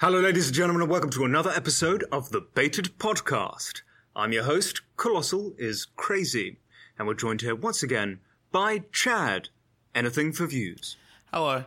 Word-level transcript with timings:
Hello, 0.00 0.20
ladies 0.20 0.46
and 0.46 0.54
gentlemen, 0.54 0.82
and 0.82 0.90
welcome 0.90 1.10
to 1.10 1.24
another 1.24 1.50
episode 1.50 2.04
of 2.12 2.30
the 2.30 2.40
Baited 2.40 2.96
Podcast. 2.98 3.82
I'm 4.14 4.32
your 4.32 4.44
host, 4.44 4.82
Colossal 4.96 5.54
is 5.58 5.86
Crazy, 5.96 6.58
and 6.98 7.08
we're 7.08 7.14
joined 7.14 7.40
here 7.40 7.54
once 7.56 7.82
again 7.82 8.20
by 8.52 8.84
Chad, 8.92 9.48
Anything 9.94 10.32
for 10.32 10.46
Views, 10.46 10.96
Hello. 11.32 11.64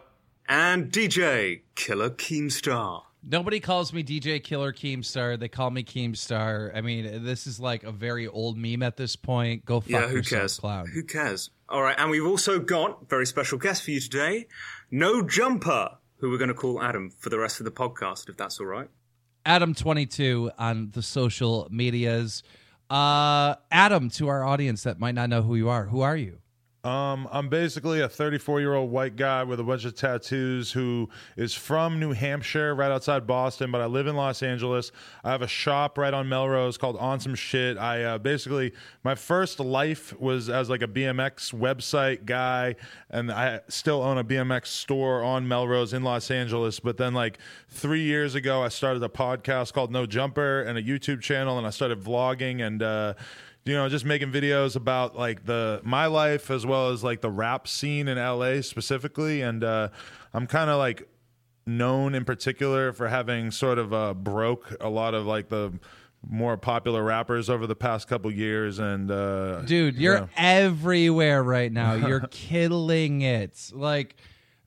and 0.48 0.92
DJ, 0.92 1.62
Killer 1.76 2.10
Keemstar. 2.10 3.04
Nobody 3.24 3.60
calls 3.60 3.94
me 3.94 4.02
DJ 4.04 4.42
Killer 4.44 4.74
Keemstar. 4.74 5.38
They 5.40 5.48
call 5.48 5.70
me 5.70 5.84
Keemstar. 5.84 6.76
I 6.76 6.82
mean, 6.82 7.24
this 7.24 7.46
is 7.46 7.60
like 7.60 7.84
a 7.84 7.92
very 7.92 8.28
old 8.28 8.58
meme 8.58 8.82
at 8.82 8.98
this 8.98 9.16
point. 9.16 9.64
Go 9.66 9.82
fuck 9.82 9.90
Yeah, 9.92 10.08
who 10.08 10.16
yourself, 10.18 10.40
cares? 10.40 10.60
clown. 10.60 10.88
Who 10.88 11.04
cares? 11.04 11.52
All 11.70 11.84
right, 11.84 11.96
and 12.00 12.10
we've 12.10 12.26
also 12.26 12.60
got 12.60 13.10
very 13.10 13.26
special 13.28 13.58
guest 13.60 13.84
for 13.84 13.92
you 13.92 14.00
today, 14.00 14.48
No 14.90 15.22
Jumper, 15.22 15.98
who 16.22 16.30
we're 16.30 16.38
going 16.38 16.48
to 16.48 16.54
call 16.54 16.82
Adam 16.82 17.10
for 17.10 17.30
the 17.30 17.40
rest 17.40 17.60
of 17.60 17.66
the 17.66 17.72
podcast, 17.72 18.30
if 18.30 18.38
that's 18.38 18.60
all 18.60 18.68
right. 18.68 18.88
Adam22 19.46 20.52
on 20.58 20.92
the 20.92 21.02
social 21.02 21.68
medias. 21.72 22.44
Uh, 22.92 23.56
Adam, 23.72 24.10
to 24.12 24.28
our 24.28 24.44
audience 24.44 24.84
that 24.84 25.00
might 25.00 25.16
not 25.16 25.30
know 25.30 25.42
who 25.42 25.56
you 25.56 25.68
are, 25.68 25.86
who 25.86 26.02
are 26.02 26.16
you? 26.16 26.38
Um, 26.84 27.30
I'm 27.32 27.48
basically 27.48 28.02
a 28.02 28.10
34 28.10 28.60
year 28.60 28.74
old 28.74 28.90
white 28.90 29.16
guy 29.16 29.44
with 29.44 29.60
a 29.60 29.64
bunch 29.64 29.86
of 29.86 29.94
tattoos 29.94 30.72
who 30.72 31.10
is 31.38 31.54
from 31.54 32.00
New 32.00 32.12
Hampshire, 32.12 32.74
right 32.74 32.92
outside 32.92 33.28
Boston, 33.28 33.70
but 33.70 33.82
I 33.82 33.86
live 33.86 34.08
in 34.08 34.16
Los 34.16 34.42
Angeles. 34.42 34.92
I 35.24 35.30
have 35.30 35.44
a 35.44 35.48
shop 35.48 36.00
right 36.00 36.14
on 36.14 36.28
Melrose 36.28 36.80
called 36.80 36.98
On 36.98 37.20
Some 37.20 37.36
Shit. 37.36 37.78
I 37.78 38.04
uh, 38.04 38.18
basically 38.18 38.74
my 39.04 39.14
first 39.14 39.60
life 39.60 40.20
was 40.20 40.50
as 40.50 40.72
like 40.72 40.82
a 40.82 40.88
BMX 40.88 41.54
website 41.54 42.26
guy, 42.26 42.76
and 43.12 43.32
I 43.32 43.60
still 43.68 44.02
own 44.02 44.18
a 44.18 44.24
BMX 44.24 44.66
store 44.68 45.22
on 45.22 45.48
Melrose 45.48 45.94
in 45.94 46.04
Los 46.04 46.32
Angeles. 46.32 46.80
But 46.80 46.98
then 46.98 47.14
like 47.14 47.38
three 47.70 48.02
years 48.02 48.34
ago, 48.34 48.64
I 48.64 48.70
started 48.70 49.04
a 49.04 49.10
podcast 49.10 49.74
called 49.74 49.92
No 49.92 50.08
Jumper 50.08 50.64
and 50.64 50.80
a 50.80 50.82
YouTube 50.82 51.22
channel, 51.22 51.60
and 51.60 51.68
I 51.68 51.70
started 51.70 52.02
vlogging 52.02 52.66
and. 52.66 52.82
uh 52.82 53.14
you 53.66 53.74
know 53.74 53.88
just 53.90 54.06
making 54.06 54.32
videos 54.32 54.76
about 54.76 55.16
like 55.16 55.46
the 55.46 55.82
my 55.84 56.08
life 56.08 56.50
as 56.50 56.66
well 56.66 56.90
as 56.90 57.04
like 57.04 57.22
the 57.22 57.30
rap 57.30 57.68
scene 57.68 58.08
in 58.08 58.18
LA 58.18 58.62
specifically 58.62 59.42
and 59.42 59.64
uh 59.64 59.90
I'm 60.34 60.48
kind 60.48 60.70
of 60.70 60.78
like 60.78 61.08
known 61.66 62.16
in 62.16 62.26
particular 62.26 62.92
for 62.92 63.08
having 63.08 63.52
sort 63.52 63.78
of 63.78 63.94
uh 63.94 64.14
broke 64.14 64.76
a 64.82 64.90
lot 64.90 65.14
of 65.14 65.26
like 65.26 65.50
the 65.50 65.74
more 66.28 66.56
popular 66.56 67.04
rappers 67.04 67.50
over 67.50 67.66
the 67.66 67.76
past 67.76 68.08
couple 68.08 68.32
years 68.32 68.80
and 68.80 69.10
uh 69.12 69.62
Dude, 69.62 69.96
you're 69.96 70.16
yeah. 70.18 70.28
everywhere 70.38 71.44
right 71.44 71.72
now. 71.72 71.94
You're 72.08 72.28
killing 72.32 73.22
it. 73.22 73.72
Like, 73.74 74.16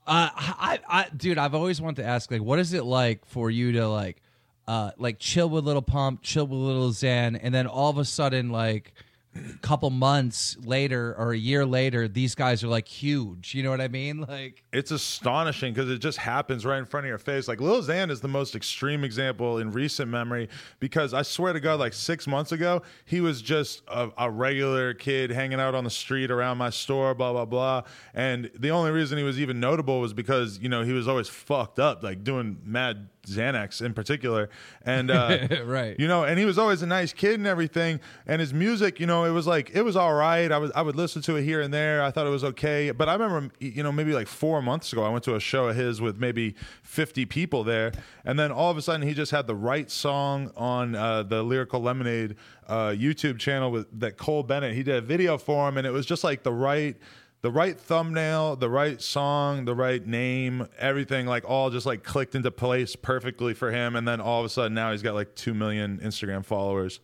uh, 0.06 0.28
I, 0.34 0.80
I, 0.88 1.06
dude, 1.16 1.38
I've 1.38 1.54
always 1.54 1.80
wanted 1.80 2.02
to 2.02 2.08
ask, 2.08 2.30
like, 2.30 2.42
what 2.42 2.58
is 2.58 2.72
it 2.74 2.84
like 2.84 3.24
for 3.24 3.50
you 3.50 3.72
to 3.72 3.88
like, 3.88 4.20
uh, 4.66 4.92
like 4.98 5.18
chill 5.18 5.48
with 5.48 5.64
Little 5.64 5.82
Pump, 5.82 6.22
chill 6.22 6.46
with 6.46 6.58
Little 6.58 6.90
Xan, 6.90 7.38
and 7.42 7.54
then 7.54 7.66
all 7.66 7.90
of 7.90 7.98
a 7.98 8.04
sudden, 8.04 8.50
like, 8.50 8.92
a 9.36 9.58
couple 9.58 9.90
months 9.90 10.56
later 10.64 11.14
or 11.18 11.32
a 11.32 11.38
year 11.38 11.66
later, 11.66 12.08
these 12.08 12.34
guys 12.34 12.62
are 12.62 12.68
like 12.68 12.86
huge. 12.86 13.54
You 13.54 13.62
know 13.62 13.70
what 13.70 13.80
I 13.80 13.88
mean? 13.88 14.24
Like, 14.34 14.63
it's 14.74 14.90
astonishing 14.90 15.72
because 15.72 15.88
it 15.88 15.98
just 15.98 16.18
happens 16.18 16.66
right 16.66 16.78
in 16.78 16.84
front 16.84 17.06
of 17.06 17.08
your 17.08 17.18
face. 17.18 17.46
Like 17.48 17.60
Lil 17.60 17.80
Xan 17.82 18.10
is 18.10 18.20
the 18.20 18.28
most 18.28 18.54
extreme 18.54 19.04
example 19.04 19.58
in 19.58 19.70
recent 19.70 20.10
memory 20.10 20.48
because 20.80 21.14
I 21.14 21.22
swear 21.22 21.52
to 21.52 21.60
God, 21.60 21.78
like 21.78 21.92
six 21.92 22.26
months 22.26 22.52
ago, 22.52 22.82
he 23.04 23.20
was 23.20 23.40
just 23.40 23.82
a, 23.88 24.10
a 24.18 24.30
regular 24.30 24.92
kid 24.92 25.30
hanging 25.30 25.60
out 25.60 25.74
on 25.74 25.84
the 25.84 25.90
street 25.90 26.30
around 26.30 26.58
my 26.58 26.70
store, 26.70 27.14
blah 27.14 27.32
blah 27.32 27.44
blah. 27.44 27.82
And 28.12 28.50
the 28.58 28.70
only 28.70 28.90
reason 28.90 29.16
he 29.16 29.24
was 29.24 29.40
even 29.40 29.60
notable 29.60 30.00
was 30.00 30.12
because 30.12 30.58
you 30.58 30.68
know 30.68 30.82
he 30.82 30.92
was 30.92 31.06
always 31.08 31.28
fucked 31.28 31.78
up, 31.78 32.02
like 32.02 32.24
doing 32.24 32.58
mad 32.64 33.08
Xanax 33.26 33.80
in 33.80 33.94
particular, 33.94 34.50
and 34.84 35.10
uh, 35.10 35.48
Right. 35.64 35.98
you 35.98 36.06
know, 36.06 36.24
and 36.24 36.38
he 36.38 36.44
was 36.44 36.58
always 36.58 36.82
a 36.82 36.86
nice 36.86 37.12
kid 37.12 37.34
and 37.34 37.46
everything. 37.46 38.00
And 38.26 38.40
his 38.40 38.52
music, 38.52 39.00
you 39.00 39.06
know, 39.06 39.24
it 39.24 39.30
was 39.30 39.46
like 39.46 39.70
it 39.72 39.82
was 39.82 39.96
all 39.96 40.12
right. 40.12 40.50
I 40.52 40.58
was 40.58 40.70
I 40.74 40.82
would 40.82 40.96
listen 40.96 41.22
to 41.22 41.36
it 41.36 41.44
here 41.44 41.60
and 41.60 41.72
there. 41.72 42.02
I 42.02 42.10
thought 42.10 42.26
it 42.26 42.30
was 42.30 42.44
okay. 42.44 42.90
But 42.90 43.08
I 43.08 43.14
remember, 43.14 43.54
you 43.60 43.82
know, 43.82 43.92
maybe 43.92 44.12
like 44.12 44.26
four 44.26 44.60
months 44.64 44.92
ago, 44.92 45.04
I 45.04 45.08
went 45.08 45.24
to 45.24 45.34
a 45.34 45.40
show 45.40 45.68
of 45.68 45.76
his 45.76 46.00
with 46.00 46.18
maybe 46.18 46.54
fifty 46.82 47.24
people 47.24 47.64
there, 47.64 47.92
and 48.24 48.38
then 48.38 48.50
all 48.50 48.70
of 48.70 48.76
a 48.76 48.82
sudden 48.82 49.06
he 49.06 49.14
just 49.14 49.30
had 49.30 49.46
the 49.46 49.54
right 49.54 49.90
song 49.90 50.50
on 50.56 50.94
uh, 50.94 51.22
the 51.22 51.42
Lyrical 51.42 51.80
Lemonade 51.80 52.36
uh, 52.66 52.88
YouTube 52.88 53.38
channel 53.38 53.70
with 53.70 54.00
that 54.00 54.16
Cole 54.16 54.42
Bennett. 54.42 54.74
He 54.74 54.82
did 54.82 54.96
a 54.96 55.00
video 55.00 55.38
for 55.38 55.68
him, 55.68 55.76
and 55.76 55.86
it 55.86 55.92
was 55.92 56.06
just 56.06 56.24
like 56.24 56.42
the 56.42 56.52
right 56.52 56.96
the 57.44 57.50
right 57.50 57.78
thumbnail, 57.78 58.56
the 58.56 58.70
right 58.70 59.02
song, 59.02 59.66
the 59.66 59.74
right 59.74 60.06
name, 60.06 60.66
everything 60.78 61.26
like 61.26 61.44
all 61.46 61.68
just 61.68 61.84
like 61.84 62.02
clicked 62.02 62.34
into 62.34 62.50
place 62.50 62.96
perfectly 62.96 63.52
for 63.52 63.70
him. 63.70 63.96
And 63.96 64.08
then 64.08 64.18
all 64.18 64.40
of 64.40 64.46
a 64.46 64.48
sudden 64.48 64.72
now 64.72 64.92
he's 64.92 65.02
got 65.02 65.12
like 65.12 65.34
2 65.34 65.52
million 65.52 65.98
Instagram 65.98 66.42
followers. 66.42 67.00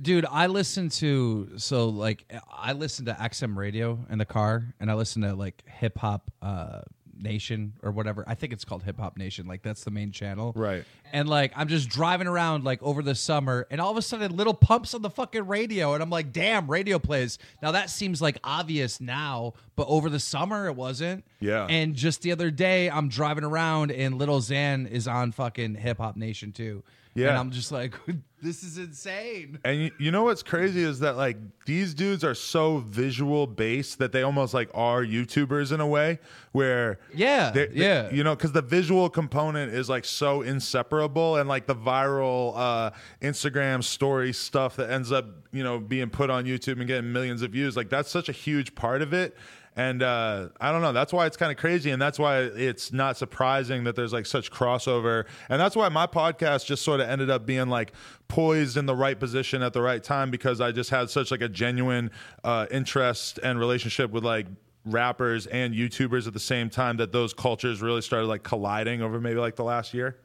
Dude, 0.00 0.26
I 0.30 0.46
listen 0.46 0.88
to 0.90 1.50
so 1.56 1.88
like 1.88 2.24
I 2.50 2.72
listen 2.72 3.06
to 3.06 3.12
XM 3.12 3.56
radio 3.56 3.98
in 4.10 4.18
the 4.18 4.24
car, 4.24 4.64
and 4.80 4.90
I 4.90 4.94
listen 4.94 5.22
to 5.22 5.34
like 5.34 5.62
Hip 5.66 5.98
Hop 5.98 6.30
uh, 6.42 6.80
Nation 7.20 7.72
or 7.82 7.90
whatever. 7.90 8.24
I 8.26 8.34
think 8.34 8.52
it's 8.52 8.64
called 8.64 8.82
Hip 8.84 8.98
Hop 8.98 9.16
Nation. 9.16 9.46
Like 9.46 9.62
that's 9.62 9.84
the 9.84 9.90
main 9.90 10.12
channel, 10.12 10.52
Right. 10.54 10.84
And 11.12 11.28
like 11.28 11.52
I'm 11.56 11.68
just 11.68 11.88
driving 11.88 12.26
around 12.26 12.64
like 12.64 12.82
over 12.82 13.02
the 13.02 13.14
summer, 13.14 13.66
and 13.70 13.80
all 13.80 13.90
of 13.90 13.96
a 13.96 14.02
sudden, 14.02 14.36
little 14.36 14.54
pumps 14.54 14.94
on 14.94 15.02
the 15.02 15.10
fucking 15.10 15.46
radio, 15.46 15.94
and 15.94 16.02
I'm 16.02 16.10
like, 16.10 16.32
damn, 16.32 16.70
radio 16.70 16.98
plays. 16.98 17.38
Now 17.62 17.72
that 17.72 17.90
seems 17.90 18.20
like 18.22 18.38
obvious 18.44 19.00
now, 19.00 19.54
but 19.74 19.88
over 19.88 20.10
the 20.10 20.20
summer 20.20 20.66
it 20.68 20.76
wasn't. 20.76 21.24
Yeah. 21.40 21.66
And 21.66 21.94
just 21.94 22.22
the 22.22 22.32
other 22.32 22.50
day, 22.50 22.90
I'm 22.90 23.08
driving 23.08 23.44
around, 23.44 23.90
and 23.90 24.16
Little 24.16 24.40
Xan 24.40 24.88
is 24.90 25.08
on 25.08 25.32
fucking 25.32 25.76
Hip 25.76 25.98
Hop 25.98 26.16
Nation 26.16 26.52
too. 26.52 26.82
Yeah. 27.18 27.28
And 27.30 27.38
I'm 27.38 27.50
just 27.50 27.72
like, 27.72 27.94
this 28.42 28.62
is 28.62 28.78
insane. 28.78 29.58
And 29.64 29.80
you, 29.82 29.90
you 29.98 30.10
know 30.10 30.22
what's 30.24 30.42
crazy 30.42 30.82
is 30.82 31.00
that 31.00 31.16
like 31.16 31.36
these 31.66 31.92
dudes 31.94 32.22
are 32.24 32.34
so 32.34 32.78
visual 32.78 33.46
based 33.46 33.98
that 33.98 34.12
they 34.12 34.22
almost 34.22 34.54
like 34.54 34.70
are 34.74 35.02
YouTubers 35.02 35.72
in 35.72 35.80
a 35.80 35.86
way 35.86 36.18
where 36.52 37.00
Yeah, 37.14 37.50
they- 37.50 37.66
they- 37.66 37.74
yeah. 37.80 38.10
you 38.10 38.22
know 38.24 38.34
because 38.36 38.52
the 38.52 38.62
visual 38.62 39.10
component 39.10 39.72
is 39.74 39.88
like 39.88 40.04
so 40.04 40.42
inseparable 40.42 41.36
and 41.36 41.48
like 41.48 41.66
the 41.66 41.74
viral 41.74 42.52
uh, 42.56 42.90
Instagram 43.20 43.82
story 43.82 44.32
stuff 44.32 44.76
that 44.76 44.90
ends 44.90 45.10
up 45.10 45.26
you 45.52 45.64
know 45.64 45.78
being 45.80 46.08
put 46.10 46.30
on 46.30 46.44
YouTube 46.44 46.78
and 46.78 46.86
getting 46.86 47.12
millions 47.12 47.42
of 47.42 47.50
views 47.52 47.76
like 47.76 47.90
that's 47.90 48.10
such 48.10 48.28
a 48.28 48.32
huge 48.32 48.74
part 48.74 49.02
of 49.02 49.12
it. 49.12 49.36
And 49.78 50.02
uh, 50.02 50.48
I 50.60 50.72
don't 50.72 50.82
know. 50.82 50.92
That's 50.92 51.12
why 51.12 51.26
it's 51.26 51.36
kind 51.36 51.52
of 51.52 51.56
crazy, 51.56 51.92
and 51.92 52.02
that's 52.02 52.18
why 52.18 52.40
it's 52.40 52.92
not 52.92 53.16
surprising 53.16 53.84
that 53.84 53.94
there's 53.94 54.12
like 54.12 54.26
such 54.26 54.50
crossover. 54.50 55.24
And 55.48 55.60
that's 55.60 55.76
why 55.76 55.88
my 55.88 56.04
podcast 56.04 56.66
just 56.66 56.82
sort 56.82 56.98
of 56.98 57.08
ended 57.08 57.30
up 57.30 57.46
being 57.46 57.68
like 57.68 57.92
poised 58.26 58.76
in 58.76 58.86
the 58.86 58.96
right 58.96 59.16
position 59.16 59.62
at 59.62 59.72
the 59.72 59.80
right 59.80 60.02
time 60.02 60.32
because 60.32 60.60
I 60.60 60.72
just 60.72 60.90
had 60.90 61.10
such 61.10 61.30
like 61.30 61.42
a 61.42 61.48
genuine 61.48 62.10
uh, 62.42 62.66
interest 62.72 63.38
and 63.44 63.60
relationship 63.60 64.10
with 64.10 64.24
like 64.24 64.48
rappers 64.84 65.46
and 65.46 65.72
YouTubers 65.72 66.26
at 66.26 66.32
the 66.32 66.40
same 66.40 66.70
time 66.70 66.96
that 66.96 67.12
those 67.12 67.32
cultures 67.32 67.80
really 67.80 68.02
started 68.02 68.26
like 68.26 68.42
colliding 68.42 69.00
over 69.00 69.20
maybe 69.20 69.38
like 69.38 69.54
the 69.54 69.64
last 69.64 69.94
year. 69.94 70.18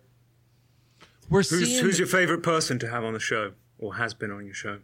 We're 1.29 1.43
Who's, 1.43 1.49
seeing 1.49 1.83
who's 1.83 1.99
your 1.99 2.07
favorite 2.07 2.41
person 2.41 2.79
to 2.79 2.89
have 2.89 3.03
on 3.03 3.13
the 3.13 3.19
show, 3.19 3.51
or 3.77 3.93
has 3.97 4.15
been 4.15 4.31
on 4.31 4.45
your 4.45 4.55
show? 4.55 4.79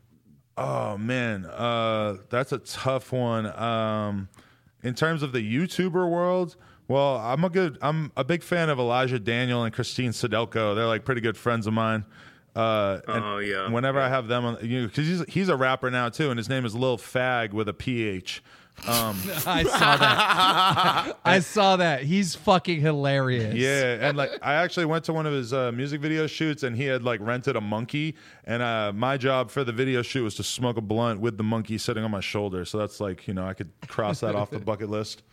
Oh 0.55 0.95
man, 0.95 1.47
uh, 1.47 2.17
that's 2.29 2.51
a 2.51 2.59
tough 2.59 3.11
one. 3.11 3.47
Um, 3.59 4.29
in 4.83 4.93
terms 4.93 5.23
of 5.23 5.31
the 5.31 5.39
YouTuber 5.39 6.09
world, 6.09 6.55
well, 6.87 7.17
I'm 7.17 7.43
a 7.43 7.49
good, 7.49 7.77
I'm 7.81 8.11
a 8.17 8.23
big 8.23 8.41
fan 8.43 8.69
of 8.69 8.79
Elijah 8.79 9.19
Daniel 9.19 9.63
and 9.63 9.73
Christine 9.73 10.11
Sydelko. 10.11 10.75
They're 10.75 10.87
like 10.87 11.05
pretty 11.05 11.21
good 11.21 11.37
friends 11.37 11.67
of 11.67 11.73
mine. 11.73 12.05
Uh, 12.55 12.99
and 13.07 13.23
Oh, 13.23 13.37
yeah. 13.37 13.69
Whenever 13.69 13.99
I 13.99 14.09
have 14.09 14.27
them 14.27 14.43
on, 14.43 14.57
you 14.65 14.81
know, 14.81 14.87
because 14.87 15.05
he's 15.07 15.23
he's 15.29 15.49
a 15.49 15.55
rapper 15.55 15.91
now 15.91 16.09
too, 16.09 16.29
and 16.31 16.37
his 16.37 16.49
name 16.49 16.65
is 16.65 16.73
Lil 16.75 16.97
Fag 16.97 17.51
with 17.53 17.69
a 17.69 17.73
PH. 17.73 18.41
Um, 18.87 19.17
I 19.45 19.63
saw 19.63 19.97
that. 19.97 21.17
I 21.25 21.39
saw 21.39 21.75
that. 21.77 22.03
He's 22.03 22.35
fucking 22.35 22.81
hilarious. 22.81 23.55
Yeah, 23.55 24.07
and 24.07 24.17
like 24.17 24.31
I 24.41 24.55
actually 24.55 24.85
went 24.85 25.05
to 25.05 25.13
one 25.13 25.25
of 25.25 25.33
his 25.33 25.53
uh, 25.53 25.71
music 25.71 26.01
video 26.01 26.27
shoots, 26.27 26.63
and 26.63 26.75
he 26.75 26.85
had 26.85 27.03
like 27.03 27.19
rented 27.21 27.55
a 27.55 27.61
monkey, 27.61 28.15
and 28.45 28.61
uh, 28.61 28.91
my 28.93 29.17
job 29.17 29.51
for 29.51 29.63
the 29.63 29.71
video 29.73 30.01
shoot 30.01 30.23
was 30.23 30.35
to 30.35 30.43
smoke 30.43 30.77
a 30.77 30.81
blunt 30.81 31.19
with 31.19 31.37
the 31.37 31.43
monkey 31.43 31.77
sitting 31.77 32.03
on 32.03 32.11
my 32.11 32.21
shoulder. 32.21 32.65
So 32.65 32.77
that's 32.77 32.99
like 32.99 33.27
you 33.27 33.33
know 33.33 33.45
I 33.45 33.53
could 33.53 33.71
cross 33.87 34.19
that 34.21 34.35
off 34.35 34.49
the 34.49 34.59
bucket 34.59 34.89
list. 34.89 35.23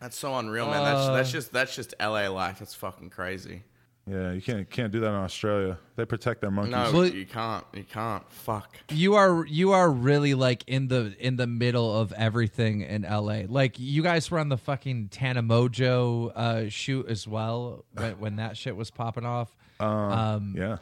That's 0.00 0.16
so 0.16 0.36
unreal, 0.36 0.66
man. 0.66 0.84
That's 0.84 1.08
that's 1.08 1.32
just 1.32 1.52
that's 1.52 1.74
just 1.74 1.94
LA 2.00 2.28
life. 2.28 2.58
That's 2.58 2.74
fucking 2.74 3.10
crazy. 3.10 3.62
Yeah, 4.08 4.30
you 4.32 4.40
can't 4.40 4.70
can't 4.70 4.92
do 4.92 5.00
that 5.00 5.08
in 5.08 5.14
Australia. 5.14 5.78
They 5.96 6.04
protect 6.04 6.40
their 6.40 6.52
monkeys. 6.52 6.72
No, 6.72 6.92
Well- 6.92 7.06
you 7.08 7.26
can't. 7.26 7.64
You 7.74 7.82
can't. 7.82 8.22
Fuck. 8.30 8.76
You 8.90 9.14
are 9.16 9.44
you 9.46 9.72
are 9.72 9.90
really 9.90 10.34
like 10.34 10.62
in 10.68 10.86
the 10.86 11.16
in 11.18 11.34
the 11.36 11.48
middle 11.48 11.92
of 12.00 12.12
everything 12.12 12.82
in 12.82 13.02
LA. 13.02 13.42
Like 13.48 13.80
you 13.80 14.04
guys 14.04 14.30
were 14.30 14.38
on 14.38 14.48
the 14.48 14.58
fucking 14.58 15.08
Tana 15.08 15.42
Mongeau 15.42 16.30
uh, 16.36 16.68
shoot 16.68 17.08
as 17.08 17.26
well 17.26 17.84
when, 17.94 18.18
when 18.20 18.36
that 18.36 18.56
shit 18.56 18.76
was 18.76 18.92
popping 18.92 19.26
off. 19.26 19.56
Um, 19.80 20.54
Yeah, 20.56 20.76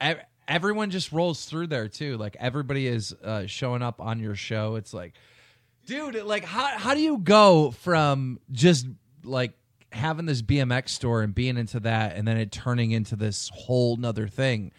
ev- 0.00 0.20
everyone 0.46 0.90
just 0.90 1.10
rolls 1.10 1.46
through 1.46 1.68
there 1.68 1.88
too. 1.88 2.18
Like 2.18 2.36
everybody 2.38 2.86
is 2.86 3.14
uh, 3.24 3.46
showing 3.46 3.80
up 3.82 3.98
on 4.00 4.20
your 4.20 4.34
show. 4.34 4.74
It's 4.76 4.92
like, 4.92 5.14
dude, 5.86 6.22
like 6.22 6.44
how 6.44 6.66
how 6.76 6.92
do 6.92 7.00
you 7.00 7.16
go 7.16 7.70
from 7.70 8.40
just 8.52 8.86
like 9.24 9.52
having 9.92 10.26
this 10.26 10.42
BMX 10.42 10.90
store 10.90 11.22
and 11.22 11.34
being 11.34 11.56
into 11.56 11.80
that, 11.80 12.16
and 12.16 12.26
then 12.26 12.36
it 12.36 12.52
turning 12.52 12.90
into 12.90 13.16
this 13.16 13.50
whole 13.54 13.96
nother 13.96 14.28
thing. 14.28 14.72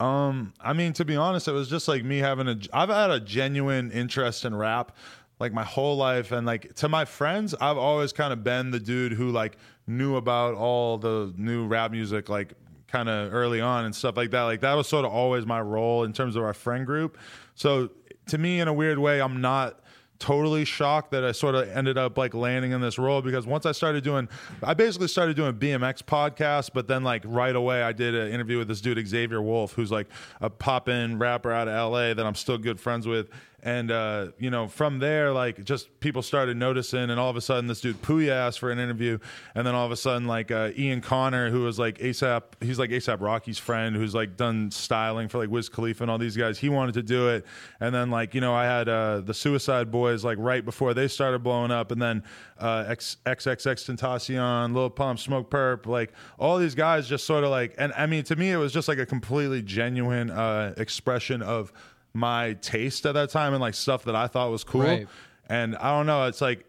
Um, 0.00 0.52
I 0.60 0.72
mean, 0.72 0.92
to 0.94 1.04
be 1.04 1.16
honest, 1.16 1.48
it 1.48 1.52
was 1.52 1.68
just 1.68 1.88
like 1.88 2.04
me 2.04 2.18
having 2.18 2.48
a. 2.48 2.58
I've 2.72 2.88
had 2.88 3.10
a 3.10 3.20
genuine 3.20 3.90
interest 3.92 4.44
in 4.44 4.54
rap, 4.54 4.96
like 5.38 5.52
my 5.52 5.64
whole 5.64 5.96
life, 5.96 6.32
and 6.32 6.46
like 6.46 6.74
to 6.76 6.88
my 6.88 7.04
friends, 7.04 7.54
I've 7.60 7.78
always 7.78 8.12
kind 8.12 8.32
of 8.32 8.42
been 8.42 8.70
the 8.70 8.80
dude 8.80 9.12
who 9.12 9.30
like 9.30 9.56
knew 9.86 10.16
about 10.16 10.54
all 10.54 10.98
the 10.98 11.32
new 11.36 11.66
rap 11.66 11.92
music, 11.92 12.28
like 12.28 12.54
kind 12.88 13.08
of 13.08 13.32
early 13.32 13.60
on 13.60 13.84
and 13.84 13.94
stuff 13.94 14.16
like 14.16 14.30
that. 14.32 14.42
Like 14.42 14.60
that 14.60 14.74
was 14.74 14.88
sort 14.88 15.04
of 15.04 15.12
always 15.12 15.46
my 15.46 15.60
role 15.60 16.04
in 16.04 16.12
terms 16.12 16.36
of 16.36 16.42
our 16.42 16.52
friend 16.52 16.84
group. 16.84 17.16
So 17.54 17.90
to 18.26 18.38
me, 18.38 18.60
in 18.60 18.68
a 18.68 18.72
weird 18.72 18.98
way, 18.98 19.20
I'm 19.20 19.40
not 19.40 19.80
totally 20.22 20.64
shocked 20.64 21.10
that 21.10 21.24
I 21.24 21.32
sort 21.32 21.56
of 21.56 21.68
ended 21.68 21.98
up 21.98 22.16
like 22.16 22.32
landing 22.32 22.70
in 22.70 22.80
this 22.80 22.96
role 22.96 23.20
because 23.22 23.44
once 23.44 23.66
I 23.66 23.72
started 23.72 24.04
doing, 24.04 24.28
I 24.62 24.72
basically 24.72 25.08
started 25.08 25.34
doing 25.34 25.52
BMX 25.54 26.00
podcasts, 26.04 26.70
but 26.72 26.86
then 26.86 27.02
like 27.02 27.24
right 27.26 27.56
away 27.56 27.82
I 27.82 27.90
did 27.90 28.14
an 28.14 28.30
interview 28.30 28.58
with 28.58 28.68
this 28.68 28.80
dude 28.80 29.04
Xavier 29.04 29.42
Wulf, 29.42 29.72
who's 29.72 29.90
like 29.90 30.06
a 30.40 30.48
pop 30.48 30.88
in 30.88 31.18
rapper 31.18 31.50
out 31.50 31.66
of 31.66 31.92
LA 31.92 32.14
that 32.14 32.24
I'm 32.24 32.36
still 32.36 32.56
good 32.56 32.78
friends 32.78 33.08
with, 33.08 33.30
and 33.62 33.92
uh, 33.92 34.28
you 34.38 34.50
know, 34.50 34.66
from 34.66 34.98
there, 34.98 35.32
like 35.32 35.62
just 35.64 36.00
people 36.00 36.20
started 36.20 36.56
noticing, 36.56 37.10
and 37.10 37.20
all 37.20 37.30
of 37.30 37.36
a 37.36 37.40
sudden, 37.40 37.68
this 37.68 37.80
dude 37.80 38.02
Pouya 38.02 38.32
asked 38.32 38.58
for 38.58 38.72
an 38.72 38.80
interview, 38.80 39.18
and 39.54 39.64
then 39.64 39.74
all 39.74 39.86
of 39.86 39.92
a 39.92 39.96
sudden, 39.96 40.26
like 40.26 40.50
uh, 40.50 40.70
Ian 40.76 41.00
Connor, 41.00 41.48
who 41.50 41.62
was 41.62 41.78
like 41.78 41.98
ASAP, 41.98 42.42
he's 42.60 42.80
like 42.80 42.90
ASAP 42.90 43.20
Rocky's 43.20 43.58
friend, 43.58 43.94
who's 43.94 44.16
like 44.16 44.36
done 44.36 44.72
styling 44.72 45.28
for 45.28 45.38
like 45.38 45.48
Wiz 45.48 45.68
Khalifa 45.68 46.02
and 46.02 46.10
all 46.10 46.18
these 46.18 46.36
guys. 46.36 46.58
He 46.58 46.68
wanted 46.68 46.94
to 46.94 47.02
do 47.04 47.28
it, 47.28 47.46
and 47.78 47.94
then 47.94 48.10
like 48.10 48.34
you 48.34 48.40
know, 48.40 48.52
I 48.52 48.64
had 48.64 48.88
uh, 48.88 49.20
the 49.20 49.34
Suicide 49.34 49.92
Boys 49.92 50.24
like 50.24 50.38
right 50.40 50.64
before 50.64 50.92
they 50.92 51.06
started 51.06 51.44
blowing 51.44 51.70
up, 51.70 51.92
and 51.92 52.02
then 52.02 52.24
uh, 52.58 52.84
XXX 52.84 53.96
Tentacion, 53.96 54.74
Lil 54.74 54.90
Pump, 54.90 55.20
Smokepurpp, 55.20 55.86
like 55.86 56.12
all 56.36 56.58
these 56.58 56.74
guys 56.74 57.08
just 57.08 57.26
sort 57.26 57.44
of 57.44 57.50
like, 57.50 57.74
and 57.78 57.92
I 57.92 58.06
mean, 58.06 58.24
to 58.24 58.34
me, 58.34 58.50
it 58.50 58.56
was 58.56 58.72
just 58.72 58.88
like 58.88 58.98
a 58.98 59.06
completely 59.06 59.62
genuine 59.62 60.30
uh, 60.30 60.74
expression 60.76 61.42
of 61.42 61.72
my 62.14 62.54
taste 62.54 63.06
at 63.06 63.14
that 63.14 63.30
time 63.30 63.54
and 63.54 63.60
like 63.60 63.74
stuff 63.74 64.04
that 64.04 64.16
I 64.16 64.26
thought 64.26 64.50
was 64.50 64.64
cool. 64.64 64.82
Right. 64.82 65.08
And 65.48 65.76
I 65.76 65.96
don't 65.96 66.06
know, 66.06 66.26
it's 66.26 66.40
like 66.40 66.64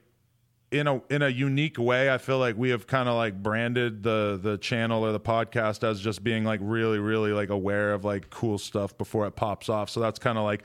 in 0.72 0.88
a 0.88 1.02
in 1.10 1.22
a 1.22 1.30
unique 1.30 1.78
way, 1.78 2.12
I 2.12 2.18
feel 2.18 2.40
like 2.40 2.58
we 2.58 2.70
have 2.70 2.88
kind 2.88 3.08
of 3.08 3.16
like 3.16 3.42
branded 3.42 4.04
the 4.04 4.40
the 4.42 4.58
channel 4.58 5.06
or 5.06 5.12
the 5.12 5.20
podcast 5.20 5.88
as 5.88 6.02
just 6.02 6.24
being 6.24 6.44
like 6.44 6.60
really 6.64 7.00
really 7.00 7.32
like 7.32 7.50
aware 7.50 7.94
of 7.94 8.04
like 8.04 8.30
cool 8.30 8.58
stuff 8.58 8.98
before 8.98 9.28
it 9.28 9.36
pops 9.36 9.70
off. 9.70 9.90
So 9.90 10.00
that's 10.00 10.20
kind 10.20 10.38
of 10.38 10.44
like 10.44 10.64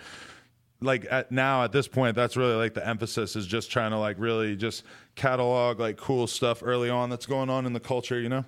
like 0.80 1.06
at 1.10 1.30
now 1.30 1.64
at 1.64 1.72
this 1.72 1.88
point 1.88 2.16
that's 2.16 2.36
really 2.36 2.54
like 2.54 2.74
the 2.74 2.86
emphasis 2.86 3.36
is 3.36 3.46
just 3.46 3.70
trying 3.70 3.90
to 3.90 3.98
like 3.98 4.16
really 4.18 4.56
just 4.56 4.84
catalog 5.14 5.78
like 5.78 5.96
cool 5.96 6.26
stuff 6.26 6.62
early 6.64 6.88
on 6.88 7.10
that's 7.10 7.26
going 7.26 7.50
on 7.50 7.66
in 7.66 7.72
the 7.72 7.80
culture, 7.80 8.18
you 8.18 8.28
know? 8.28 8.44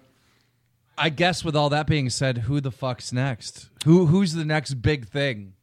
I 0.97 1.09
guess 1.09 1.44
with 1.44 1.56
all 1.56 1.71
that 1.71 1.87
being 1.87 2.11
said, 2.11 2.38
who 2.38 2.61
the 2.61 2.71
fuck's 2.71 3.12
next? 3.12 3.69
Who 3.85 4.06
who's 4.06 4.32
the 4.32 4.44
next 4.44 4.75
big 4.75 5.09
thing? 5.09 5.55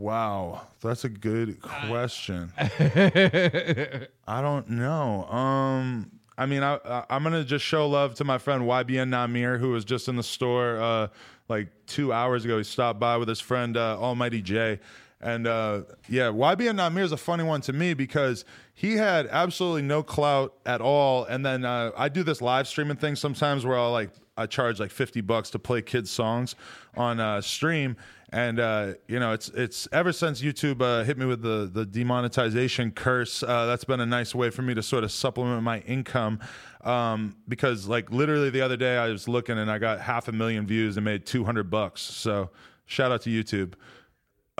Wow, 0.00 0.62
that's 0.80 1.04
a 1.04 1.10
good 1.10 1.60
question. 1.60 2.50
I 2.56 4.40
don't 4.40 4.70
know. 4.70 5.24
Um, 5.26 6.10
I 6.38 6.46
mean, 6.46 6.62
I, 6.62 6.76
I 6.76 7.04
I'm 7.10 7.22
gonna 7.22 7.44
just 7.44 7.66
show 7.66 7.86
love 7.86 8.14
to 8.14 8.24
my 8.24 8.38
friend 8.38 8.62
YBN 8.62 9.10
Nahmir, 9.10 9.60
who 9.60 9.72
was 9.72 9.84
just 9.84 10.08
in 10.08 10.16
the 10.16 10.22
store 10.22 10.80
uh, 10.80 11.08
like 11.50 11.68
two 11.84 12.14
hours 12.14 12.46
ago. 12.46 12.56
He 12.56 12.64
stopped 12.64 12.98
by 12.98 13.18
with 13.18 13.28
his 13.28 13.40
friend 13.40 13.76
uh, 13.76 14.00
Almighty 14.00 14.40
J, 14.40 14.80
and 15.20 15.46
uh, 15.46 15.82
yeah, 16.08 16.28
YBN 16.28 16.76
Nahmir 16.76 17.02
is 17.02 17.12
a 17.12 17.18
funny 17.18 17.44
one 17.44 17.60
to 17.60 17.74
me 17.74 17.92
because 17.92 18.46
he 18.72 18.94
had 18.94 19.26
absolutely 19.26 19.82
no 19.82 20.02
clout 20.02 20.54
at 20.64 20.80
all. 20.80 21.26
And 21.26 21.44
then 21.44 21.66
uh, 21.66 21.90
I 21.94 22.08
do 22.08 22.22
this 22.22 22.40
live 22.40 22.66
streaming 22.66 22.96
thing 22.96 23.16
sometimes 23.16 23.66
where 23.66 23.76
I'll 23.76 23.92
like 23.92 24.12
I 24.38 24.46
charge 24.46 24.80
like 24.80 24.92
fifty 24.92 25.20
bucks 25.20 25.50
to 25.50 25.58
play 25.58 25.82
kids 25.82 26.10
songs 26.10 26.54
on 26.96 27.20
uh, 27.20 27.42
stream. 27.42 27.98
And 28.32 28.60
uh, 28.60 28.94
you 29.08 29.18
know, 29.18 29.32
it's 29.32 29.48
it's 29.48 29.88
ever 29.90 30.12
since 30.12 30.40
YouTube 30.40 30.80
uh, 30.82 31.04
hit 31.04 31.18
me 31.18 31.26
with 31.26 31.42
the 31.42 31.68
the 31.72 31.84
demonetization 31.84 32.92
curse. 32.92 33.42
Uh, 33.42 33.66
that's 33.66 33.84
been 33.84 34.00
a 34.00 34.06
nice 34.06 34.34
way 34.34 34.50
for 34.50 34.62
me 34.62 34.72
to 34.74 34.82
sort 34.82 35.02
of 35.02 35.10
supplement 35.10 35.62
my 35.62 35.80
income. 35.80 36.38
Um, 36.82 37.36
because 37.48 37.88
like 37.88 38.10
literally 38.10 38.48
the 38.48 38.60
other 38.60 38.76
day 38.76 38.96
I 38.96 39.08
was 39.08 39.26
looking 39.26 39.58
and 39.58 39.70
I 39.70 39.78
got 39.78 40.00
half 40.00 40.28
a 40.28 40.32
million 40.32 40.66
views 40.66 40.96
and 40.96 41.04
made 41.04 41.26
two 41.26 41.44
hundred 41.44 41.70
bucks. 41.70 42.02
So 42.02 42.50
shout 42.86 43.10
out 43.10 43.22
to 43.22 43.30
YouTube. 43.30 43.74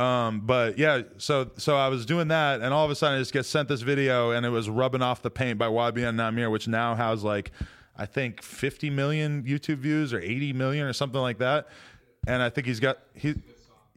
Um, 0.02 0.40
but 0.40 0.76
yeah, 0.76 1.02
so 1.18 1.50
so 1.56 1.76
I 1.76 1.88
was 1.88 2.06
doing 2.06 2.28
that, 2.28 2.62
and 2.62 2.74
all 2.74 2.84
of 2.84 2.90
a 2.90 2.94
sudden 2.96 3.18
I 3.18 3.20
just 3.20 3.32
get 3.32 3.46
sent 3.46 3.68
this 3.68 3.82
video, 3.82 4.32
and 4.32 4.44
it 4.44 4.50
was 4.50 4.68
rubbing 4.68 5.02
off 5.02 5.22
the 5.22 5.30
paint 5.30 5.58
by 5.58 5.66
YBN 5.66 6.16
Nahmir, 6.16 6.50
which 6.50 6.66
now 6.66 6.94
has 6.96 7.22
like 7.22 7.52
I 7.96 8.06
think 8.06 8.42
50 8.42 8.90
million 8.90 9.44
YouTube 9.44 9.76
views 9.76 10.14
or 10.14 10.20
80 10.20 10.54
million 10.54 10.86
or 10.86 10.92
something 10.94 11.20
like 11.20 11.38
that. 11.38 11.68
And 12.26 12.42
I 12.42 12.48
think 12.48 12.66
he's 12.66 12.80
got 12.80 12.98
he 13.14 13.34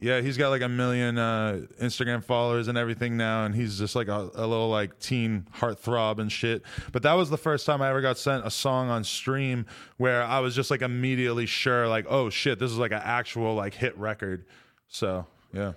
yeah, 0.00 0.20
he's 0.20 0.36
got 0.36 0.50
like 0.50 0.62
a 0.62 0.68
million 0.68 1.18
uh, 1.18 1.62
Instagram 1.80 2.22
followers 2.22 2.68
and 2.68 2.76
everything 2.76 3.16
now, 3.16 3.44
and 3.44 3.54
he's 3.54 3.78
just 3.78 3.94
like 3.94 4.08
a, 4.08 4.30
a 4.34 4.46
little 4.46 4.68
like 4.68 4.98
teen 4.98 5.46
heartthrob 5.56 6.18
and 6.18 6.30
shit. 6.30 6.62
But 6.92 7.02
that 7.04 7.14
was 7.14 7.30
the 7.30 7.38
first 7.38 7.64
time 7.64 7.80
I 7.80 7.88
ever 7.88 8.00
got 8.00 8.18
sent 8.18 8.46
a 8.46 8.50
song 8.50 8.90
on 8.90 9.04
stream 9.04 9.66
where 9.96 10.22
I 10.22 10.40
was 10.40 10.54
just 10.54 10.70
like 10.70 10.82
immediately 10.82 11.46
sure, 11.46 11.88
like, 11.88 12.06
oh 12.08 12.28
shit, 12.28 12.58
this 12.58 12.70
is 12.70 12.78
like 12.78 12.92
an 12.92 13.02
actual 13.02 13.54
like 13.54 13.74
hit 13.74 13.96
record. 13.96 14.46
So 14.88 15.26
yeah. 15.52 15.72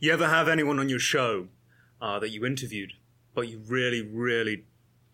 You 0.00 0.12
ever 0.12 0.28
have 0.28 0.48
anyone 0.48 0.78
on 0.78 0.88
your 0.88 0.98
show 0.98 1.48
uh, 2.00 2.18
that 2.18 2.30
you 2.30 2.44
interviewed, 2.44 2.94
but 3.34 3.48
you 3.48 3.60
really, 3.66 4.02
really 4.02 4.64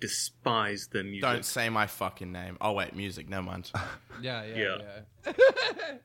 despise 0.02 0.88
the 0.88 1.04
music? 1.04 1.22
Don't 1.22 1.44
say 1.44 1.68
my 1.70 1.86
fucking 1.86 2.32
name. 2.32 2.58
Oh 2.60 2.72
wait, 2.72 2.94
music. 2.94 3.28
Never 3.28 3.44
mind. 3.44 3.70
Yeah, 4.20 4.44
Yeah. 4.44 5.32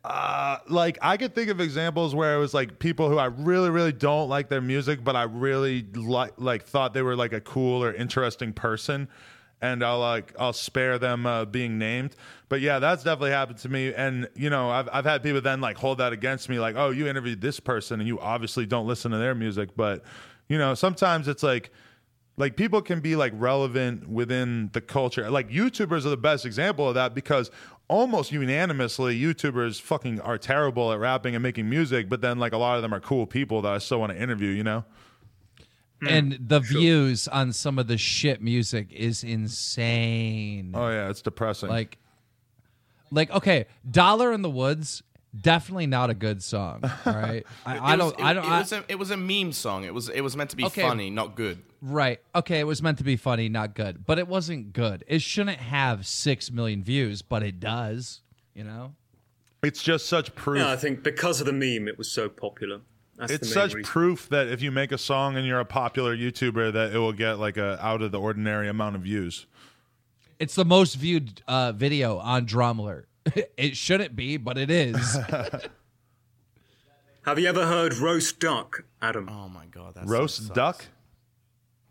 Uh, 0.04 0.58
like 0.70 0.98
I 1.02 1.18
could 1.18 1.36
think 1.36 1.50
of 1.50 1.60
examples 1.60 2.16
where 2.16 2.36
it 2.36 2.40
was 2.40 2.54
like 2.54 2.80
people 2.80 3.10
who 3.10 3.18
I 3.18 3.26
really, 3.26 3.70
really 3.70 3.92
don't 3.92 4.30
like 4.30 4.48
their 4.48 4.62
music, 4.62 5.04
but 5.04 5.16
I 5.16 5.24
really 5.24 5.86
like 5.94 6.34
like 6.38 6.64
thought 6.64 6.94
they 6.94 7.02
were 7.02 7.16
like 7.16 7.34
a 7.34 7.42
cool 7.42 7.84
or 7.84 7.94
interesting 7.94 8.54
person, 8.54 9.10
and 9.62 9.84
I'll 9.84 10.00
like 10.00 10.34
I'll 10.40 10.54
spare 10.54 10.98
them 10.98 11.26
uh, 11.26 11.46
being 11.46 11.78
named. 11.78 12.16
But 12.48 12.62
yeah, 12.62 12.80
that's 12.80 13.04
definitely 13.04 13.32
happened 13.32 13.58
to 13.60 13.70
me, 13.70 13.94
and 13.94 14.30
you 14.36 14.50
know 14.50 14.70
I've 14.70 14.88
I've 14.94 15.06
had 15.06 15.22
people 15.24 15.42
then 15.42 15.60
like 15.60 15.78
hold 15.78 15.98
that 15.98 16.14
against 16.14 16.48
me, 16.48 16.60
like 16.60 16.76
oh 16.78 16.92
you 16.92 17.08
interviewed 17.08 17.42
this 17.42 17.60
person 17.60 18.00
and 18.00 18.08
you 18.08 18.20
obviously 18.20 18.66
don't 18.66 18.88
listen 18.88 19.12
to 19.12 19.18
their 19.18 19.36
music, 19.36 19.76
but 19.76 20.04
you 20.48 20.58
know 20.58 20.74
sometimes 20.76 21.28
it's 21.28 21.44
like 21.44 21.72
like 22.38 22.56
people 22.56 22.81
can 22.81 23.00
be 23.00 23.16
like 23.16 23.34
relevant 23.36 24.07
within 24.07 24.69
the 24.74 24.81
culture. 24.81 25.30
Like 25.30 25.50
YouTubers 25.50 26.06
are 26.06 26.10
the 26.10 26.18
best 26.18 26.45
example 26.45 26.88
of 26.88 26.94
that 26.95 27.16
because 27.16 27.50
almost 27.88 28.31
unanimously 28.31 29.19
YouTubers 29.19 29.81
fucking 29.81 30.22
are 30.22 30.38
terrible 30.38 30.94
at 30.94 31.00
rapping 31.00 31.36
and 31.36 31.41
making 31.41 31.67
music, 31.67 32.08
but 32.08 32.22
then 32.22 32.38
like 32.38 32.53
a 32.53 32.58
lot 32.58 32.75
of 32.75 32.84
them 32.84 32.94
are 32.94 33.00
cool 33.00 33.25
people 33.25 33.63
that 33.63 33.74
I 33.74 33.79
still 33.79 34.00
want 34.00 34.12
to 34.12 34.22
interview, 34.22 34.50
you 34.50 34.63
know? 34.63 34.86
Hmm. 36.01 36.08
And 36.08 36.39
the 36.39 36.60
views 36.60 37.27
on 37.27 37.53
some 37.53 37.79
of 37.79 37.88
the 37.88 37.98
shit 37.98 38.39
music 38.39 38.91
is 38.94 39.24
insane. 39.24 40.74
Oh 40.75 40.89
yeah, 40.89 41.10
it's 41.10 41.24
depressing. 41.24 41.70
Like, 41.70 41.98
like 43.10 43.32
okay, 43.32 43.65
Dollar 43.89 44.32
in 44.32 44.44
the 44.44 44.50
Woods, 44.50 45.01
definitely 45.39 45.88
not 45.88 46.10
a 46.10 46.13
good 46.13 46.41
song. 46.44 46.82
All 47.06 47.13
right, 47.13 47.46
I, 47.65 47.77
I 47.77 47.96
was- 47.96 48.12
don't, 48.13 48.20
It, 48.20 48.25
I 48.25 48.34
don't, 48.34 48.46
It 48.46 48.50
I- 48.50 48.60
was, 48.60 48.72
a, 48.72 48.84
it 48.89 48.96
was 49.00 49.12
a 49.12 49.17
meme 49.17 49.51
song. 49.53 49.84
It 49.84 49.94
was. 49.94 50.10
It 50.10 50.22
was 50.22 50.36
meant 50.38 50.50
to 50.51 50.56
be 50.56 50.65
Okay. 50.65 50.82
funny, 50.82 51.10
not 51.10 51.36
good. 51.36 51.60
right? 51.82 52.20
Okay, 52.36 52.60
it 52.60 52.65
was 52.67 52.82
meant 52.82 52.98
to 53.00 53.03
be 53.03 53.15
funny, 53.15 53.50
not 53.50 53.74
good, 53.75 54.06
but 54.06 54.17
it 54.20 54.27
wasn't 54.27 54.74
good. 54.74 55.03
It 55.08 55.22
shouldn't 55.22 55.60
have 55.60 56.06
six 56.08 56.51
million 56.51 56.84
views, 56.84 57.22
but 57.22 57.44
it 57.44 57.60
does. 57.60 58.22
You 58.56 58.63
know, 58.63 58.94
it's 59.63 59.84
just 59.84 60.08
such 60.08 60.34
proof. 60.36 60.60
Yeah, 60.60 60.72
I 60.72 60.75
think 60.75 61.03
because 61.03 61.39
of 61.39 61.46
the 61.46 61.53
meme, 61.53 61.88
it 61.88 61.98
was 61.98 62.12
so 62.12 62.27
popular. 62.29 62.82
That's 63.17 63.32
it's 63.32 63.51
such 63.51 63.74
reason. 63.74 63.91
proof 63.91 64.29
that 64.29 64.48
if 64.48 64.62
you 64.62 64.72
make 64.72 64.91
a 64.91 64.98
song 65.00 65.38
and 65.38 65.46
you're 65.48 65.60
a 65.60 65.65
popular 65.65 66.15
YouTuber, 66.15 66.72
that 66.74 66.94
it 66.94 67.00
will 67.00 67.13
get 67.13 67.39
like 67.39 67.58
a 67.58 67.84
out 67.84 68.03
of 68.03 68.12
the 68.12 68.20
ordinary 68.20 68.67
amount 68.70 68.96
of 68.96 69.01
views. 69.01 69.48
it's 70.39 70.53
the 70.53 70.63
most 70.65 70.94
viewed 70.96 71.41
uh, 71.48 71.72
video 71.72 72.20
on 72.20 72.46
DramaAlert. 72.46 73.06
it 73.57 73.75
shouldn't 73.75 74.15
be, 74.15 74.38
but 74.38 74.57
it 74.57 74.72
is. 74.72 75.17
Have 77.25 77.39
you 77.39 77.48
ever 77.48 77.65
heard 77.65 77.96
Roast 77.96 78.39
Duck, 78.39 78.86
Adam? 79.01 79.27
Oh 79.29 79.50
my 79.50 79.65
god, 79.65 79.96
that 79.96 80.07
Roast 80.07 80.48
song 80.48 80.55
duck 80.55 80.86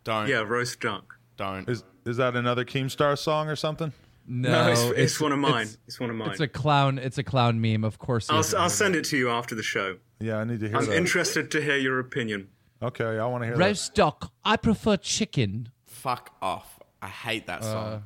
Don't. 0.05 0.29
Yeah, 0.29 0.39
Roast 0.39 0.81
Duck. 0.81 1.19
Don't. 1.37 1.69
is 1.69 1.85
is 2.07 2.17
that 2.17 2.37
another 2.37 2.65
Keemstar 2.65 3.19
song 3.19 3.49
or 3.49 3.57
something? 3.57 3.93
No, 4.29 4.51
No, 4.51 4.73
it's, 4.73 4.81
it's, 4.99 5.21
one 5.21 5.33
of 5.33 5.39
mine. 5.39 5.63
It's, 5.63 5.79
It's, 5.87 6.01
one 6.01 6.11
of 6.11 6.17
mine. 6.17 6.31
it's 6.31 6.41
a 6.41 6.49
clown. 6.49 6.99
It's 6.99 7.19
a 7.19 7.23
clown 7.23 7.61
meme, 7.61 7.85
of 7.85 7.99
course. 7.99 8.29
I'll. 8.31 8.45
I'll 8.59 8.71
send 8.71 8.97
it 8.97 9.05
to 9.07 9.17
you 9.17 9.29
after 9.31 9.55
the 9.55 9.63
show. 9.63 9.99
Yeah, 10.19 10.39
I 10.39 10.45
need 10.45 10.61
to 10.61 10.69
hear 10.69 10.79
I'm 10.79 10.87
that. 10.87 10.97
interested 10.97 11.51
to 11.51 11.63
hear 11.63 11.77
your 11.77 11.99
opinion. 11.99 12.49
okay, 12.83 13.19
I 13.19 13.27
want 13.27 13.43
to 13.43 13.49
hear 13.49 13.57
roast 13.57 13.95
duck. 13.95 14.33
I 14.45 14.57
prefer 14.57 14.97
chicken. 14.97 15.71
Fuck 15.85 16.35
off. 16.41 16.81
I 17.03 17.09
hate 17.09 17.47
that 17.47 17.61
uh, 17.61 17.65
song. 17.65 18.05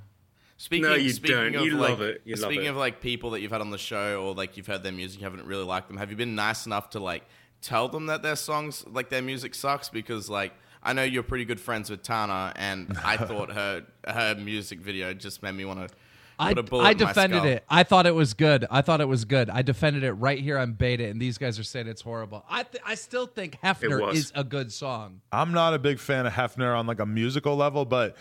Speaking, 0.61 0.91
No, 0.91 0.95
you 0.95 1.09
speaking 1.09 1.37
don't. 1.37 1.55
Of 1.55 1.65
You 1.65 1.79
like, 1.79 1.89
love 1.89 2.03
it. 2.03 2.21
You 2.27 2.35
love 2.37 2.51
speaking 2.51 2.67
it. 2.67 2.69
of 2.69 2.77
like 2.77 3.01
people 3.01 3.31
that 3.31 3.41
you've 3.41 3.51
had 3.51 3.63
on 3.63 3.71
the 3.71 3.79
show 3.79 4.23
or 4.23 4.35
like 4.35 4.59
you've 4.59 4.67
heard 4.67 4.83
their 4.83 4.93
music, 4.93 5.19
you 5.19 5.25
haven't 5.25 5.47
really 5.47 5.65
liked 5.65 5.89
them. 5.89 5.97
Have 5.97 6.11
you 6.11 6.17
been 6.19 6.35
nice 6.35 6.67
enough 6.67 6.91
to 6.91 7.01
like 7.01 7.25
tell 7.63 7.89
them 7.89 8.07
that 8.07 8.23
their 8.23 8.37
songs, 8.37 8.85
like 8.87 9.09
their 9.09 9.23
music 9.23 9.55
sucks? 9.55 9.89
Because 9.89 10.29
like 10.29 10.53
I 10.83 10.93
know 10.93 11.03
you're 11.03 11.23
pretty 11.23 11.47
good 11.47 11.61
friends 11.61 11.89
with 11.89 12.03
Tana, 12.03 12.53
and 12.57 12.95
I 13.03 13.17
thought 13.27 13.51
her 13.53 13.87
her 14.07 14.35
music 14.35 14.81
video 14.81 15.15
just 15.15 15.43
made 15.43 15.53
me 15.53 15.65
want 15.65 15.89
to 15.89 15.95
I, 16.39 16.51
put 16.51 16.59
a 16.59 16.63
bullet 16.63 16.85
I 16.85 16.93
defended 16.95 17.45
it. 17.45 17.65
I 17.69 17.83
thought 17.83 18.07
it 18.07 18.15
was 18.15 18.35
good. 18.35 18.67
I 18.71 18.83
thought 18.83 19.01
it 19.01 19.09
was 19.09 19.25
good. 19.25 19.51
I 19.51 19.63
defended 19.63 20.05
it 20.05 20.13
right 20.13 20.39
here 20.39 20.59
on 20.59 20.73
Beta, 20.73 21.07
and 21.07 21.21
these 21.21 21.39
guys 21.39 21.59
are 21.59 21.65
saying 21.65 21.87
it's 21.87 22.03
horrible. 22.03 22.45
I 22.49 22.63
th- 22.65 22.83
I 22.87 22.97
still 22.97 23.27
think 23.27 23.59
Hefner 23.63 24.13
is 24.13 24.33
a 24.35 24.45
good 24.45 24.73
song. 24.73 25.21
I'm 25.33 25.53
not 25.53 25.75
a 25.75 25.79
big 25.79 25.99
fan 25.99 26.27
of 26.27 26.33
Hefner 26.33 26.77
on 26.79 26.87
like 26.87 27.01
a 27.01 27.07
musical 27.07 27.57
level, 27.57 27.85
but 27.85 28.17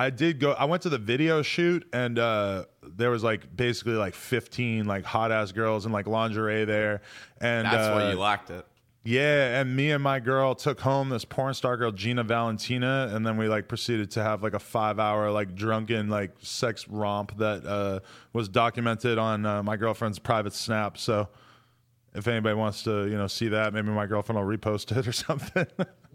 I 0.00 0.08
did 0.08 0.40
go. 0.40 0.52
I 0.52 0.64
went 0.64 0.82
to 0.84 0.88
the 0.88 0.96
video 0.96 1.42
shoot, 1.42 1.86
and 1.92 2.18
uh, 2.18 2.64
there 2.82 3.10
was 3.10 3.22
like 3.22 3.54
basically 3.54 3.92
like 3.92 4.14
15 4.14 4.86
like 4.86 5.04
hot 5.04 5.30
ass 5.30 5.52
girls 5.52 5.84
in 5.84 5.92
like 5.92 6.06
lingerie 6.06 6.64
there, 6.64 7.02
and 7.38 7.66
That's 7.66 7.88
uh, 7.88 7.92
why 7.92 8.10
you 8.10 8.16
liked 8.16 8.48
it. 8.48 8.64
Yeah, 9.04 9.60
and 9.60 9.76
me 9.76 9.90
and 9.90 10.02
my 10.02 10.18
girl 10.18 10.54
took 10.54 10.80
home 10.80 11.10
this 11.10 11.26
porn 11.26 11.52
star 11.52 11.76
girl 11.76 11.92
Gina 11.92 12.24
Valentina, 12.24 13.10
and 13.12 13.26
then 13.26 13.36
we 13.36 13.46
like 13.46 13.68
proceeded 13.68 14.10
to 14.12 14.22
have 14.22 14.42
like 14.42 14.54
a 14.54 14.58
five 14.58 14.98
hour 14.98 15.30
like 15.30 15.54
drunken 15.54 16.08
like 16.08 16.30
sex 16.40 16.88
romp 16.88 17.36
that 17.36 17.66
uh, 17.66 18.00
was 18.32 18.48
documented 18.48 19.18
on 19.18 19.44
uh, 19.44 19.62
my 19.62 19.76
girlfriend's 19.76 20.18
private 20.18 20.54
snap. 20.54 20.96
So 20.96 21.28
if 22.14 22.26
anybody 22.26 22.54
wants 22.54 22.82
to 22.84 23.06
you 23.06 23.16
know 23.16 23.26
see 23.26 23.48
that, 23.48 23.72
maybe 23.72 23.88
my 23.90 24.06
girlfriend 24.06 24.38
will 24.40 24.46
repost 24.56 24.96
it 24.96 25.06
or 25.06 25.12
something. 25.26 25.66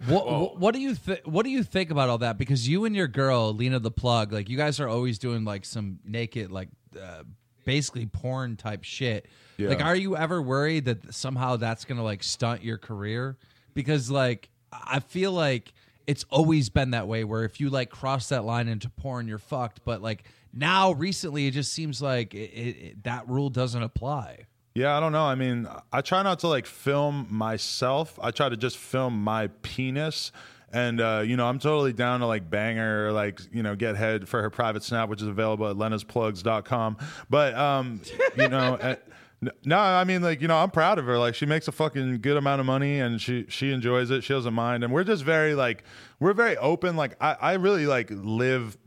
What, 0.08 0.26
what 0.28 0.60
what 0.60 0.74
do 0.74 0.82
you 0.82 0.96
th- 0.96 1.26
what 1.26 1.44
do 1.44 1.50
you 1.50 1.64
think 1.64 1.90
about 1.92 2.10
all 2.10 2.18
that? 2.20 2.38
Because 2.38 2.68
you 2.68 2.86
and 2.86 2.96
your 2.96 3.08
girl 3.08 3.54
Lena 3.54 3.80
the 3.80 3.92
plug, 3.92 4.34
like 4.34 4.50
you 4.50 4.58
guys 4.58 4.80
are 4.80 4.88
always 4.88 5.18
doing 5.20 5.46
like 5.46 5.64
some 5.66 6.00
naked, 6.06 6.52
like 6.52 6.70
uh, 7.02 7.24
basically 7.66 8.06
porn 8.06 8.58
type 8.58 8.84
shit. 8.84 9.28
Yeah. 9.58 9.70
Like, 9.70 9.82
are 9.82 9.96
you 9.96 10.18
ever 10.18 10.42
worried 10.42 10.86
that 10.86 11.14
somehow 11.14 11.56
that's 11.56 11.86
gonna 11.86 12.04
like 12.04 12.24
stunt 12.24 12.62
your 12.64 12.78
career? 12.78 13.38
Because 13.74 14.12
like 14.12 14.50
I 14.74 15.00
feel 15.00 15.32
like 15.32 15.72
it's 16.08 16.26
always 16.30 16.70
been 16.70 16.92
that 16.92 17.08
way. 17.08 17.24
Where 17.24 17.46
if 17.46 17.60
you 17.62 17.70
like 17.70 17.90
cross 17.90 18.30
that 18.30 18.44
line 18.44 18.68
into 18.68 18.90
porn, 18.90 19.28
you're 19.30 19.38
fucked. 19.38 19.86
But 19.86 20.02
like 20.02 20.24
now, 20.54 20.92
recently, 20.92 21.48
it 21.48 21.52
just 21.52 21.72
seems 21.74 22.02
like 22.02 22.34
it, 22.34 22.38
it, 22.52 22.78
it- 22.78 23.04
that 23.06 23.28
rule 23.30 23.50
doesn't 23.50 23.82
apply. 23.82 24.46
Yeah, 24.76 24.98
I 24.98 25.00
don't 25.00 25.14
know. 25.14 25.24
I 25.24 25.36
mean, 25.36 25.70
I 25.94 26.02
try 26.02 26.22
not 26.22 26.40
to 26.40 26.50
like 26.50 26.66
film 26.66 27.28
myself. 27.30 28.20
I 28.22 28.32
try 28.32 28.50
to 28.50 28.58
just 28.58 28.78
film 28.78 29.24
my 29.24 29.48
penis. 29.62 30.34
And 30.74 31.00
uh, 31.00 31.24
you 31.26 31.38
know, 31.38 31.48
I'm 31.48 31.60
totally 31.60 31.94
down 31.94 32.20
to 32.20 32.26
like 32.26 32.50
bang 32.50 32.76
her, 32.76 33.14
like 33.14 33.40
you 33.54 33.64
know, 33.64 33.78
get 33.78 33.96
head 33.96 34.28
for 34.28 34.42
her 34.42 34.50
private 34.50 34.84
snap, 34.84 35.08
which 35.08 35.22
is 35.22 35.30
available 35.30 35.70
at 35.70 35.78
lenasplugs.com. 35.78 36.98
But 37.30 37.56
um, 37.56 38.02
you 38.38 38.50
know, 38.50 38.76
n- 39.42 39.52
no, 39.64 39.80
I 39.80 40.04
mean, 40.04 40.22
like 40.22 40.42
you 40.42 40.50
know, 40.50 40.58
I'm 40.58 40.72
proud 40.72 41.00
of 41.00 41.06
her. 41.06 41.18
Like 41.18 41.36
she 41.36 41.46
makes 41.46 41.70
a 41.70 41.72
fucking 41.72 42.20
good 42.20 42.36
amount 42.36 42.60
of 42.60 42.66
money, 42.66 43.00
and 43.00 43.22
she 43.22 43.46
she 43.48 43.72
enjoys 43.72 44.12
it. 44.12 44.26
She 44.26 44.34
doesn't 44.34 44.54
mind, 44.54 44.84
and 44.84 44.92
we're 44.92 45.06
just 45.06 45.24
very 45.24 45.56
like 45.56 45.86
we're 46.20 46.34
very 46.34 46.58
open. 46.58 46.98
Like 46.98 47.16
I 47.22 47.38
I 47.40 47.54
really 47.54 47.88
like 47.88 48.10
live 48.12 48.78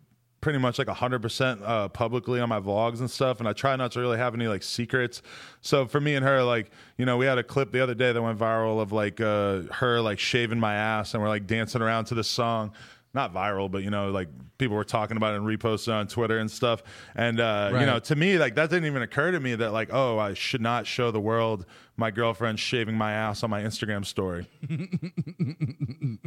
pretty 0.40 0.58
much 0.58 0.78
like 0.78 0.86
100% 0.88 1.62
uh, 1.62 1.88
publicly 1.88 2.40
on 2.40 2.48
my 2.48 2.60
vlogs 2.60 3.00
and 3.00 3.10
stuff 3.10 3.40
and 3.40 3.48
i 3.48 3.52
try 3.52 3.74
not 3.74 3.90
to 3.92 4.00
really 4.00 4.18
have 4.18 4.34
any 4.34 4.46
like 4.46 4.62
secrets. 4.62 5.20
So 5.60 5.86
for 5.86 6.00
me 6.00 6.14
and 6.14 6.24
her 6.24 6.42
like 6.44 6.70
you 6.96 7.04
know 7.06 7.16
we 7.16 7.26
had 7.26 7.38
a 7.38 7.42
clip 7.42 7.72
the 7.72 7.82
other 7.82 7.94
day 7.94 8.12
that 8.12 8.22
went 8.22 8.38
viral 8.38 8.80
of 8.80 8.92
like 8.92 9.20
uh, 9.20 9.62
her 9.72 10.00
like 10.00 10.18
shaving 10.18 10.60
my 10.60 10.74
ass 10.74 11.14
and 11.14 11.22
we're 11.22 11.28
like 11.28 11.46
dancing 11.46 11.82
around 11.82 12.06
to 12.06 12.14
this 12.14 12.28
song. 12.28 12.72
Not 13.14 13.34
viral 13.34 13.70
but 13.70 13.82
you 13.82 13.90
know 13.90 14.10
like 14.10 14.28
people 14.58 14.76
were 14.76 14.84
talking 14.84 15.16
about 15.16 15.34
it 15.34 15.38
and 15.38 15.46
reposting 15.46 15.92
on 15.94 16.06
twitter 16.06 16.38
and 16.38 16.50
stuff. 16.50 16.82
And 17.16 17.40
uh, 17.40 17.70
you 17.80 17.86
know 17.86 17.98
to 17.98 18.14
me 18.14 18.38
like 18.38 18.54
that 18.54 18.70
didn't 18.70 18.86
even 18.86 19.02
occur 19.02 19.32
to 19.32 19.40
me 19.40 19.54
that 19.56 19.72
like 19.72 19.88
oh 19.92 20.18
i 20.18 20.34
should 20.34 20.60
not 20.60 20.86
show 20.86 21.10
the 21.10 21.20
world 21.20 21.66
my 21.96 22.10
girlfriend 22.12 22.60
shaving 22.60 22.94
my 22.94 23.12
ass 23.12 23.42
on 23.42 23.50
my 23.50 23.62
instagram 23.62 24.04
story 24.04 24.46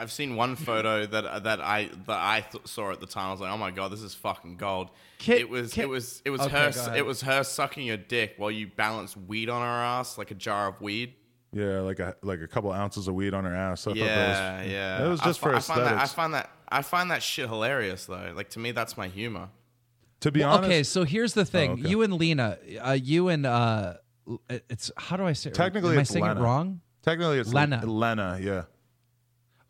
I've 0.00 0.12
seen 0.12 0.36
one 0.36 0.56
photo 0.56 1.06
that 1.14 1.44
that 1.44 1.60
I 1.60 1.90
that 2.06 2.18
I 2.18 2.40
th- 2.50 2.66
saw 2.66 2.90
at 2.92 3.00
the 3.00 3.06
time. 3.06 3.28
I 3.28 3.32
was 3.32 3.40
like, 3.40 3.52
"Oh 3.52 3.58
my 3.58 3.70
god, 3.70 3.92
this 3.92 4.02
is 4.02 4.14
fucking 4.14 4.56
gold." 4.56 4.90
Kit- 5.18 5.40
it 5.40 5.48
was 5.50 5.72
Kit- 5.72 5.84
it 5.84 5.88
was 5.88 6.22
it 6.24 6.30
was 6.30 6.40
Okay, 6.40 6.70
her 6.72 6.96
it 6.96 7.04
was 7.06 7.20
her 7.22 7.44
sucking 7.44 7.86
your 7.86 7.96
dick 7.98 8.34
while 8.38 8.50
you 8.50 8.66
balanced 8.68 9.16
weed 9.16 9.48
on 9.48 9.60
her 9.62 9.68
ass 9.68 10.16
like 10.18 10.30
a 10.30 10.34
jar 10.34 10.68
of 10.68 10.80
weed. 10.80 11.14
yeah 11.52 11.80
like 11.80 11.98
a 11.98 12.16
like 12.22 12.40
a 12.40 12.46
couple 12.48 12.72
ounces 12.72 13.06
of 13.08 13.14
weed 13.14 13.34
on 13.34 13.44
her 13.44 13.54
ass 13.54 13.86
I 13.86 13.90
thought 13.90 13.98
that 13.98 14.04
Yeah, 14.04 14.60
was, 14.62 14.70
yeah. 14.70 15.04
it 15.04 15.08
was 15.08 15.20
I 15.20 15.24
just 15.24 15.40
fi- 15.40 15.50
for 15.50 15.56
I 15.56 15.60
find 15.60 15.80
that 15.86 15.98
I 15.98 16.06
find 16.06 16.34
that 16.34 16.50
I 16.68 16.82
find 16.82 17.10
that 17.10 17.22
shit 17.22 17.48
hilarious 17.48 18.06
though. 18.06 18.32
Like 18.34 18.50
to 18.50 18.58
me, 18.58 18.70
that's 18.72 18.96
my 18.96 19.08
humor. 19.08 19.48
to 20.20 20.30
be 20.32 20.40
Well, 20.40 20.50
honest 20.54 20.64
okay, 20.66 20.82
so 20.84 21.04
here's 21.04 21.34
the 21.34 21.44
thing: 21.44 21.70
Oh, 21.70 21.72
okay. 21.74 21.88
you 21.88 22.02
and 22.02 22.14
Lena, 22.14 22.58
uh, 22.82 22.92
you 22.92 23.28
and 23.28 23.44
uh, 23.44 23.94
it's 24.48 24.90
how 24.96 25.16
do 25.16 25.24
I 25.26 25.32
say? 25.34 25.50
it? 25.50 25.54
Technically, 25.54 25.92
am 25.92 25.98
I 25.98 26.00
it's 26.02 26.10
saying 26.10 26.24
Lena. 26.24 26.40
it 26.40 26.42
wrong? 26.44 26.80
Technically, 27.02 27.38
it's 27.40 27.52
Lena. 27.52 27.84
Lena, 27.84 28.38
yeah. 28.40 28.62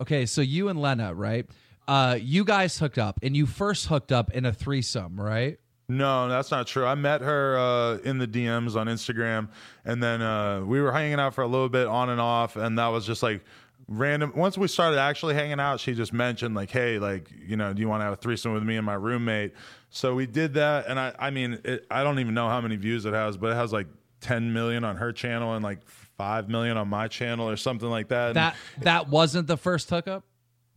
Okay, 0.01 0.25
so 0.25 0.41
you 0.41 0.69
and 0.69 0.81
Lena, 0.81 1.15
right? 1.15 1.47
Uh, 1.87 2.17
you 2.21 2.45
guys 2.45 2.79
hooked 2.79 2.99
up, 2.99 3.19
and 3.23 3.37
you 3.37 3.47
first 3.47 3.87
hooked 3.87 4.13
up 4.13 4.31
in 4.33 4.47
a 4.47 4.53
threesome, 4.53 5.21
right? 5.21 5.59
No, 5.89 6.29
that's 6.29 6.51
not 6.51 6.67
true. 6.67 6.87
I 6.87 6.95
met 6.95 7.21
her 7.21 7.59
uh, 7.59 7.97
in 7.99 8.19
the 8.19 8.29
DMs 8.29 8.77
on 8.77 8.87
Instagram, 8.87 9.49
and 9.85 10.03
then 10.03 10.23
uh, 10.23 10.61
we 10.61 10.81
were 10.81 10.93
hanging 10.93 11.19
out 11.19 11.35
for 11.35 11.43
a 11.43 11.49
little 11.49 11.69
bit 11.69 11.87
on 11.87 12.09
and 12.11 12.21
off, 12.21 12.57
and 12.57 12.79
that 12.79 12.87
was 12.89 13.05
just 13.05 13.23
like 13.23 13.45
random. 13.89 14.33
Once 14.37 14.57
we 14.57 14.69
started 14.69 14.99
actually 14.99 15.35
hanging 15.35 15.59
out, 15.59 15.81
she 15.81 15.93
just 15.93 16.13
mentioned 16.13 16.55
like, 16.55 16.71
"Hey, 16.71 16.99
like, 17.01 17.29
you 17.45 17.57
know, 17.57 17.73
do 17.73 17.83
you 17.83 17.89
want 17.89 18.01
to 18.01 18.05
have 18.05 18.13
a 18.13 18.17
threesome 18.17 18.53
with 18.53 18.63
me 18.63 18.77
and 18.77 18.87
my 18.87 18.95
roommate?" 18.95 19.53
So 19.91 20.15
we 20.15 20.27
did 20.27 20.55
that, 20.55 20.87
and 20.87 20.99
I, 20.99 21.13
I 21.19 21.31
mean, 21.31 21.59
it, 21.65 21.87
I 21.91 22.05
don't 22.05 22.21
even 22.21 22.35
know 22.35 22.49
how 22.49 22.61
many 22.61 22.77
views 22.77 23.05
it 23.05 23.13
has, 23.13 23.37
but 23.37 23.51
it 23.51 23.57
has 23.57 23.73
like 23.73 23.89
10 24.21 24.53
million 24.53 24.85
on 24.85 24.97
her 24.97 25.13
channel 25.13 25.55
and 25.55 25.65
like 25.65 25.81
five 26.21 26.49
million 26.51 26.77
on 26.77 26.89
my 26.89 27.09
channel 27.09 27.49
or 27.49 27.57
something 27.57 27.89
like 27.89 28.09
that. 28.09 28.29
And- 28.29 28.37
That 28.37 28.57
that 28.83 29.09
wasn't 29.09 29.47
the 29.47 29.57
first 29.57 29.89
hookup. 29.89 30.25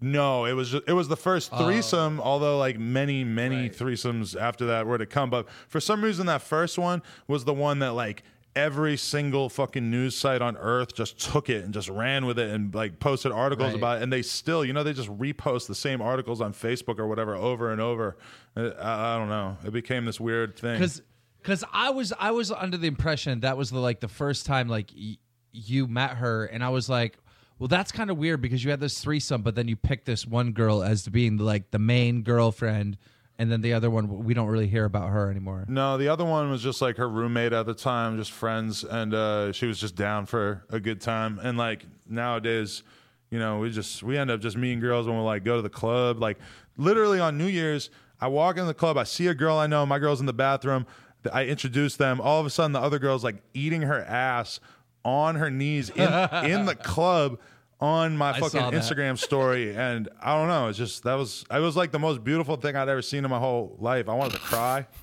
No, 0.01 0.45
it 0.45 0.53
was 0.53 0.69
just, 0.71 0.83
it 0.87 0.93
was 0.93 1.07
the 1.07 1.15
first 1.17 1.51
threesome. 1.55 2.19
Although 2.19 2.57
like 2.57 2.77
many 2.79 3.23
many 3.23 3.63
Right. 3.63 3.73
threesomes 3.77 4.39
after 4.39 4.65
that 4.67 4.85
were 4.85 4.97
to 4.97 5.05
come, 5.05 5.29
but 5.29 5.47
for 5.67 5.79
some 5.79 6.03
reason 6.03 6.25
that 6.27 6.41
first 6.41 6.77
one 6.77 7.01
was 7.27 7.45
the 7.45 7.53
one 7.53 7.79
that 7.79 7.91
like 7.93 8.23
every 8.55 8.95
single 8.97 9.49
fucking 9.49 9.89
news 9.89 10.15
site 10.15 10.41
on 10.41 10.55
earth 10.57 10.93
just 10.93 11.19
took 11.19 11.49
it 11.49 11.63
and 11.65 11.73
just 11.73 11.89
ran 11.89 12.25
with 12.25 12.37
it 12.37 12.49
and 12.51 12.75
like 12.75 12.99
posted 12.99 13.31
articles 13.31 13.69
Right. 13.69 13.77
about 13.77 13.97
it. 13.97 14.03
And 14.03 14.13
they 14.13 14.21
still, 14.21 14.63
you 14.63 14.73
know, 14.73 14.83
they 14.83 14.93
just 14.93 15.09
repost 15.09 15.67
the 15.67 15.73
same 15.75 16.01
articles 16.01 16.39
on 16.39 16.53
Facebook 16.53 16.99
or 16.99 17.07
whatever 17.07 17.35
over 17.35 17.71
and 17.71 17.81
over. 17.81 18.15
Uh, 18.55 18.69
I, 18.79 19.15
I 19.15 19.17
don't 19.17 19.29
know. 19.29 19.57
It 19.65 19.71
became 19.71 20.05
this 20.05 20.19
weird 20.19 20.55
thing. 20.57 20.73
because 20.79 21.01
because 21.41 21.63
I 21.73 21.89
was 21.89 22.13
I 22.19 22.31
was 22.31 22.51
under 22.51 22.77
the 22.77 22.87
impression 22.87 23.39
that 23.41 23.57
was 23.57 23.69
the 23.71 23.79
like 23.79 23.99
the 24.01 24.07
first 24.07 24.45
time 24.45 24.67
like 24.69 24.91
y- 24.95 25.17
you 25.53 25.87
met 25.87 26.17
her, 26.17 26.45
and 26.45 26.63
I 26.63 26.69
was 26.69 26.89
like, 26.89 27.17
well, 27.59 27.67
that's 27.67 27.91
kind 27.91 28.09
of 28.09 28.17
weird 28.17 28.41
because 28.41 28.63
you 28.63 28.71
had 28.71 28.79
this 28.79 28.99
threesome, 28.99 29.41
but 29.41 29.55
then 29.55 29.67
you 29.67 29.75
picked 29.75 30.05
this 30.05 30.27
one 30.27 30.51
girl 30.51 30.83
as 30.83 31.07
being 31.07 31.37
like 31.37 31.71
the 31.71 31.79
main 31.79 32.23
girlfriend, 32.23 32.97
and 33.37 33.51
then 33.51 33.61
the 33.61 33.73
other 33.73 33.89
one 33.89 34.23
we 34.25 34.33
don't 34.33 34.47
really 34.47 34.67
hear 34.67 34.85
about 34.85 35.09
her 35.09 35.29
anymore. 35.29 35.65
No, 35.67 35.97
the 35.97 36.07
other 36.07 36.25
one 36.25 36.49
was 36.49 36.61
just 36.61 36.81
like 36.81 36.97
her 36.97 37.07
roommate 37.07 37.53
at 37.53 37.65
the 37.65 37.73
time, 37.73 38.17
just 38.17 38.31
friends, 38.31 38.83
and 38.83 39.13
uh, 39.13 39.51
she 39.53 39.67
was 39.67 39.79
just 39.79 39.95
down 39.95 40.25
for 40.25 40.65
a 40.69 40.79
good 40.79 40.99
time. 40.99 41.39
And 41.41 41.57
like 41.57 41.85
nowadays, 42.09 42.83
you 43.29 43.39
know, 43.39 43.59
we 43.59 43.69
just 43.69 44.03
we 44.03 44.17
end 44.17 44.29
up 44.29 44.41
just 44.41 44.57
meeting 44.57 44.79
girls 44.79 45.07
when 45.07 45.15
we 45.15 45.23
like 45.23 45.43
go 45.43 45.55
to 45.55 45.61
the 45.61 45.69
club. 45.69 46.19
Like 46.19 46.39
literally 46.77 47.19
on 47.19 47.37
New 47.37 47.47
Year's, 47.47 47.89
I 48.19 48.27
walk 48.27 48.57
in 48.57 48.67
the 48.67 48.73
club, 48.73 48.97
I 48.97 49.03
see 49.03 49.27
a 49.27 49.33
girl 49.33 49.57
I 49.57 49.67
know, 49.67 49.85
my 49.85 49.99
girl's 49.99 50.19
in 50.19 50.25
the 50.25 50.33
bathroom. 50.33 50.85
I 51.31 51.45
introduce 51.45 51.95
them. 51.95 52.19
All 52.19 52.41
of 52.41 52.45
a 52.45 52.49
sudden, 52.49 52.73
the 52.73 52.81
other 52.81 52.99
girl's 52.99 53.23
like 53.23 53.37
eating 53.53 53.83
her 53.83 54.03
ass 54.03 54.59
on 55.05 55.35
her 55.35 55.49
knees 55.49 55.89
in 55.89 56.11
in 56.45 56.65
the 56.65 56.75
club 56.83 57.39
on 57.79 58.15
my 58.15 58.29
I 58.29 58.33
fucking 58.39 58.59
saw 58.59 58.69
that. 58.69 58.81
Instagram 58.81 59.17
story, 59.17 59.75
and 59.75 60.07
I 60.21 60.35
don't 60.37 60.47
know. 60.47 60.69
It's 60.69 60.77
just 60.77 61.03
that 61.03 61.15
was 61.15 61.43
it 61.51 61.59
was 61.59 61.75
like 61.75 61.91
the 61.91 61.99
most 61.99 62.23
beautiful 62.23 62.55
thing 62.55 62.75
I'd 62.75 62.87
ever 62.89 63.01
seen 63.01 63.25
in 63.25 63.29
my 63.31 63.39
whole 63.39 63.75
life. 63.79 64.07
I 64.07 64.13
wanted 64.13 64.33
to 64.33 64.39
cry. 64.39 64.87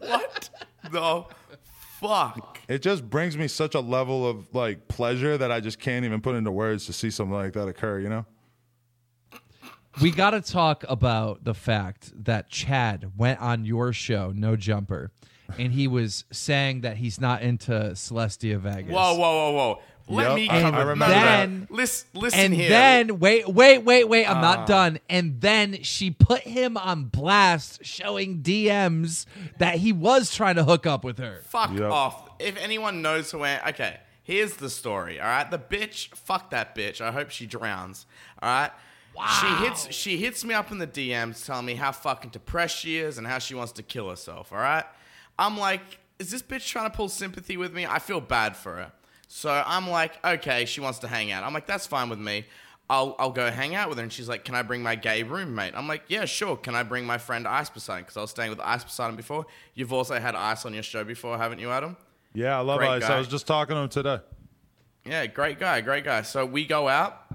What 0.00 0.50
the 0.90 1.24
fuck? 2.00 2.58
it 2.68 2.82
just 2.82 3.08
brings 3.08 3.36
me 3.36 3.46
such 3.48 3.74
a 3.74 3.80
level 3.80 4.28
of 4.28 4.52
like 4.54 4.88
pleasure 4.88 5.36
that 5.38 5.52
I 5.52 5.60
just 5.60 5.78
can't 5.78 6.04
even 6.04 6.20
put 6.20 6.34
into 6.34 6.50
words 6.50 6.86
to 6.86 6.92
see 6.92 7.10
something 7.10 7.34
like 7.34 7.52
that 7.52 7.68
occur, 7.68 7.98
you 8.00 8.08
know? 8.08 8.26
We 10.00 10.10
got 10.10 10.30
to 10.30 10.40
talk 10.40 10.84
about 10.88 11.44
the 11.44 11.54
fact 11.54 12.12
that 12.24 12.48
Chad 12.48 13.12
went 13.16 13.40
on 13.40 13.64
your 13.64 13.92
show, 13.92 14.32
No 14.34 14.56
Jumper, 14.56 15.10
and 15.58 15.72
he 15.72 15.88
was 15.88 16.24
saying 16.30 16.82
that 16.82 16.96
he's 16.96 17.20
not 17.20 17.42
into 17.42 17.72
Celestia 17.72 18.58
Vegas. 18.58 18.92
Whoa, 18.92 19.14
whoa, 19.14 19.18
whoa, 19.18 19.52
whoa! 19.52 19.82
Let 20.08 20.28
Yep, 20.30 20.34
me 20.36 20.48
I- 20.50 20.60
come. 20.62 20.74
I 20.74 20.78
no, 20.82 20.86
remember 20.86 21.14
no, 21.14 21.20
no. 21.20 21.26
that. 21.26 21.70
Listen, 21.70 22.08
listen 22.14 22.40
and 22.40 22.54
here. 22.54 22.68
then 22.68 23.18
wait, 23.20 23.48
wait, 23.48 23.78
wait, 23.84 24.08
wait. 24.08 24.26
I'm 24.26 24.38
Ah. 24.38 24.40
not 24.40 24.66
done. 24.66 24.98
And 25.08 25.40
then 25.40 25.82
she 25.82 26.10
put 26.10 26.40
him 26.40 26.76
on 26.76 27.04
blast, 27.04 27.84
showing 27.84 28.42
DMs 28.42 29.26
that 29.58 29.76
he 29.76 29.92
was 29.92 30.34
trying 30.34 30.56
to 30.56 30.64
hook 30.64 30.84
up 30.86 31.04
with 31.04 31.18
her. 31.18 31.42
Fuck 31.46 31.72
Yep. 31.72 31.90
off. 31.92 32.28
If 32.40 32.56
anyone 32.56 33.02
knows 33.02 33.30
who 33.30 33.44
I 33.44 33.60
okay, 33.68 33.98
here's 34.24 34.54
the 34.54 34.68
story. 34.70 35.20
All 35.20 35.28
right, 35.28 35.48
the 35.48 35.58
bitch. 35.60 36.08
Fuck 36.16 36.50
that 36.50 36.74
bitch. 36.74 37.00
I 37.00 37.12
hope 37.12 37.30
she 37.30 37.46
drowns. 37.46 38.06
All 38.42 38.48
right. 38.50 38.70
Wow 39.14 39.26
She 39.26 39.64
hits. 39.64 39.94
She 39.94 40.16
hits 40.18 40.44
me 40.44 40.54
up 40.54 40.72
in 40.72 40.78
the 40.78 40.86
DMs, 40.88 41.44
telling 41.44 41.66
me 41.66 41.74
how 41.74 41.92
fucking 41.92 42.30
depressed 42.30 42.76
she 42.78 42.96
is 42.98 43.16
and 43.18 43.26
how 43.26 43.38
she 43.38 43.54
wants 43.54 43.72
to 43.72 43.82
kill 43.84 44.08
herself. 44.10 44.52
All 44.52 44.58
right. 44.58 44.84
I'm 45.40 45.58
like, 45.58 45.80
is 46.18 46.30
this 46.30 46.42
bitch 46.42 46.68
trying 46.68 46.88
to 46.90 46.96
pull 46.96 47.08
sympathy 47.08 47.56
with 47.56 47.72
me? 47.72 47.86
I 47.86 47.98
feel 47.98 48.20
bad 48.20 48.56
for 48.56 48.76
her. 48.76 48.92
So 49.26 49.50
I'm 49.66 49.88
like, 49.88 50.24
okay, 50.24 50.66
she 50.66 50.80
wants 50.80 50.98
to 51.00 51.08
hang 51.08 51.32
out. 51.32 51.42
I'm 51.42 51.54
like, 51.54 51.66
that's 51.66 51.86
fine 51.86 52.10
with 52.10 52.18
me. 52.18 52.44
I'll 52.90 53.14
I'll 53.20 53.30
go 53.30 53.48
hang 53.52 53.76
out 53.76 53.88
with 53.88 53.98
her, 53.98 54.02
and 54.02 54.12
she's 54.12 54.28
like, 54.28 54.44
"Can 54.44 54.56
I 54.56 54.62
bring 54.62 54.82
my 54.82 54.96
gay 54.96 55.22
roommate?" 55.22 55.76
I'm 55.76 55.86
like, 55.86 56.02
"Yeah, 56.08 56.24
sure." 56.24 56.56
Can 56.56 56.74
I 56.74 56.82
bring 56.82 57.06
my 57.06 57.18
friend 57.18 57.46
Ice 57.46 57.70
Poseidon? 57.70 58.02
Because 58.02 58.16
I 58.16 58.20
was 58.20 58.30
staying 58.30 58.50
with 58.50 58.58
Ice 58.58 58.82
Poseidon 58.82 59.14
before. 59.14 59.46
You've 59.74 59.92
also 59.92 60.18
had 60.18 60.34
Ice 60.34 60.66
on 60.66 60.74
your 60.74 60.82
show 60.82 61.04
before, 61.04 61.38
haven't 61.38 61.60
you, 61.60 61.70
Adam? 61.70 61.96
Yeah, 62.34 62.58
I 62.58 62.62
love 62.62 62.78
Great 62.78 62.88
Ice. 62.88 63.02
guy. 63.02 63.14
I 63.14 63.18
was 63.18 63.28
just 63.28 63.46
talking 63.46 63.76
to 63.76 63.82
him 63.82 63.88
today. 63.88 64.18
Yeah, 65.04 65.24
great 65.26 65.60
guy, 65.60 65.80
great 65.82 66.02
guy. 66.02 66.22
So 66.22 66.44
we 66.44 66.66
go 66.66 66.88
out. 66.88 67.32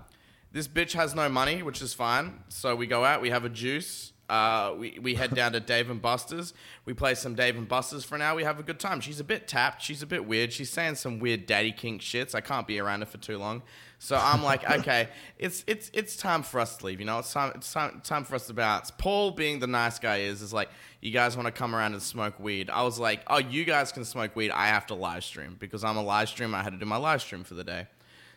This 0.51 0.67
bitch 0.67 0.91
has 0.91 1.15
no 1.15 1.29
money, 1.29 1.63
which 1.63 1.81
is 1.81 1.93
fine. 1.93 2.43
So 2.49 2.75
we 2.75 2.85
go 2.85 3.05
out. 3.05 3.21
We 3.21 3.29
have 3.29 3.45
a 3.45 3.49
juice. 3.49 4.11
Uh, 4.27 4.73
we, 4.77 4.97
we 5.01 5.15
head 5.15 5.35
down 5.35 5.51
to 5.51 5.59
Dave 5.59 5.89
and 5.89 6.01
Buster's. 6.01 6.53
We 6.85 6.93
play 6.93 7.13
some 7.13 7.35
Dave 7.35 7.55
and 7.57 7.67
Buster's 7.67 8.03
for 8.03 8.15
an 8.15 8.21
hour. 8.21 8.35
We 8.35 8.43
have 8.43 8.59
a 8.59 8.63
good 8.63 8.79
time. 8.79 8.99
She's 8.99 9.19
a 9.19 9.23
bit 9.23 9.47
tapped. 9.47 9.81
She's 9.81 10.01
a 10.01 10.07
bit 10.07 10.25
weird. 10.25 10.51
She's 10.51 10.69
saying 10.69 10.95
some 10.95 11.19
weird 11.19 11.45
daddy 11.45 11.71
kink 11.71 12.01
shits. 12.01 12.33
I 12.33 12.41
can't 12.41 12.65
be 12.65 12.79
around 12.79 13.01
her 13.01 13.05
for 13.05 13.19
too 13.19 13.37
long. 13.37 13.61
So 13.99 14.19
I'm 14.21 14.43
like, 14.43 14.69
okay, 14.79 15.09
it's 15.37 15.63
it's 15.67 15.91
it's 15.93 16.15
time 16.15 16.43
for 16.43 16.59
us 16.59 16.77
to 16.77 16.85
leave. 16.87 16.99
You 16.99 17.05
know, 17.05 17.19
it's 17.19 17.31
time 17.31 17.51
it's 17.55 17.71
time, 17.71 18.01
time 18.03 18.23
for 18.23 18.35
us 18.35 18.47
to 18.47 18.53
bounce. 18.53 18.91
Paul, 18.91 19.31
being 19.31 19.59
the 19.59 19.67
nice 19.67 19.99
guy, 19.99 20.17
is 20.17 20.41
is 20.41 20.53
like, 20.53 20.69
you 21.01 21.11
guys 21.11 21.35
want 21.37 21.47
to 21.47 21.51
come 21.51 21.75
around 21.75 21.93
and 21.93 22.01
smoke 22.01 22.39
weed? 22.39 22.69
I 22.69 22.83
was 22.83 22.99
like, 22.99 23.21
oh, 23.27 23.37
you 23.37 23.63
guys 23.63 23.91
can 23.91 24.05
smoke 24.05 24.35
weed. 24.35 24.51
I 24.51 24.67
have 24.67 24.87
to 24.87 24.95
live 24.95 25.23
stream 25.23 25.55
because 25.59 25.83
I'm 25.83 25.97
a 25.97 26.03
live 26.03 26.29
streamer. 26.29 26.57
I 26.57 26.63
had 26.63 26.73
to 26.73 26.79
do 26.79 26.85
my 26.85 26.97
live 26.97 27.21
stream 27.21 27.43
for 27.43 27.53
the 27.53 27.63
day. 27.63 27.87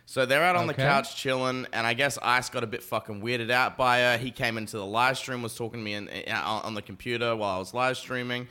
So 0.09 0.25
they're 0.25 0.43
out 0.43 0.55
on 0.55 0.65
the 0.65 0.73
couch 0.73 1.15
chilling, 1.15 1.67
and 1.71 1.85
I 1.85 1.93
guess 1.93 2.17
Ice 2.23 2.49
got 2.49 2.63
a 2.63 2.67
bit 2.67 2.81
fucking 2.81 3.21
weirded 3.21 3.51
out 3.51 3.77
by 3.77 3.99
her. 3.99 4.17
He 4.17 4.31
came 4.31 4.57
into 4.57 4.75
the 4.75 4.85
live 4.85 5.19
stream, 5.19 5.43
was 5.43 5.53
talking 5.53 5.81
to 5.81 5.83
me 5.83 5.93
in, 5.93 6.09
uh, 6.09 6.33
on 6.43 6.63
on 6.63 6.73
the 6.73 6.81
computer 6.81 7.35
while 7.35 7.57
I 7.57 7.59
was 7.59 7.75
live 7.75 7.95
streaming, 7.95 8.47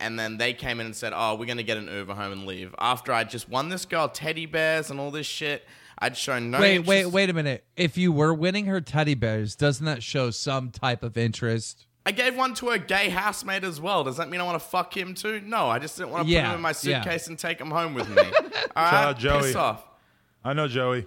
and 0.00 0.18
then 0.18 0.38
they 0.38 0.54
came 0.54 0.80
in 0.80 0.86
and 0.86 0.96
said, 0.96 1.12
"Oh, 1.14 1.34
we're 1.34 1.44
gonna 1.44 1.64
get 1.64 1.76
an 1.76 1.86
Uber 1.86 2.14
home 2.14 2.32
and 2.32 2.46
leave." 2.46 2.74
After 2.78 3.12
I 3.12 3.24
just 3.24 3.46
won 3.46 3.68
this 3.68 3.84
girl 3.84 4.08
teddy 4.08 4.46
bears 4.46 4.90
and 4.90 4.98
all 4.98 5.10
this 5.10 5.26
shit, 5.26 5.66
I'd 5.98 6.16
shown 6.16 6.50
no. 6.50 6.58
Wait, 6.58 6.76
interest- 6.76 6.88
wait, 6.88 7.06
wait 7.08 7.28
a 7.28 7.34
minute. 7.34 7.66
If 7.76 7.98
you 7.98 8.10
were 8.10 8.32
winning 8.32 8.64
her 8.64 8.80
teddy 8.80 9.14
bears, 9.14 9.54
doesn't 9.54 9.84
that 9.84 10.02
show 10.02 10.30
some 10.30 10.70
type 10.70 11.02
of 11.02 11.18
interest? 11.18 11.84
I 12.06 12.12
gave 12.12 12.38
one 12.38 12.54
to 12.54 12.70
a 12.70 12.78
gay 12.78 13.10
housemate 13.10 13.64
as 13.64 13.82
well. 13.82 14.02
Does 14.02 14.16
that 14.16 14.30
mean 14.30 14.40
I 14.40 14.44
want 14.44 14.58
to 14.58 14.66
fuck 14.66 14.96
him 14.96 15.12
too? 15.12 15.42
No, 15.44 15.68
I 15.68 15.78
just 15.78 15.98
didn't 15.98 16.12
want 16.12 16.26
to 16.26 16.34
put 16.34 16.42
him 16.42 16.54
in 16.54 16.62
my 16.62 16.70
yeah. 16.70 16.72
suitcase 17.02 17.26
and 17.26 17.38
take 17.38 17.60
him 17.60 17.70
home 17.70 17.92
with 17.92 18.08
me. 18.08 18.22
All 18.76 18.82
right, 18.82 18.94
out 18.94 19.18
Joey. 19.18 19.42
piss 19.42 19.56
off. 19.56 19.91
I 20.44 20.52
know 20.52 20.68
Joey. 20.68 21.06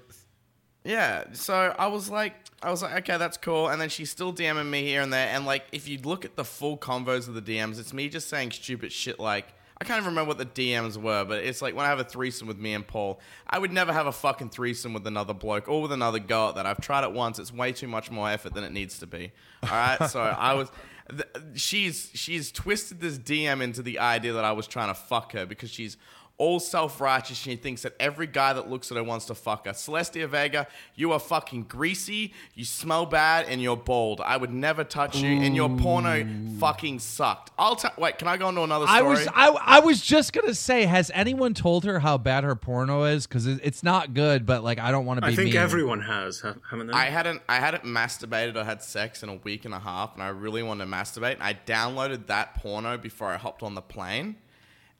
Yeah, 0.83 1.25
so 1.33 1.75
I 1.79 1.87
was 1.87 2.09
like, 2.11 2.35
I 2.61 2.69
was 2.69 2.83
like, 2.83 2.93
okay, 2.99 3.17
that's 3.17 3.37
cool. 3.37 3.69
And 3.69 3.81
then 3.81 3.89
she's 3.89 4.11
still 4.11 4.31
DMing 4.31 4.69
me 4.69 4.83
here 4.83 5.01
and 5.01 5.11
there. 5.11 5.29
And 5.29 5.45
like, 5.45 5.65
if 5.71 5.87
you 5.87 5.97
look 6.03 6.25
at 6.25 6.35
the 6.35 6.45
full 6.45 6.77
convos 6.77 7.27
of 7.27 7.33
the 7.33 7.41
DMs, 7.41 7.79
it's 7.79 7.91
me 7.91 8.07
just 8.07 8.29
saying 8.29 8.51
stupid 8.51 8.91
shit 8.91 9.19
like, 9.19 9.47
I 9.81 9.83
can't 9.83 9.97
even 9.97 10.11
remember 10.11 10.29
what 10.29 10.37
the 10.37 10.45
DMs 10.45 10.95
were, 10.95 11.25
but 11.25 11.43
it's 11.43 11.61
like 11.61 11.75
when 11.75 11.85
I 11.85 11.89
have 11.89 11.99
a 11.99 12.03
threesome 12.05 12.47
with 12.47 12.57
me 12.59 12.73
and 12.73 12.85
Paul, 12.87 13.19
I 13.49 13.57
would 13.59 13.73
never 13.73 13.91
have 13.91 14.05
a 14.07 14.11
fucking 14.11 14.49
threesome 14.49 14.93
with 14.93 15.05
another 15.07 15.33
bloke 15.33 15.67
or 15.67 15.81
with 15.81 15.91
another 15.91 16.19
girl 16.19 16.53
that. 16.53 16.65
I've 16.65 16.79
tried 16.79 17.03
it 17.03 17.11
once. 17.11 17.39
It's 17.39 17.51
way 17.51 17.73
too 17.73 17.87
much 17.87 18.09
more 18.09 18.29
effort 18.29 18.53
than 18.53 18.63
it 18.63 18.71
needs 18.71 18.99
to 18.99 19.07
be. 19.07 19.31
All 19.63 19.69
right, 19.71 20.07
so 20.09 20.21
I 20.21 20.53
was. 20.53 20.71
th- 21.09 21.27
She's 21.55 22.09
she's 22.13 22.51
twisted 22.53 23.01
this 23.01 23.17
DM 23.17 23.61
into 23.61 23.81
the 23.81 23.99
idea 23.99 24.31
that 24.33 24.45
I 24.45 24.53
was 24.53 24.65
trying 24.65 24.87
to 24.87 24.93
fuck 24.93 25.33
her 25.33 25.45
because 25.45 25.69
she's 25.69 25.97
all 26.37 26.59
self 26.59 26.99
righteous. 26.99 27.37
She 27.37 27.55
thinks 27.55 27.83
that 27.83 27.93
every 27.99 28.27
guy 28.27 28.53
that 28.53 28.69
looks 28.69 28.91
at 28.91 28.97
her 28.97 29.03
wants 29.03 29.25
to 29.25 29.35
fuck 29.35 29.65
her. 29.65 29.71
Celestia 29.71 30.27
Vega, 30.27 30.67
you 30.95 31.11
are 31.11 31.19
fucking 31.19 31.63
greasy, 31.63 32.33
you 32.53 32.65
smell 32.65 33.05
bad, 33.05 33.45
and 33.47 33.61
you're 33.61 33.77
bald. 33.77 34.21
I 34.21 34.37
would 34.37 34.51
never 34.51 34.83
touch 34.83 35.17
you, 35.17 35.41
and 35.41 35.55
your 35.55 35.69
porno 35.69 36.25
fucking 36.59 36.99
sucked. 36.99 37.51
I'll 37.57 37.75
tell. 37.75 37.93
Wait, 37.97 38.17
can 38.17 38.27
I 38.27 38.37
go 38.37 38.49
into 38.49 38.63
another 38.63 38.87
story? 38.87 38.99
I 38.99 39.01
was 39.01 39.27
I, 39.27 39.47
I 39.49 39.79
was 39.79 40.01
just 40.01 40.33
gonna 40.33 40.53
say, 40.53 40.85
has 40.85 41.11
anyone 41.13 41.53
told 41.53 41.85
her 41.85 41.99
how 41.99 42.17
bad 42.17 42.43
her 42.43 42.55
porno 42.55 43.03
is? 43.03 43.27
Because 43.27 43.47
it, 43.47 43.59
it's 43.63 43.83
not 43.83 44.13
good, 44.13 44.45
but 44.45 44.63
like 44.63 44.79
I 44.79 44.91
don't 44.91 45.05
want 45.05 45.21
to 45.21 45.25
be. 45.27 45.33
I 45.33 45.35
think 45.35 45.53
mean. 45.53 45.57
everyone 45.57 46.01
has, 46.01 46.41
haven't 46.41 46.87
they? 46.87 46.93
I 46.93 47.05
hadn't 47.05 47.41
I 47.47 47.55
hadn't 47.55 47.85
masturbated 47.85 48.55
or 48.55 48.63
had 48.63 48.81
sex 48.81 49.23
in 49.23 49.29
a 49.29 49.35
week 49.35 49.65
and 49.65 49.73
a 49.73 49.79
half, 49.79 50.13
and 50.15 50.23
I 50.23 50.29
really 50.29 50.63
wanted 50.63 50.85
to 50.85 50.91
masturbate. 50.91 51.35
And 51.35 51.43
I 51.43 51.57
downloaded 51.65 52.27
that 52.27 52.55
porno 52.55 52.97
before 52.97 53.29
I 53.29 53.37
hopped 53.37 53.63
on 53.63 53.75
the 53.75 53.81
plane, 53.81 54.35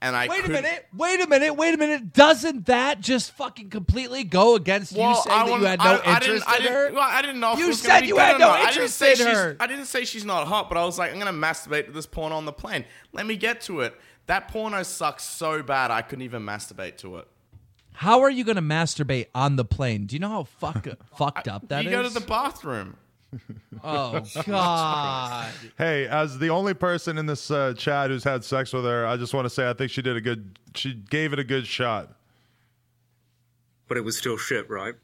and 0.02 0.16
I 0.16 0.28
Wait 0.28 0.46
a 0.46 0.50
minute! 0.50 0.86
Wait 0.96 1.22
a 1.22 1.28
minute! 1.28 1.56
Wait 1.56 1.74
a 1.74 1.78
minute! 1.78 2.14
Doesn't 2.14 2.66
that 2.68 3.00
just 3.02 3.32
fucking 3.32 3.70
completely 3.70 4.24
go 4.24 4.56
against 4.56 4.92
you 4.92 4.98
saying 4.98 5.24
that 5.28 5.48
you 5.48 5.66
had 5.66 5.80
no 5.80 6.02
I, 6.06 6.16
interest 6.16 6.46
I 6.48 6.58
in 6.58 6.64
her? 6.64 6.92
Well, 6.94 7.02
I 7.02 7.22
didn't 7.22 7.40
know. 7.40 7.56
You 7.56 7.74
said 7.74 8.02
be 8.02 8.08
you 8.08 8.18
had 8.18 8.34
no 8.40 8.48
not. 8.48 8.56
I 8.56 8.58
didn't 8.58 8.70
interest 8.74 8.96
say 8.98 9.12
in 9.12 9.18
she's- 9.18 9.36
her. 9.36 9.58
I 9.60 9.68
didn't 9.68 9.86
say 9.86 10.06
she's 10.06 10.26
not 10.26 10.48
hot, 10.48 10.70
but 10.70 10.78
I 10.78 10.86
was 10.86 11.00
like, 11.00 11.12
I'm 11.12 11.20
gonna 11.20 11.32
masturbate 11.34 11.86
to 11.86 11.92
this 11.92 12.06
porno 12.06 12.36
on 12.36 12.46
the 12.46 12.54
plane. 12.54 12.86
Let 13.14 13.26
me 13.26 13.36
get 13.38 13.62
to 13.62 13.82
it. 13.82 13.96
That 14.28 14.48
porno 14.48 14.84
sucks 14.84 15.24
so 15.24 15.62
bad 15.64 15.92
I 15.92 16.02
couldn't 16.02 16.24
even 16.24 16.44
masturbate 16.44 16.98
to 16.98 17.18
it. 17.18 17.28
How 17.94 18.22
are 18.22 18.30
you 18.30 18.44
gonna 18.44 18.62
masturbate 18.62 19.28
on 19.34 19.56
the 19.56 19.66
plane? 19.66 20.06
Do 20.06 20.16
you 20.16 20.20
know 20.20 20.30
how 20.30 20.44
fuck, 20.44 20.86
fucked 21.18 21.48
up 21.48 21.70
that 21.70 21.84
you 21.84 21.90
is? 21.90 21.96
go 21.96 22.04
to 22.04 22.10
the 22.10 22.20
bathroom. 22.26 22.98
Oh 23.84 24.22
god! 24.46 25.52
Hey, 25.78 26.08
as 26.08 26.38
the 26.40 26.50
only 26.50 26.74
person 26.74 27.18
in 27.18 27.26
this 27.26 27.50
uh, 27.52 27.74
chat 27.78 28.10
who's 28.10 28.24
had 28.24 28.44
sex 28.44 28.74
with 28.74 28.86
her, 28.86 29.06
I 29.06 29.18
just 29.18 29.34
want 29.34 29.46
to 29.46 29.50
say 29.50 29.70
I 29.70 29.74
think 29.74 29.92
she 29.92 30.02
did 30.02 30.16
a 30.16 30.22
good. 30.22 30.58
She 30.76 30.94
gave 30.94 31.34
it 31.34 31.40
a 31.40 31.44
good 31.44 31.66
shot. 31.68 32.16
but 33.88 33.98
it 33.98 34.02
was 34.02 34.18
still 34.18 34.38
shit, 34.38 34.70
right? 34.70 34.96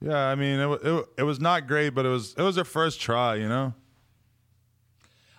Yeah, 0.00 0.18
I 0.18 0.34
mean, 0.34 0.60
it, 0.60 0.80
it, 0.84 1.04
it 1.18 1.22
was 1.22 1.40
not 1.40 1.66
great, 1.66 1.90
but 1.90 2.04
it 2.06 2.10
was 2.10 2.34
it 2.36 2.42
was 2.42 2.56
her 2.56 2.64
first 2.64 3.00
try. 3.00 3.34
You 3.36 3.48
know. 3.48 3.74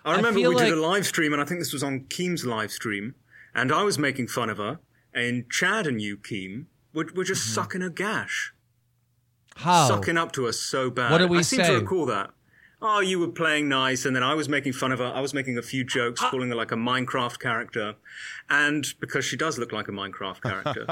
I 0.04 0.16
remember 0.16 0.40
feel 0.40 0.50
we 0.50 0.56
did 0.56 0.72
a 0.72 0.80
live 0.80 1.06
stream, 1.06 1.32
and 1.32 1.42
I 1.42 1.44
think 1.44 1.60
this 1.60 1.72
was 1.72 1.82
on 1.82 2.00
Keem's 2.08 2.46
live 2.46 2.70
stream, 2.72 3.14
and 3.54 3.70
I 3.70 3.82
was 3.82 3.98
making 3.98 4.28
fun 4.28 4.48
of 4.48 4.56
her, 4.56 4.78
and 5.12 5.50
Chad 5.50 5.86
and 5.86 6.00
you, 6.00 6.16
Keem, 6.16 6.66
were, 6.94 7.08
were 7.14 7.24
just 7.24 7.42
Mm-hmm. 7.42 7.54
sucking 7.54 7.82
a 7.82 7.90
gash. 7.90 8.52
How? 9.58 9.88
Sucking 9.88 10.16
up 10.16 10.32
to 10.32 10.46
us 10.46 10.58
so 10.58 10.88
bad. 10.90 11.10
What 11.10 11.18
did 11.18 11.30
we 11.30 11.38
I 11.38 11.42
seem 11.42 11.60
say? 11.60 11.68
to 11.68 11.80
recall 11.80 12.06
that. 12.06 12.30
Oh, 12.80 13.00
you 13.00 13.18
were 13.18 13.26
playing 13.28 13.68
nice, 13.68 14.04
and 14.06 14.14
then 14.14 14.22
I 14.22 14.34
was 14.34 14.48
making 14.48 14.72
fun 14.72 14.92
of 14.92 15.00
her. 15.00 15.06
I 15.06 15.20
was 15.20 15.34
making 15.34 15.58
a 15.58 15.62
few 15.62 15.82
jokes, 15.82 16.20
Ah. 16.22 16.30
calling 16.30 16.48
her 16.50 16.54
like 16.54 16.70
a 16.70 16.76
Minecraft 16.76 17.40
character, 17.40 17.96
and 18.48 18.86
because 19.00 19.24
she 19.24 19.36
does 19.36 19.58
look 19.58 19.72
like 19.72 19.88
a 19.88 19.90
Minecraft 19.90 20.40
character. 20.42 20.86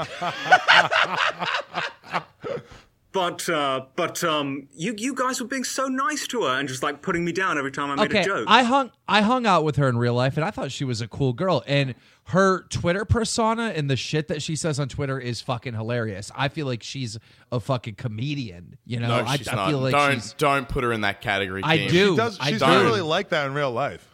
but 3.17 3.49
uh, 3.49 3.81
but 3.95 4.23
um, 4.23 4.67
you 4.75 4.93
you 4.95 5.15
guys 5.15 5.41
were 5.41 5.47
being 5.47 5.63
so 5.63 5.87
nice 5.87 6.27
to 6.27 6.43
her 6.43 6.59
and 6.59 6.67
just 6.67 6.83
like 6.83 7.01
putting 7.01 7.25
me 7.25 7.31
down 7.31 7.57
every 7.57 7.71
time 7.71 7.89
I 7.89 7.95
made 7.95 8.11
okay, 8.11 8.21
a 8.21 8.25
joke. 8.25 8.45
I 8.47 8.61
hung 8.61 8.91
I 9.07 9.21
hung 9.21 9.47
out 9.47 9.63
with 9.63 9.75
her 9.77 9.89
in 9.89 9.97
real 9.97 10.13
life, 10.13 10.37
and 10.37 10.45
I 10.45 10.51
thought 10.51 10.71
she 10.71 10.83
was 10.83 11.01
a 11.01 11.07
cool 11.07 11.33
girl. 11.33 11.63
And 11.65 11.95
her 12.25 12.61
Twitter 12.69 13.05
persona 13.05 13.73
and 13.75 13.89
the 13.89 13.95
shit 13.95 14.27
that 14.27 14.43
she 14.43 14.55
says 14.55 14.79
on 14.79 14.87
Twitter 14.87 15.19
is 15.19 15.41
fucking 15.41 15.73
hilarious. 15.73 16.31
I 16.35 16.49
feel 16.49 16.67
like 16.67 16.83
she's 16.83 17.17
a 17.51 17.59
fucking 17.59 17.95
comedian. 17.95 18.77
You 18.85 18.99
know, 18.99 19.07
No, 19.07 19.25
I, 19.25 19.35
she's 19.37 19.47
I 19.47 19.55
not. 19.55 19.69
feel 19.69 19.79
like 19.79 19.93
don't 19.93 20.13
she's. 20.13 20.33
don't 20.33 20.69
put 20.69 20.83
her 20.83 20.93
in 20.93 21.01
that 21.01 21.21
category. 21.21 21.61
I 21.63 21.79
Keem. 21.79 21.89
do. 21.89 22.11
She 22.11 22.17
does, 22.17 22.39
I 22.39 22.49
she's 22.51 22.59
do. 22.59 22.67
not 22.67 22.83
really 22.83 23.01
like 23.01 23.29
that 23.29 23.47
in 23.47 23.55
real 23.55 23.71
life. 23.71 24.07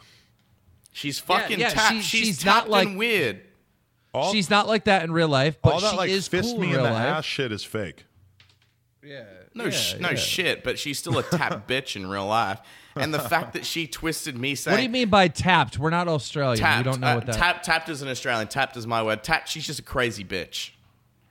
She's 0.93 1.19
fucking 1.19 1.59
yeah, 1.59 1.69
tapped. 1.71 1.95
she- 1.95 2.01
she's, 2.01 2.25
she's 2.27 2.45
not 2.45 2.69
like- 2.69 2.95
weird. 2.97 3.41
All, 4.13 4.31
She's 4.31 4.49
not 4.51 4.67
like 4.67 4.83
that 4.83 5.03
in 5.03 5.11
real 5.11 5.27
life, 5.27 5.57
but 5.61 5.73
all 5.73 5.79
that 5.81 5.91
she 5.91 5.97
like 5.97 6.09
is 6.11 6.27
fist 6.27 6.51
cool 6.51 6.59
me 6.61 6.67
in 6.67 6.73
in 6.73 6.79
real 6.81 6.85
the 6.85 6.91
life. 6.93 7.03
ass 7.17 7.25
shit 7.25 7.51
is 7.51 7.63
fake. 7.63 8.05
Yeah, 9.05 9.23
No, 9.53 9.65
yeah, 9.65 9.69
sh- 9.71 9.95
no 9.99 10.09
yeah. 10.11 10.15
shit, 10.15 10.63
but 10.63 10.79
she's 10.79 10.97
still 10.97 11.17
a 11.17 11.23
tap 11.23 11.67
bitch 11.67 11.95
in 11.95 12.07
real 12.07 12.27
life. 12.27 12.59
And 12.95 13.13
the 13.13 13.19
fact 13.19 13.53
that 13.53 13.65
she 13.65 13.87
twisted 13.87 14.37
me 14.37 14.55
saying 14.55 14.73
What 14.73 14.77
do 14.77 14.83
you 14.83 14.89
mean 14.89 15.09
by 15.09 15.27
tapped? 15.27 15.77
We're 15.79 15.89
not 15.89 16.07
Australian. 16.07 16.57
tapped, 16.59 16.85
we 16.85 16.91
don't 16.91 17.01
know 17.01 17.07
uh, 17.07 17.15
what 17.15 17.25
that. 17.25 17.35
tap, 17.35 17.63
tapped 17.63 17.89
is 17.89 18.01
an 18.01 18.07
Australian. 18.07 18.47
Tapped 18.47 18.77
is 18.77 18.85
my 18.87 19.01
word. 19.03 19.23
Tapped. 19.23 19.49
She's 19.49 19.65
just 19.65 19.79
a 19.79 19.83
crazy 19.83 20.23
bitch. 20.23 20.71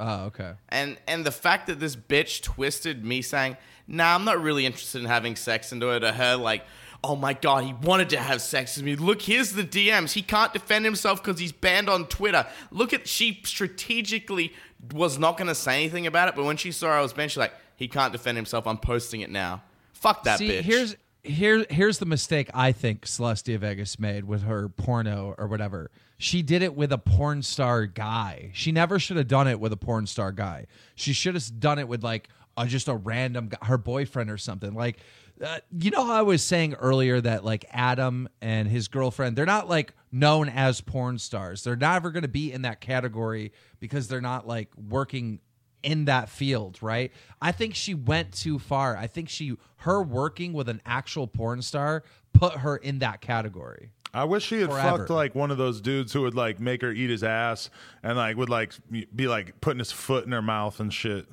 oh, 0.00 0.24
okay. 0.24 0.52
And 0.68 0.98
and 1.06 1.24
the 1.24 1.30
fact 1.32 1.68
that 1.68 1.78
this 1.80 1.94
bitch 1.96 2.42
twisted 2.42 3.04
me 3.04 3.22
saying, 3.22 3.56
"Nah, 3.86 4.14
I'm 4.14 4.24
not 4.24 4.42
really 4.42 4.66
interested 4.66 5.00
in 5.00 5.06
having 5.06 5.36
sex," 5.36 5.70
into 5.72 5.86
her 5.86 6.00
to 6.00 6.10
her 6.12 6.34
like, 6.36 6.64
"Oh 7.04 7.14
my 7.14 7.32
god, 7.34 7.62
he 7.64 7.72
wanted 7.74 8.10
to 8.10 8.18
have 8.18 8.42
sex 8.42 8.76
with 8.76 8.84
me. 8.84 8.96
Look, 8.96 9.22
here's 9.22 9.52
the 9.52 9.62
DMs. 9.62 10.12
He 10.12 10.22
can't 10.22 10.52
defend 10.52 10.84
himself 10.84 11.22
because 11.22 11.38
he's 11.38 11.52
banned 11.52 11.88
on 11.88 12.06
Twitter. 12.08 12.44
Look 12.72 12.92
at 12.92 13.06
she 13.06 13.40
strategically 13.44 14.52
was 14.92 15.18
not 15.18 15.36
going 15.36 15.48
to 15.48 15.54
say 15.54 15.76
anything 15.76 16.06
about 16.06 16.28
it, 16.28 16.34
but 16.34 16.44
when 16.44 16.56
she 16.56 16.72
saw 16.72 16.88
I 16.88 17.00
was 17.00 17.12
banned, 17.12 17.30
she's 17.30 17.38
like, 17.38 17.54
"He 17.76 17.88
can't 17.88 18.12
defend 18.12 18.36
himself. 18.36 18.66
I'm 18.66 18.78
posting 18.78 19.20
it 19.20 19.30
now." 19.30 19.62
Fuck 19.92 20.24
that 20.24 20.38
See, 20.38 20.48
bitch. 20.48 20.62
here's 20.62 20.96
here 21.22 21.64
here's 21.70 21.98
the 21.98 22.06
mistake 22.06 22.50
I 22.52 22.72
think 22.72 23.06
Celestia 23.06 23.58
Vegas 23.58 23.98
made 23.98 24.24
with 24.24 24.42
her 24.42 24.68
porno 24.68 25.34
or 25.38 25.46
whatever. 25.46 25.90
She 26.18 26.42
did 26.42 26.62
it 26.62 26.74
with 26.74 26.92
a 26.92 26.98
porn 26.98 27.42
star 27.42 27.86
guy. 27.86 28.50
She 28.52 28.72
never 28.72 28.98
should 28.98 29.16
have 29.16 29.28
done 29.28 29.48
it 29.48 29.60
with 29.60 29.72
a 29.72 29.76
porn 29.76 30.06
star 30.06 30.32
guy. 30.32 30.66
She 30.94 31.12
should 31.12 31.34
have 31.34 31.60
done 31.60 31.78
it 31.78 31.88
with 31.88 32.02
like 32.02 32.28
a, 32.56 32.66
just 32.66 32.88
a 32.88 32.94
random 32.94 33.48
guy, 33.48 33.58
her 33.66 33.78
boyfriend 33.78 34.30
or 34.30 34.38
something. 34.38 34.74
Like 34.74 34.98
uh, 35.42 35.58
you 35.78 35.90
know 35.90 36.04
how 36.04 36.14
I 36.14 36.22
was 36.22 36.42
saying 36.42 36.74
earlier 36.74 37.20
that 37.20 37.44
like 37.44 37.64
Adam 37.70 38.28
and 38.40 38.68
his 38.68 38.88
girlfriend, 38.88 39.36
they're 39.36 39.46
not 39.46 39.68
like 39.68 39.94
known 40.10 40.48
as 40.48 40.80
porn 40.80 41.18
stars. 41.18 41.64
They're 41.64 41.76
never 41.76 42.10
going 42.10 42.22
to 42.22 42.28
be 42.28 42.52
in 42.52 42.62
that 42.62 42.80
category 42.80 43.52
because 43.80 44.08
they're 44.08 44.20
not 44.20 44.46
like 44.46 44.68
working 44.76 45.40
in 45.82 46.04
that 46.04 46.28
field, 46.28 46.78
right? 46.80 47.12
I 47.40 47.52
think 47.52 47.74
she 47.74 47.94
went 47.94 48.32
too 48.32 48.58
far. 48.58 48.96
I 48.96 49.06
think 49.06 49.28
she 49.28 49.56
her 49.78 50.02
working 50.02 50.52
with 50.52 50.68
an 50.68 50.80
actual 50.86 51.26
porn 51.26 51.62
star 51.62 52.04
put 52.32 52.54
her 52.54 52.76
in 52.76 53.00
that 53.00 53.20
category. 53.20 53.90
I 54.14 54.24
wish 54.24 54.44
she 54.44 54.60
had 54.60 54.70
Forever. 54.70 54.98
fucked 54.98 55.10
like 55.10 55.34
one 55.34 55.50
of 55.50 55.58
those 55.58 55.80
dudes 55.80 56.12
who 56.12 56.22
would 56.22 56.34
like 56.34 56.60
make 56.60 56.82
her 56.82 56.92
eat 56.92 57.10
his 57.10 57.24
ass 57.24 57.70
and 58.02 58.16
like 58.16 58.36
would 58.36 58.50
like 58.50 58.74
be 58.90 59.26
like 59.26 59.60
putting 59.60 59.78
his 59.78 59.90
foot 59.90 60.26
in 60.26 60.32
her 60.32 60.42
mouth 60.42 60.78
and 60.80 60.92
shit. 60.92 61.26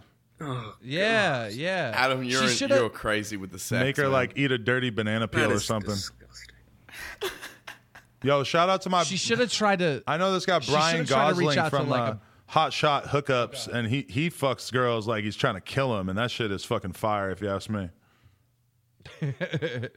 Yeah, 0.84 1.48
yeah. 1.50 1.92
Adam, 1.96 2.24
you're 2.24 2.48
She 2.48 2.56
shoulda- 2.56 2.76
you're 2.76 2.90
crazy 2.90 3.38
with 3.38 3.52
the 3.52 3.60
sex. 3.60 3.84
Make 3.84 3.98
her 3.98 4.04
man. 4.04 4.12
like 4.14 4.34
eat 4.38 4.52
a 4.52 4.58
dirty 4.58 4.90
banana 4.90 5.28
That 5.28 5.32
peel 5.36 5.52
or 5.52 5.60
something. 5.60 5.90
disgusting. 5.94 6.56
Yo, 8.24 8.44
shout 8.44 8.70
out 8.70 8.82
to 8.84 8.90
my. 8.90 9.04
She 9.04 9.18
should 9.18 9.40
have 9.40 9.52
tried 9.52 9.80
to. 9.80 10.04
I 10.08 10.18
know 10.18 10.34
this 10.34 10.46
guy 10.46 10.60
Brian 10.60 11.06
should've 11.06 11.38
reach 11.38 11.56
Gosling 11.56 11.58
out 11.58 11.70
from 11.70 11.90
like, 11.90 12.02
uh, 12.02 12.14
a- 12.14 12.20
Hot 12.48 12.74
Shot 12.74 13.06
Hookups, 13.06 13.68
and 13.68 13.88
he 13.88 14.06
he 14.10 14.30
fucks 14.30 14.72
girls 14.72 15.08
like 15.08 15.24
he's 15.24 15.36
trying 15.36 15.56
to 15.56 15.62
kill 15.62 15.96
them, 15.96 16.10
and 16.10 16.18
that 16.18 16.32
shit 16.32 16.52
is 16.52 16.66
fucking 16.66 16.94
fire 16.94 17.30
if 17.32 17.42
you 17.42 17.50
ask 17.50 17.70
me. 17.70 17.90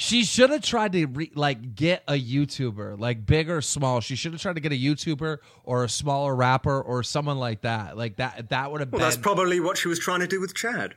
She 0.00 0.24
should 0.24 0.48
have 0.48 0.62
tried 0.62 0.92
to 0.92 1.04
re, 1.06 1.30
like 1.34 1.74
get 1.74 2.02
a 2.08 2.14
YouTuber, 2.14 2.98
like 2.98 3.26
big 3.26 3.50
or 3.50 3.60
small. 3.60 4.00
She 4.00 4.16
should 4.16 4.32
have 4.32 4.40
tried 4.40 4.54
to 4.54 4.60
get 4.60 4.72
a 4.72 4.76
YouTuber 4.76 5.36
or 5.64 5.84
a 5.84 5.88
smaller 5.90 6.34
rapper 6.34 6.80
or 6.80 7.02
someone 7.02 7.38
like 7.38 7.60
that. 7.60 7.98
Like 7.98 8.16
that. 8.16 8.48
That 8.48 8.72
would 8.72 8.80
have 8.80 8.90
Well, 8.90 9.00
been. 9.00 9.06
that's 9.06 9.18
probably 9.18 9.60
what 9.60 9.76
she 9.76 9.88
was 9.88 9.98
trying 9.98 10.20
to 10.20 10.26
do 10.26 10.40
with 10.40 10.54
Chad. 10.54 10.94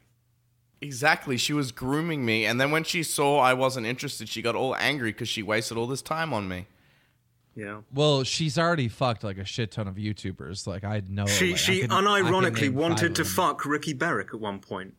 Exactly. 0.80 1.36
She 1.36 1.52
was 1.52 1.74
grooming 1.74 2.26
me, 2.26 2.46
and 2.46 2.60
then 2.62 2.72
when 2.72 2.84
she 2.86 3.04
saw 3.04 3.40
I 3.40 3.54
wasn't 3.54 3.86
interested, 3.88 4.30
she 4.30 4.42
got 4.42 4.56
all 4.56 4.74
angry 4.78 5.12
because 5.12 5.28
she 5.30 5.44
wasted 5.44 5.78
all 5.78 5.88
this 5.88 6.02
time 6.02 6.34
on 6.34 6.48
me. 6.48 6.68
Yeah. 7.56 7.82
well, 7.94 8.24
she's 8.24 8.58
already 8.58 8.88
fucked 8.88 9.24
like 9.24 9.38
a 9.38 9.46
shit 9.46 9.72
ton 9.72 9.88
of 9.88 9.96
YouTubers. 9.96 10.66
Like 10.66 10.84
I 10.84 11.02
know. 11.08 11.26
She 11.28 11.52
like, 11.52 11.58
she 11.60 11.84
I 11.84 11.88
can 11.88 11.90
unironically 11.92 12.72
wanted 12.72 13.16
to 13.16 13.26
fuck 13.26 13.66
Ricky 13.66 13.94
Berwick 13.94 14.30
at 14.34 14.40
one 14.40 14.60
point. 14.60 14.96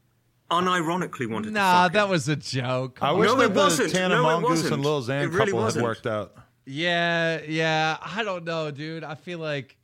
Unironically 0.63 1.29
wanted 1.31 1.49
to 1.49 1.55
Nah, 1.55 1.89
that 1.89 2.09
was 2.09 2.29
a 2.29 2.37
joke. 2.37 2.99
I 3.03 3.13
wish 3.13 3.29
No, 3.29 3.37
that 3.37 3.45
it 3.47 3.55
the 3.55 3.61
wasn't. 3.61 3.93
Tana 3.93 4.17
No, 4.17 4.23
Mongoose 4.23 4.51
wasn't. 4.51 4.75
and 4.75 4.85
Lil 4.85 5.03
Xan 5.03 5.23
It 5.23 5.27
really 5.29 5.39
couple 5.53 5.59
wasn't. 5.61 5.83
had 5.83 5.89
worked 5.89 6.07
out. 6.07 6.35
Yeah, 6.67 7.41
yeah. 7.47 7.99
I 8.01 8.23
don't 8.23 8.45
know, 8.45 8.71
dude. 8.71 9.05
I 9.05 9.15
feel 9.15 9.39
like 9.39 9.77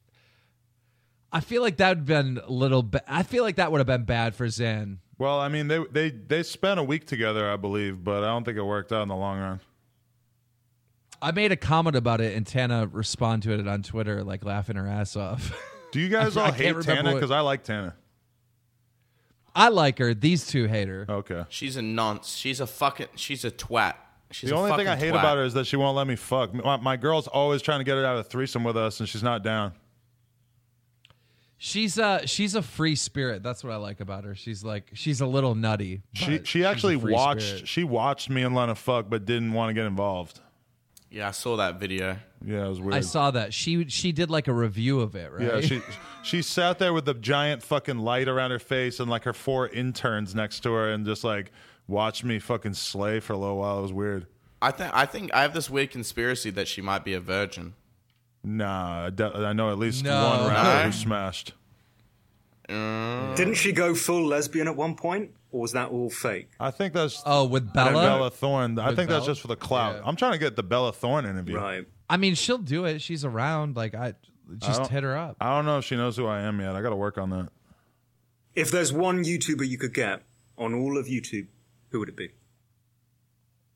I 1.33 1.41
feel 1.41 1.63
like 1.63 1.77
that 1.77 1.89
would 1.91 1.99
have 1.99 2.07
been 2.07 2.41
a 2.45 2.51
little 2.51 2.83
bit 2.83 3.03
I 3.07 3.23
feel 3.23 3.43
like 3.45 3.57
that 3.57 3.71
would 3.71 3.79
have 3.79 3.87
been 3.87 4.05
bad 4.05 4.35
for 4.35 4.47
Xan. 4.47 4.99
Well, 5.19 5.39
I 5.39 5.49
mean, 5.49 5.69
they 5.69 5.85
they 5.91 6.11
they 6.11 6.43
spent 6.43 6.81
a 6.81 6.83
week 6.83 7.07
together, 7.07 7.51
I 7.51 7.57
believe, 7.57 8.03
but 8.03 8.25
I 8.25 8.29
don't 8.29 8.45
think 8.45 8.57
it 8.57 8.63
worked 8.63 8.93
out 8.93 9.03
in 9.03 9.09
the 9.09 9.17
long 9.17 9.39
run. 9.39 9.61
I 11.23 11.33
made 11.33 11.53
a 11.53 11.57
comment 11.57 11.97
about 11.97 12.23
it 12.23 12.35
and 12.35 12.47
Tana 12.47 12.87
responded 12.91 13.47
to 13.49 13.59
it 13.61 13.69
on 13.69 13.83
Twitter 13.83 14.25
like 14.25 14.43
laughing 14.45 14.77
her 14.77 14.87
ass 14.89 15.17
off. 15.17 15.53
Do 15.93 16.01
you 16.01 16.09
guys 16.09 16.37
I 16.39 16.47
all 16.47 16.53
can't 16.53 16.77
hate 16.77 16.83
Tana? 16.83 17.13
Because 17.13 17.31
I 17.31 17.41
like 17.41 17.63
Tana. 17.63 17.95
I 19.61 19.69
like 19.69 19.99
her. 19.99 20.15
These 20.15 20.47
two 20.47 20.67
hate 20.67 20.89
her. 20.89 21.07
Okay. 21.09 21.45
She's 21.49 21.77
a 21.77 21.83
nonce. 21.83 22.37
She's 22.37 22.61
a 22.61 22.67
fucking. 22.67 23.09
She's 23.17 23.45
a 23.45 23.51
twat. 23.51 23.95
She's 24.31 24.51
The 24.51 24.57
a 24.57 24.59
only 24.59 24.77
thing 24.77 24.89
I 24.89 24.97
hate 24.97 25.13
twat. 25.13 25.19
about 25.21 25.37
her 25.37 25.45
is 25.45 25.55
that 25.55 25.67
she 25.67 25.77
won't 25.77 25.97
let 25.97 26.07
me 26.07 26.17
fuck. 26.17 26.55
My, 26.55 26.77
my 26.79 26.97
girl's 26.97 27.27
always 27.29 27.61
trying 27.63 27.81
to 27.81 27.85
get 27.85 27.97
her 27.97 28.05
out 28.07 28.15
of 28.17 28.21
a 28.27 28.29
threesome 28.29 28.65
with 28.65 28.77
us, 28.77 29.01
and 29.01 29.09
she's 29.09 29.23
not 29.23 29.43
down. 29.43 29.73
She's 31.59 31.99
a 31.99 32.23
she's 32.27 32.55
a 32.55 32.63
free 32.63 32.95
spirit. 32.97 33.43
That's 33.43 33.63
what 33.63 33.73
I 33.73 33.77
like 33.77 34.01
about 34.01 34.25
her. 34.25 34.35
She's 34.35 34.65
like 34.65 34.91
she's 34.95 35.21
a 35.21 35.27
little 35.27 35.55
nutty. 35.55 36.01
She 36.15 36.39
but 36.39 36.47
she 36.47 36.59
she's 36.61 36.65
a 36.65 36.69
actually 36.69 36.99
free 36.99 37.13
watched 37.13 37.43
spirit. 37.43 37.69
she 37.69 37.85
watched 37.85 38.31
me 38.31 38.43
and 38.43 38.55
Lena 38.55 38.75
fuck, 38.75 39.11
but 39.11 39.27
didn't 39.27 39.53
want 39.53 39.69
to 39.69 39.75
get 39.75 39.85
involved. 39.85 40.41
Yeah, 41.11 41.29
I 41.29 41.31
saw 41.33 41.57
that 41.57 41.81
video. 41.81 42.17
Yeah, 42.45 42.67
it 42.67 42.69
was 42.69 42.81
weird. 42.81 42.95
I 42.95 43.01
saw 43.01 43.33
that. 43.33 43.53
She 43.53 43.89
she 43.89 44.13
did 44.13 44.31
like 44.31 44.47
a 44.49 44.53
review 44.53 45.01
of 45.01 45.17
it, 45.17 45.33
right? 45.33 45.43
Yeah, 45.43 45.61
she 45.61 45.83
she 46.23 46.41
sat 46.43 46.79
there 46.79 46.93
with 46.93 47.05
the 47.05 47.15
giant 47.15 47.63
fucking 47.65 47.99
light 47.99 48.29
around 48.29 48.53
her 48.53 48.59
face 48.61 49.01
and 49.01 49.11
like 49.11 49.25
her 49.25 49.33
four 49.33 49.69
interns 49.69 50.35
next 50.35 50.61
to 50.61 50.73
her 50.73 50.91
and 50.93 51.05
just 51.05 51.25
like 51.25 51.51
watched 51.89 52.23
me 52.25 52.39
fucking 52.39 52.75
slay 52.75 53.19
for 53.19 53.33
a 53.33 53.37
little 53.39 53.57
while. 53.59 53.81
It 53.81 53.83
was 53.83 53.93
weird. 53.93 54.27
I 54.63 54.71
think. 54.71 54.95
I 54.95 55.05
think 55.07 55.35
I 55.35 55.43
have 55.43 55.53
this 55.55 55.69
weird 55.69 55.91
conspiracy 55.91 56.51
that 56.51 56.69
she 56.69 56.81
might 56.81 57.05
be 57.05 57.15
a 57.15 57.21
virgin. 57.21 57.75
Nah, 58.45 59.07
I, 59.07 59.11
de- 59.11 59.37
I 59.37 59.53
know 59.53 59.71
at 59.71 59.79
least 59.79 60.05
No. 60.05 60.29
one 60.29 60.49
rapper 60.49 60.79
No? 60.79 60.83
who 60.85 60.93
smashed. 60.93 61.53
Uh. 62.71 63.35
Didn't 63.35 63.55
she 63.55 63.73
go 63.73 63.95
full 63.95 64.27
lesbian 64.27 64.69
at 64.69 64.77
one 64.77 64.95
point, 64.95 65.31
or 65.51 65.63
was 65.63 65.73
that 65.73 65.89
all 65.91 66.09
fake? 66.11 66.51
I 66.61 66.71
think 66.71 66.93
that's 66.95 67.23
Oh, 67.27 67.45
with 67.47 67.73
Bella? 67.73 67.93
Bella 67.93 68.31
Thorne. 68.31 68.79
I 68.79 68.89
With 68.89 68.97
think 68.97 69.09
that's 69.11 69.21
Bella? 69.25 69.27
just 69.31 69.41
for 69.41 69.49
the 69.49 69.57
clout. 69.57 69.97
Yeah. 69.97 70.03
I'm 70.05 70.17
trying 70.17 70.33
to 70.33 70.39
get 70.39 70.57
the 70.57 70.63
Bella 70.63 70.93
Thorne 70.93 71.25
interview. 71.27 71.57
Right. 71.57 71.87
I 72.09 72.17
mean, 72.17 72.35
she'll 72.35 72.59
do 72.59 72.85
it. 72.85 73.01
She's 73.03 73.25
around. 73.25 73.77
Like 73.77 73.95
I 73.95 74.15
just 74.59 74.81
don't- 74.83 74.91
hit 74.91 75.03
her 75.03 75.17
up. 75.17 75.37
I 75.41 75.51
don't 75.57 75.65
know 75.65 75.79
if 75.79 75.85
she 75.85 75.97
knows 75.97 76.17
who 76.17 76.27
I 76.27 76.41
am 76.43 76.61
yet. 76.61 76.75
I 76.77 76.83
got 76.83 76.91
to 76.91 76.97
work 76.97 77.19
on 77.19 77.31
that. 77.31 77.49
If 78.55 78.71
there's 78.71 78.93
one 78.93 79.25
YouTuber 79.25 79.67
you 79.69 79.79
could 79.79 79.95
get 79.95 80.23
on 80.59 80.75
all 80.75 80.99
of 80.99 81.07
YouTube, 81.07 81.47
who 81.91 82.01
would 82.01 82.09
it 82.09 82.17
be? 82.17 82.31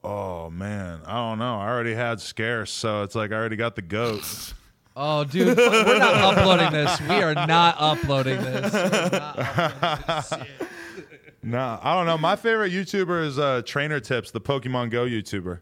Oh 0.02 0.50
man, 0.50 1.00
I 1.06 1.14
don't 1.14 1.38
know. 1.38 1.56
I 1.58 1.68
already 1.68 1.94
had 1.94 2.20
scarce, 2.20 2.70
so 2.70 3.02
it's 3.04 3.14
like 3.14 3.32
I 3.32 3.36
already 3.36 3.56
got 3.56 3.74
the 3.76 3.82
goat. 3.82 4.52
Oh, 4.96 5.24
dude, 5.24 5.56
we're 5.56 5.98
not 5.98 6.14
uploading 6.38 6.72
this. 6.72 7.00
We 7.00 7.16
are 7.16 7.34
not 7.34 7.76
uploading 7.78 8.40
this. 8.42 8.72
We're 8.72 9.08
not 9.10 9.38
uploading 9.38 10.04
this. 10.06 10.32
nah, 11.42 11.80
I 11.82 11.94
don't 11.96 12.06
know. 12.06 12.16
My 12.18 12.36
favorite 12.36 12.72
YouTuber 12.72 13.24
is 13.26 13.38
uh, 13.38 13.62
Trainer 13.66 13.98
Tips, 14.00 14.30
the 14.30 14.40
Pokemon 14.40 14.90
Go 14.90 15.04
YouTuber. 15.04 15.60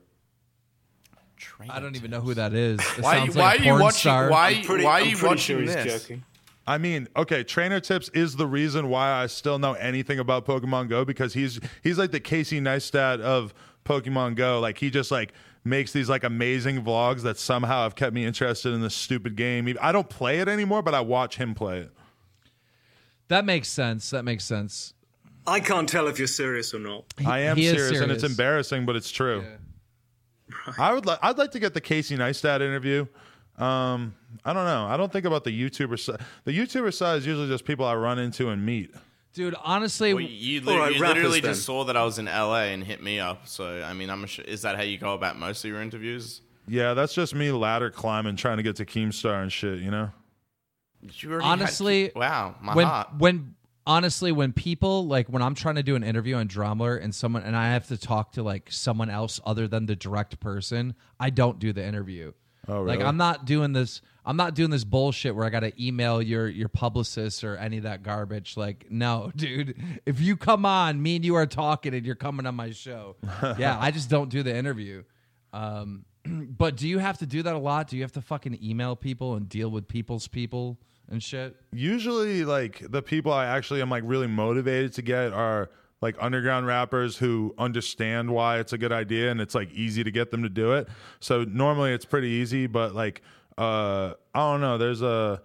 Trainer 1.37 1.73
I 1.73 1.81
don't 1.81 1.97
even 1.97 2.11
know 2.11 2.21
who 2.21 2.35
that 2.35 2.53
is. 2.53 2.79
It 2.81 3.03
Why? 3.03 3.17
sounds 3.19 3.37
why 3.37 3.43
like 3.43 3.61
a 3.61 3.63
are 3.71 3.77
you 3.77 3.83
watching? 3.83 3.99
star. 3.99 4.31
Why? 4.31 4.49
I'm 4.51 4.63
pretty, 4.65 4.85
why 4.85 5.01
are 5.01 5.05
you 5.05 5.17
watching 5.23 5.57
sure 5.57 5.65
this? 5.67 6.03
joking. 6.05 6.25
I 6.67 6.79
mean, 6.79 7.09
okay, 7.17 7.43
Trainer 7.43 7.81
Tips 7.81 8.09
is 8.11 8.37
the 8.37 8.47
reason 8.47 8.89
why 8.89 9.11
I 9.11 9.27
still 9.27 9.59
know 9.59 9.73
anything 9.73 10.21
about 10.21 10.47
Pokemon 10.47 10.89
Go 10.89 11.05
because 11.05 11.35
he's 11.35 11.59
he's 11.83 11.99
like 11.99 12.13
the 12.13 12.21
Casey 12.21 12.61
Neistat 12.61 13.21
of 13.21 13.53
Pokemon 13.85 14.37
Go. 14.37 14.61
Like 14.61 14.79
he 14.79 14.91
just 14.91 15.11
like 15.11 15.33
makes 15.65 15.93
these 15.93 16.09
like 16.09 16.25
amazing 16.25 16.83
vlogs 16.83 17.23
that 17.23 17.39
somehow 17.39 17.83
have 17.85 17.95
kept 17.95 18.15
me 18.15 18.25
interested 18.25 18.73
in 18.73 18.81
this 18.81 18.95
stupid 18.95 19.37
game. 19.37 19.77
I 19.81 19.93
don't 19.93 20.09
play 20.09 20.41
it 20.41 20.49
anymore, 20.49 20.83
but 20.83 20.95
I 20.95 21.01
watch 21.01 21.37
him 21.37 21.55
play 21.55 21.79
it. 21.81 21.91
That 23.29 23.45
makes 23.45 23.69
sense. 23.69 24.11
That 24.11 24.25
makes 24.25 24.45
sense. 24.45 24.95
I 25.47 25.61
can't 25.61 25.89
tell 25.89 26.07
if 26.07 26.19
you're 26.19 26.29
serious 26.29 26.75
or 26.75 26.79
not. 26.79 27.05
I 27.27 27.41
am 27.41 27.57
he 27.57 27.67
is 27.67 27.75
serious, 27.75 28.01
and 28.01 28.13
it's 28.13 28.25
embarrassing, 28.25 28.87
but 28.87 28.95
it's 28.95 29.11
true. 29.11 29.45
I 30.79 30.93
would 30.93 31.07
like 31.07 31.19
I'd 31.23 31.39
like 31.39 31.51
to 31.53 31.59
get 31.59 31.75
the 31.75 31.81
Casey 31.81 32.17
Neistat 32.17 32.57
interview. 32.61 33.07
Um, 33.59 34.15
I 34.45 34.53
don't 34.53 34.65
know. 34.65 34.87
I 34.87 34.97
don't 34.97 35.13
think 35.13 35.25
about 35.25 35.45
the 35.45 35.51
YouTuber 35.51 35.99
side. 35.99 36.21
The 36.45 36.57
YouTuber 36.57 36.93
side 36.95 37.19
is 37.19 37.27
usually 37.27 37.49
just 37.49 37.65
people 37.65 37.85
I 37.85 37.95
run 37.95 38.19
into 38.19 38.49
and 38.49 38.65
meet. 38.65 38.95
Dude, 39.35 39.55
honestly, 39.63 40.13
Well, 40.13 40.23
you, 40.23 40.61
oh, 40.67 40.71
li- 40.71 40.77
right, 40.79 40.95
you 40.95 41.01
rappers 41.01 41.17
literally 41.17 41.41
then. 41.41 41.53
just 41.55 41.65
saw 41.65 41.85
that 41.85 41.97
I 41.97 42.05
was 42.05 42.19
in 42.19 42.27
LA 42.27 42.65
and 42.65 42.85
hit 42.85 43.03
me 43.03 43.19
up. 43.19 43.49
So 43.49 43.83
I 43.83 43.93
mean, 43.95 44.11
I'm. 44.11 44.27
Sure, 44.27 44.45
is 44.45 44.63
that 44.63 44.77
how 44.77 44.83
you 44.83 44.99
go 44.99 45.15
about 45.15 45.39
most 45.39 45.65
of 45.65 45.71
your 45.71 45.81
interviews? 45.81 46.43
Yeah, 46.69 46.95
that's 46.95 47.15
just 47.15 47.35
me 47.35 47.51
ladder 47.51 47.91
climbing, 47.91 48.37
trying 48.37 48.59
to 48.59 48.63
get 48.63 48.77
to 48.77 48.85
Keemstar 48.85 49.43
and 49.43 49.51
shit. 49.53 49.81
You 49.81 49.91
know. 49.91 50.11
You 51.01 51.31
already 51.33 51.45
had- 51.47 51.53
honestly, 51.53 52.13
wow, 52.15 52.55
my 52.61 52.75
when 52.75 52.87
heart. 52.87 53.09
when 53.19 53.55
honestly 53.87 54.31
when 54.31 54.53
people 54.53 55.07
like 55.09 55.29
when 55.29 55.43
I'm 55.43 55.55
trying 55.57 55.75
to 55.75 55.83
do 55.83 55.97
an 55.97 56.05
interview 56.05 56.37
on 56.37 56.47
DramaAlert 56.47 57.03
and 57.03 57.13
someone 57.15 57.43
and 57.43 57.57
I 57.57 57.71
have 57.73 57.89
to 57.89 57.97
talk 57.97 58.33
to 58.33 58.43
like 58.45 58.71
someone 58.71 59.11
else 59.11 59.41
other 59.45 59.67
than 59.67 59.87
the 59.87 59.97
direct 59.97 60.39
person, 60.39 60.95
I 61.19 61.31
don't 61.31 61.59
do 61.59 61.73
the 61.73 61.85
interview. 61.85 62.33
Oh, 62.69 62.83
Like? 62.83 63.01
I'm 63.01 63.17
not 63.17 63.45
doing 63.45 63.73
this. 63.73 64.03
I'm 64.25 64.37
not 64.37 64.55
doing 64.55 64.71
this 64.71 64.85
bullshit 64.85 65.35
where 65.35 65.45
I 65.45 65.51
got 65.51 65.61
to 65.61 65.85
email 65.85 66.23
your 66.23 66.49
your 66.49 66.69
publicist 66.69 67.43
or 67.43 67.57
any 67.57 67.79
of 67.79 67.83
that 67.83 68.03
garbage. 68.03 68.57
Like, 68.57 68.87
no, 68.89 69.33
dude. 69.37 69.77
If 70.07 70.21
you 70.21 70.37
come 70.37 70.65
on, 70.65 71.03
me 71.03 71.17
and 71.17 71.25
you 71.25 71.35
are 71.35 71.47
talking, 71.47 71.93
and 71.95 72.07
you're 72.07 72.15
coming 72.15 72.47
on 72.47 72.55
my 72.55 72.71
show. 72.71 73.17
yeah, 73.59 73.77
I 73.81 73.91
just 73.91 74.09
don't 74.09 74.29
do 74.29 74.43
the 74.43 74.55
interview. 74.55 75.03
Um, 75.53 76.05
but 76.25 76.77
do 76.77 76.89
you 76.89 76.99
have 76.99 77.19
to 77.19 77.27
do 77.27 77.43
that 77.43 77.55
a 77.55 77.59
lot? 77.59 77.89
Do 77.89 77.97
you 77.97 78.03
have 78.03 78.13
to 78.13 78.21
fucking 78.23 78.59
email 78.63 78.95
people 78.95 79.35
and 79.35 79.49
deal 79.49 79.69
with 79.71 79.89
people's 79.89 80.29
people 80.29 80.79
and 81.09 81.21
shit? 81.23 81.57
Usually, 81.73 82.45
like 82.45 82.85
the 82.91 83.03
people 83.03 83.33
I 83.33 83.47
actually 83.47 83.83
am 83.83 83.91
like 83.91 84.05
really 84.07 84.29
motivated 84.29 84.93
to 84.95 85.03
get 85.03 85.33
are 85.33 85.71
like 86.03 86.17
underground 86.21 86.67
rappers 86.67 87.17
who 87.17 87.55
understand 87.57 88.31
why 88.31 88.59
it's 88.59 88.75
a 88.75 88.79
good 88.79 88.93
idea 88.93 89.31
and 89.31 89.41
it's 89.41 89.55
like 89.55 89.73
easy 89.73 90.05
to 90.05 90.11
get 90.11 90.31
them 90.31 90.43
to 90.43 90.51
do 90.51 90.73
it. 90.73 90.89
So 91.21 91.45
normally 91.45 91.93
it's 91.93 92.05
pretty 92.05 92.29
easy, 92.29 92.67
but 92.67 92.95
like 92.95 93.23
uh 93.57 94.15
I 94.35 94.53
don't 94.53 94.61
know. 94.61 94.77
There's 94.77 95.01
a 95.01 95.41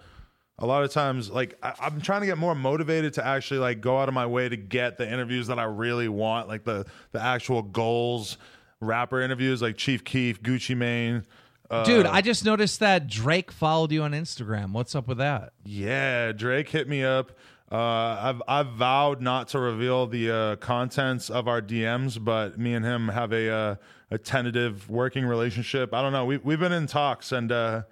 a 0.59 0.65
lot 0.65 0.83
of 0.83 0.91
times 0.91 1.29
like 1.29 1.55
I, 1.61 1.73
i'm 1.81 2.01
trying 2.01 2.21
to 2.21 2.25
get 2.25 2.39
more 2.39 2.55
motivated 2.55 3.13
to 3.13 3.25
actually 3.25 3.59
like 3.59 3.79
go 3.79 3.99
out 3.99 4.07
of 4.07 4.15
my 4.15 4.25
way 4.25 4.49
to 4.49 4.57
get 4.57 4.97
the 4.97 5.07
interviews 5.07 5.47
that 5.47 5.59
i 5.59 5.65
really 5.65 6.07
want 6.07 6.47
like 6.47 6.63
the 6.63 6.85
the 7.11 7.21
actual 7.21 7.61
goals 7.61 8.37
rapper 8.79 9.21
interviews 9.21 9.61
like 9.61 9.77
chief 9.77 10.03
keef 10.03 10.41
gucci 10.41 10.75
mane 10.75 11.23
uh, 11.69 11.83
Dude, 11.83 12.05
I 12.05 12.21
just 12.21 12.45
noticed 12.45 12.79
that 12.79 13.07
Drake 13.07 13.51
followed 13.51 13.91
you 13.91 14.01
on 14.03 14.13
Instagram. 14.13 14.71
What's 14.71 14.95
up 14.95 15.05
with 15.05 15.17
that? 15.17 15.51
yeah 15.65 16.31
drake 16.31 16.69
hit 16.69 16.87
me 16.87 17.03
up 17.03 17.33
uh, 17.71 17.75
I've 17.75 18.41
I've 18.47 18.67
vowed 18.73 19.21
not 19.21 19.49
to 19.49 19.59
reveal 19.59 20.07
the 20.07 20.31
uh, 20.31 20.55
contents 20.57 21.29
of 21.29 21.47
our 21.47 21.61
DMs, 21.61 22.23
but 22.23 22.57
me 22.57 22.73
and 22.73 22.85
him 22.85 23.09
have 23.09 23.33
a 23.33 23.49
uh, 23.49 23.75
a 24.09 24.17
tentative 24.17 24.89
working 24.89 25.25
relationship. 25.25 25.93
I 25.93 26.01
don't 26.01 26.13
know. 26.13 26.25
We 26.25 26.37
we've 26.37 26.59
been 26.59 26.71
in 26.71 26.87
talks, 26.87 27.33
and 27.33 27.51
uh, 27.51 27.83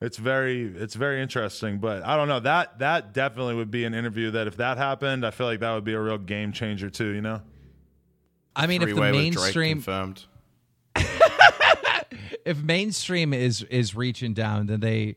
it's 0.00 0.16
very 0.16 0.62
it's 0.64 0.94
very 0.94 1.20
interesting. 1.20 1.78
But 1.78 2.04
I 2.04 2.16
don't 2.16 2.28
know 2.28 2.40
that 2.40 2.78
that 2.78 3.12
definitely 3.12 3.54
would 3.56 3.70
be 3.70 3.84
an 3.84 3.92
interview 3.92 4.30
that 4.30 4.46
if 4.46 4.56
that 4.56 4.78
happened, 4.78 5.26
I 5.26 5.30
feel 5.30 5.46
like 5.46 5.60
that 5.60 5.74
would 5.74 5.84
be 5.84 5.92
a 5.92 6.00
real 6.00 6.18
game 6.18 6.52
changer 6.52 6.88
too. 6.88 7.08
You 7.08 7.20
know. 7.20 7.42
I 8.56 8.66
mean, 8.66 8.80
if 8.80 8.88
the 8.88 8.94
Three-way 8.94 9.12
with 9.12 9.34
Drake 9.34 9.34
mainstream 9.34 9.76
confirmed. 9.76 10.24
if 12.46 12.62
mainstream 12.62 13.34
is 13.34 13.62
is 13.64 13.94
reaching 13.94 14.32
down, 14.32 14.68
then 14.68 14.80
they 14.80 15.16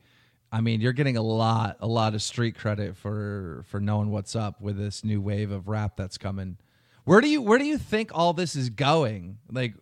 I 0.51 0.61
mean, 0.61 0.81
you're 0.81 0.93
getting 0.93 1.15
a 1.15 1.21
lot, 1.21 1.77
a 1.79 1.87
lot 1.87 2.13
of 2.13 2.21
street 2.21 2.57
credit 2.57 2.97
for 2.97 3.63
for 3.67 3.79
knowing 3.79 4.11
what's 4.11 4.35
up 4.35 4.59
with 4.59 4.77
this 4.77 5.03
new 5.03 5.21
wave 5.21 5.51
of 5.51 5.67
rap 5.67 5.95
that's 5.95 6.17
coming. 6.17 6.57
Where 7.05 7.21
do 7.21 7.29
you 7.29 7.41
where 7.41 7.57
do 7.57 7.65
you 7.65 7.77
think 7.77 8.11
all 8.13 8.33
this 8.33 8.55
is 8.55 8.69
going? 8.69 9.37
Like, 9.51 9.75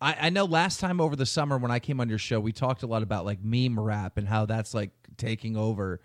I, 0.00 0.16
I 0.20 0.30
know 0.30 0.44
last 0.44 0.78
time 0.78 1.00
over 1.00 1.16
the 1.16 1.26
summer 1.26 1.56
when 1.58 1.70
I 1.70 1.78
came 1.78 2.00
on 2.00 2.08
your 2.08 2.18
show, 2.18 2.38
we 2.38 2.52
talked 2.52 2.82
a 2.82 2.86
lot 2.86 3.02
about 3.02 3.24
like 3.24 3.42
meme 3.42 3.78
rap 3.80 4.18
and 4.18 4.28
how 4.28 4.46
that's 4.46 4.74
like 4.74 4.90
taking 5.16 5.56
over. 5.56 6.00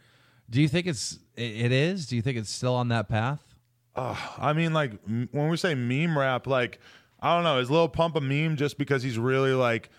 Do 0.50 0.62
you 0.62 0.68
think 0.68 0.88
it's 0.88 1.20
it, 1.36 1.72
is? 1.72 2.08
Do 2.08 2.16
you 2.16 2.22
think 2.22 2.38
it's 2.38 2.50
still 2.50 2.76
on 2.76 2.90
that 2.90 3.10
path? 3.10 3.42
I 3.96 4.54
mean, 4.54 4.74
like 4.74 4.92
when 5.32 5.50
we 5.50 5.58
say 5.58 5.76
meme 5.76 6.18
rap, 6.18 6.48
like 6.48 6.80
I 7.20 7.36
don't 7.36 7.44
know, 7.44 7.60
is 7.60 7.72
Lil 7.72 7.90
Pump 7.90 8.16
a 8.16 8.22
meme 8.22 8.56
just 8.56 8.78
because 8.78 9.02
he's 9.02 9.18
really 9.18 9.54
like, 9.54 9.90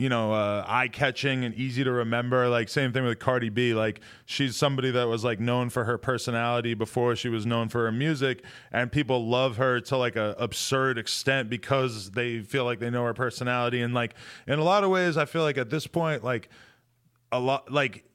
you 0.00 0.08
know, 0.08 0.32
uh, 0.32 0.64
eye 0.66 0.88
catching 0.88 1.44
and 1.44 1.54
easy 1.54 1.84
to 1.84 1.92
remember? 1.92 2.48
Like 2.48 2.70
same 2.70 2.90
thing 2.90 3.04
with 3.04 3.18
Cardi 3.18 3.50
B. 3.50 3.74
Like 3.74 4.00
she's 4.24 4.56
somebody 4.56 4.90
that 4.92 5.08
was 5.08 5.24
like 5.24 5.40
known 5.40 5.68
for 5.68 5.84
her 5.84 5.98
personality 5.98 6.72
before 6.72 7.14
she 7.16 7.28
was 7.28 7.44
known 7.44 7.68
for 7.68 7.84
her 7.84 7.92
music, 7.92 8.42
and 8.72 8.90
people 8.90 9.28
love 9.28 9.58
her 9.58 9.78
to 9.78 9.98
like 9.98 10.16
an 10.16 10.34
absurd 10.38 10.96
extent 10.96 11.50
because 11.50 12.12
they 12.12 12.40
feel 12.40 12.64
like 12.64 12.78
they 12.78 12.88
know 12.88 13.04
her 13.04 13.12
personality. 13.12 13.82
And 13.82 13.92
like 13.92 14.14
in 14.46 14.58
a 14.58 14.64
lot 14.64 14.84
of 14.84 14.90
ways, 14.90 15.18
I 15.18 15.26
feel 15.26 15.42
like 15.42 15.58
at 15.58 15.68
this 15.68 15.86
point, 15.86 16.24
like 16.24 16.48
a 17.30 17.38
lot, 17.38 17.70
like 17.70 18.09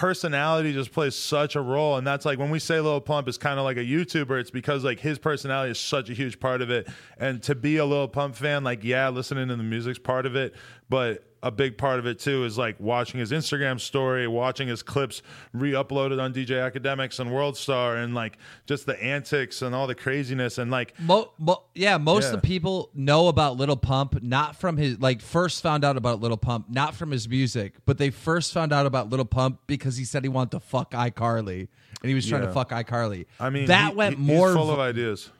personality 0.00 0.72
just 0.72 0.92
plays 0.92 1.14
such 1.14 1.56
a 1.56 1.60
role. 1.60 1.98
And 1.98 2.06
that's 2.06 2.24
like 2.24 2.38
when 2.38 2.48
we 2.48 2.58
say 2.58 2.80
Lil 2.80 3.02
Pump 3.02 3.28
is 3.28 3.36
kind 3.36 3.58
of 3.58 3.66
like 3.66 3.76
a 3.76 3.84
YouTuber 3.84 4.40
it's 4.40 4.50
because 4.50 4.82
like 4.82 4.98
his 4.98 5.18
personality 5.18 5.72
is 5.72 5.78
such 5.78 6.08
a 6.08 6.14
huge 6.14 6.40
part 6.40 6.62
of 6.62 6.70
it. 6.70 6.88
And 7.18 7.42
to 7.42 7.54
be 7.54 7.76
a 7.76 7.84
Lil 7.84 8.08
Pump 8.08 8.34
fan 8.34 8.64
like 8.64 8.82
yeah 8.82 9.10
listening 9.10 9.48
to 9.48 9.56
the 9.56 9.62
music's 9.62 9.98
part 9.98 10.24
of 10.24 10.36
it 10.36 10.54
but 10.88 11.29
a 11.42 11.50
big 11.50 11.78
part 11.78 11.98
of 11.98 12.06
it 12.06 12.18
too 12.18 12.44
is 12.44 12.58
like 12.58 12.78
watching 12.78 13.18
his 13.18 13.32
Instagram 13.32 13.80
story 13.80 14.26
watching 14.28 14.68
his 14.68 14.82
clips 14.82 15.22
re-uploaded 15.54 16.20
on 16.20 16.32
DJ 16.34 16.70
Akademiks 16.70 17.18
and 17.20 17.30
WorldStar, 17.30 18.02
and 18.02 18.14
like 18.14 18.36
just 18.66 18.86
the 18.86 19.02
antics 19.02 19.62
and 19.62 19.74
all 19.74 19.86
the 19.86 19.94
craziness 19.94 20.58
and 20.58 20.70
like 20.70 20.92
Mo, 21.00 21.30
mo, 21.38 21.62
yeah, 21.74 21.96
most 21.98 22.24
Yeah. 22.24 22.34
of 22.34 22.42
the 22.42 22.46
people 22.46 22.90
know 22.94 23.28
about 23.28 23.56
Little 23.56 23.76
Pump 23.76 24.22
not 24.22 24.56
from 24.56 24.76
his 24.76 25.00
like 25.00 25.20
first 25.22 25.62
found 25.62 25.84
out 25.84 25.96
about 25.96 26.20
Little 26.20 26.36
Pump 26.36 26.66
not 26.68 26.94
from 26.94 27.10
his 27.10 27.28
music, 27.28 27.74
but 27.86 27.98
they 27.98 28.10
first 28.10 28.52
found 28.52 28.72
out 28.72 28.86
about 28.86 29.08
Little 29.08 29.24
Pump 29.24 29.60
because 29.66 29.96
he 29.96 30.04
said 30.04 30.22
he 30.22 30.28
wanted 30.28 30.50
to 30.52 30.60
fuck 30.60 30.92
iCarly 30.92 31.68
and 32.02 32.08
he 32.08 32.14
was 32.14 32.26
trying 32.26 32.42
to 32.42 32.48
Yeah. 32.48 32.52
fuck 32.52 32.70
iCarly. 32.70 33.26
I 33.38 33.50
mean 33.50 33.66
that 33.66 33.90
he- 33.92 33.96
went 33.96 34.16
he- 34.16 34.22
more 34.22 34.52
full 34.54 34.66
vi- 34.66 34.72
of 34.74 34.78
ideas 34.78 35.30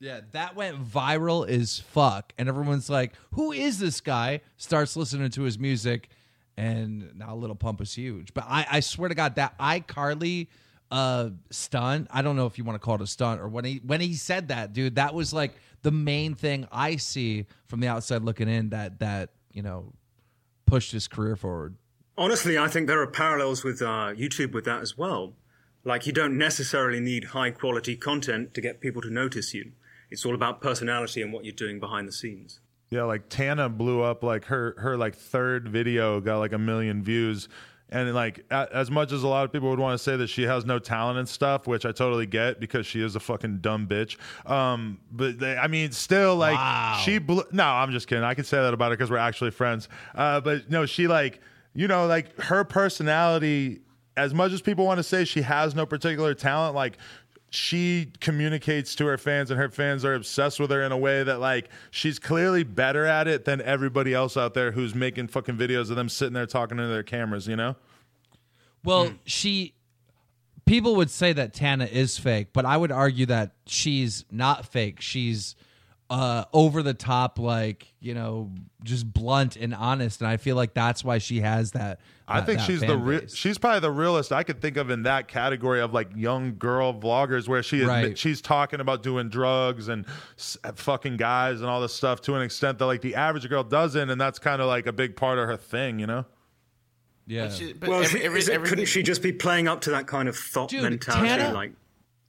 yeah, 0.00 0.20
that 0.32 0.56
went 0.56 0.82
viral 0.82 1.48
as 1.48 1.78
fuck, 1.78 2.32
and 2.38 2.48
everyone's 2.48 2.88
like, 2.88 3.12
"Who 3.34 3.52
is 3.52 3.78
this 3.78 4.00
guy?" 4.00 4.40
Starts 4.56 4.96
listening 4.96 5.30
to 5.30 5.42
his 5.42 5.58
music, 5.58 6.08
and 6.56 7.16
now 7.16 7.34
Little 7.36 7.54
Pump 7.54 7.80
is 7.80 7.94
huge. 7.94 8.32
But 8.32 8.44
I, 8.48 8.66
I 8.70 8.80
swear 8.80 9.10
to 9.10 9.14
God, 9.14 9.36
that 9.36 9.58
iCarly 9.58 10.48
uh 10.90 11.30
stunt, 11.50 12.08
I 12.10 12.22
don't 12.22 12.34
know 12.34 12.46
if 12.46 12.58
you 12.58 12.64
want 12.64 12.74
to 12.74 12.84
call 12.84 12.96
it 12.96 13.02
a 13.02 13.06
stunt 13.06 13.40
or 13.40 13.48
when 13.48 13.64
he 13.64 13.80
when 13.84 14.00
he 14.00 14.14
said 14.14 14.48
that, 14.48 14.72
dude, 14.72 14.96
that 14.96 15.14
was 15.14 15.32
like 15.32 15.52
the 15.82 15.92
main 15.92 16.34
thing 16.34 16.66
I 16.72 16.96
see 16.96 17.46
from 17.66 17.80
the 17.80 17.88
outside 17.88 18.22
looking 18.22 18.48
in 18.48 18.70
that 18.70 18.98
that 19.00 19.30
you 19.52 19.62
know 19.62 19.92
pushed 20.66 20.92
his 20.92 21.08
career 21.08 21.36
forward. 21.36 21.76
Honestly, 22.16 22.58
I 22.58 22.68
think 22.68 22.86
there 22.86 23.00
are 23.00 23.06
parallels 23.06 23.64
with 23.64 23.82
uh, 23.82 24.12
YouTube 24.14 24.52
with 24.52 24.64
that 24.64 24.80
as 24.82 24.96
well. 24.96 25.34
Like, 25.84 26.06
you 26.06 26.12
don't 26.12 26.36
necessarily 26.36 27.00
need 27.00 27.24
high 27.24 27.50
quality 27.50 27.96
content 27.96 28.52
to 28.54 28.60
get 28.60 28.80
people 28.80 29.00
to 29.00 29.10
notice 29.10 29.54
you. 29.54 29.72
It's 30.10 30.24
all 30.26 30.34
about 30.34 30.60
personality 30.60 31.22
and 31.22 31.32
what 31.32 31.44
you're 31.44 31.52
doing 31.54 31.80
behind 31.80 32.08
the 32.08 32.12
scenes. 32.12 32.60
Yeah, 32.90 33.04
like 33.04 33.28
Tana 33.28 33.68
blew 33.68 34.02
up 34.02 34.24
like 34.24 34.46
her 34.46 34.74
her 34.78 34.96
like 34.96 35.14
third 35.14 35.68
video 35.68 36.20
got 36.20 36.38
like 36.38 36.52
a 36.52 36.58
million 36.58 37.02
views. 37.02 37.48
And 37.92 38.14
like 38.14 38.44
as 38.50 38.88
much 38.88 39.10
as 39.10 39.24
a 39.24 39.28
lot 39.28 39.44
of 39.44 39.52
people 39.52 39.68
would 39.70 39.80
want 39.80 39.98
to 39.98 40.02
say 40.02 40.16
that 40.16 40.28
she 40.28 40.42
has 40.42 40.64
no 40.64 40.78
talent 40.78 41.18
and 41.18 41.28
stuff, 41.28 41.66
which 41.66 41.84
I 41.84 41.90
totally 41.90 42.26
get 42.26 42.60
because 42.60 42.86
she 42.86 43.02
is 43.02 43.16
a 43.16 43.20
fucking 43.20 43.58
dumb 43.58 43.88
bitch. 43.88 44.16
Um, 44.48 45.00
but 45.10 45.40
they, 45.40 45.56
I 45.56 45.66
mean, 45.66 45.90
still 45.90 46.36
like 46.36 47.00
she 47.00 47.18
blew. 47.18 47.42
No, 47.50 47.64
I'm 47.64 47.90
just 47.90 48.06
kidding. 48.06 48.22
I 48.22 48.34
can 48.34 48.44
say 48.44 48.58
that 48.58 48.74
about 48.74 48.90
her 48.90 48.96
because 48.96 49.10
we're 49.10 49.16
actually 49.16 49.50
friends. 49.50 49.88
Uh, 50.14 50.40
but 50.40 50.70
no, 50.70 50.86
she 50.86 51.08
like 51.08 51.40
you 51.74 51.88
know 51.88 52.06
like 52.06 52.36
her 52.40 52.64
personality. 52.64 53.80
As 54.16 54.34
much 54.34 54.52
as 54.52 54.60
people 54.60 54.84
want 54.84 54.98
to 54.98 55.04
say 55.04 55.24
she 55.24 55.42
has 55.42 55.74
no 55.74 55.86
particular 55.86 56.34
talent, 56.34 56.74
like 56.74 56.98
she 57.50 58.12
communicates 58.20 58.94
to 58.94 59.06
her 59.06 59.18
fans 59.18 59.50
and 59.50 59.58
her 59.58 59.68
fans 59.68 60.04
are 60.04 60.14
obsessed 60.14 60.60
with 60.60 60.70
her 60.70 60.82
in 60.82 60.92
a 60.92 60.96
way 60.96 61.24
that 61.24 61.40
like 61.40 61.68
she's 61.90 62.18
clearly 62.20 62.62
better 62.62 63.04
at 63.04 63.26
it 63.26 63.44
than 63.44 63.60
everybody 63.62 64.14
else 64.14 64.36
out 64.36 64.54
there 64.54 64.70
who's 64.70 64.94
making 64.94 65.26
fucking 65.26 65.56
videos 65.56 65.90
of 65.90 65.96
them 65.96 66.08
sitting 66.08 66.32
there 66.32 66.46
talking 66.46 66.78
to 66.78 66.86
their 66.86 67.02
cameras, 67.02 67.48
you 67.48 67.56
know? 67.56 67.74
Well, 68.84 69.08
hmm. 69.08 69.16
she 69.24 69.74
people 70.64 70.94
would 70.96 71.10
say 71.10 71.32
that 71.32 71.52
Tana 71.52 71.86
is 71.86 72.16
fake, 72.16 72.48
but 72.52 72.64
I 72.64 72.76
would 72.76 72.92
argue 72.92 73.26
that 73.26 73.52
she's 73.66 74.24
not 74.30 74.64
fake. 74.66 75.00
She's 75.00 75.56
uh 76.10 76.44
over 76.52 76.82
the 76.82 76.92
top 76.92 77.38
like, 77.38 77.94
you 78.00 78.12
know, 78.14 78.50
just 78.82 79.10
blunt 79.12 79.54
and 79.56 79.72
honest 79.74 80.20
and 80.20 80.28
I 80.28 80.36
feel 80.38 80.56
like 80.56 80.74
that's 80.74 81.04
why 81.04 81.18
she 81.18 81.40
has 81.40 81.70
that 81.72 82.00
I 82.26 82.40
that- 82.40 82.46
think 82.46 82.58
that 82.58 82.64
she's 82.66 82.80
the 82.80 82.96
real 82.96 83.20
base. 83.20 83.34
she's 83.34 83.58
probably 83.58 83.80
the 83.80 83.92
realest 83.92 84.32
I 84.32 84.42
could 84.42 84.60
think 84.60 84.76
of 84.76 84.90
in 84.90 85.04
that 85.04 85.28
category 85.28 85.80
of 85.80 85.92
like 85.94 86.08
young 86.16 86.56
girl 86.58 86.92
vloggers 86.92 87.46
where 87.46 87.62
she 87.62 87.82
admit, 87.82 87.88
Right. 88.06 88.18
she's 88.18 88.40
talking 88.40 88.80
about 88.80 89.02
doing 89.04 89.28
drugs 89.28 89.88
and 89.88 90.04
s- 90.36 90.56
fucking 90.74 91.16
guys 91.16 91.60
and 91.60 91.70
all 91.70 91.80
this 91.80 91.94
stuff 91.94 92.20
to 92.22 92.34
an 92.34 92.42
extent 92.42 92.78
that 92.80 92.86
like 92.86 93.02
the 93.02 93.14
average 93.14 93.48
girl 93.48 93.62
doesn't 93.62 94.10
and 94.10 94.20
that's 94.20 94.38
kind 94.40 94.60
of 94.60 94.66
like 94.66 94.86
a 94.88 94.92
big 94.92 95.14
part 95.16 95.38
of 95.38 95.46
her 95.46 95.56
thing, 95.56 95.98
you 96.00 96.06
know? 96.08 96.26
yeah. 97.26 97.48
She- 97.50 97.72
but 97.72 97.88
Well, 97.88 98.02
every- 98.02 98.22
every- 98.22 98.38
is 98.40 98.48
it- 98.48 98.54
everything- 98.54 98.70
couldn't 98.70 98.86
she 98.86 99.02
just 99.04 99.22
be 99.22 99.32
playing 99.32 99.68
up 99.68 99.80
to 99.82 99.90
that 99.90 100.06
kind 100.08 100.28
of 100.28 100.36
thought 100.36 100.70
Dude, 100.70 100.82
mentality? 100.82 101.28
Tana- 101.28 101.54
like, 101.54 101.72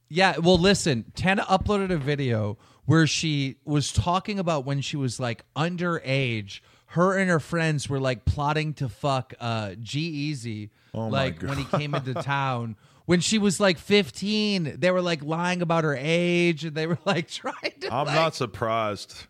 Yeah, 0.08 0.36
well, 0.38 0.58
listen, 0.58 1.06
Tana 1.14 1.42
uploaded 1.44 1.90
a 1.90 1.96
video 1.96 2.58
where 2.86 3.06
she 3.06 3.56
was 3.64 3.92
talking 3.92 4.38
about 4.38 4.64
when 4.64 4.80
she 4.80 4.96
was 4.96 5.20
like 5.20 5.44
underage. 5.54 6.60
Her 6.86 7.16
and 7.16 7.30
her 7.30 7.40
friends 7.40 7.88
were 7.88 8.00
like 8.00 8.24
plotting 8.24 8.74
to 8.74 8.88
fuck 8.88 9.32
uh, 9.40 9.74
G-Eazy, 9.80 10.70
Oh 10.92 11.06
like 11.06 11.40
when 11.42 11.56
he 11.56 11.64
came 11.64 11.94
into 11.94 12.12
town. 12.14 12.76
When 13.06 13.20
she 13.20 13.38
was 13.38 13.58
like 13.58 13.78
15, 13.78 14.76
they 14.78 14.90
were 14.90 15.00
like 15.00 15.24
lying 15.24 15.62
about 15.62 15.84
her 15.84 15.96
age 15.98 16.64
and 16.64 16.76
they 16.76 16.86
were 16.86 16.98
like 17.04 17.28
trying 17.30 17.72
to. 17.80 17.92
I'm 17.92 18.06
like- 18.06 18.14
not 18.14 18.34
surprised. 18.34 19.26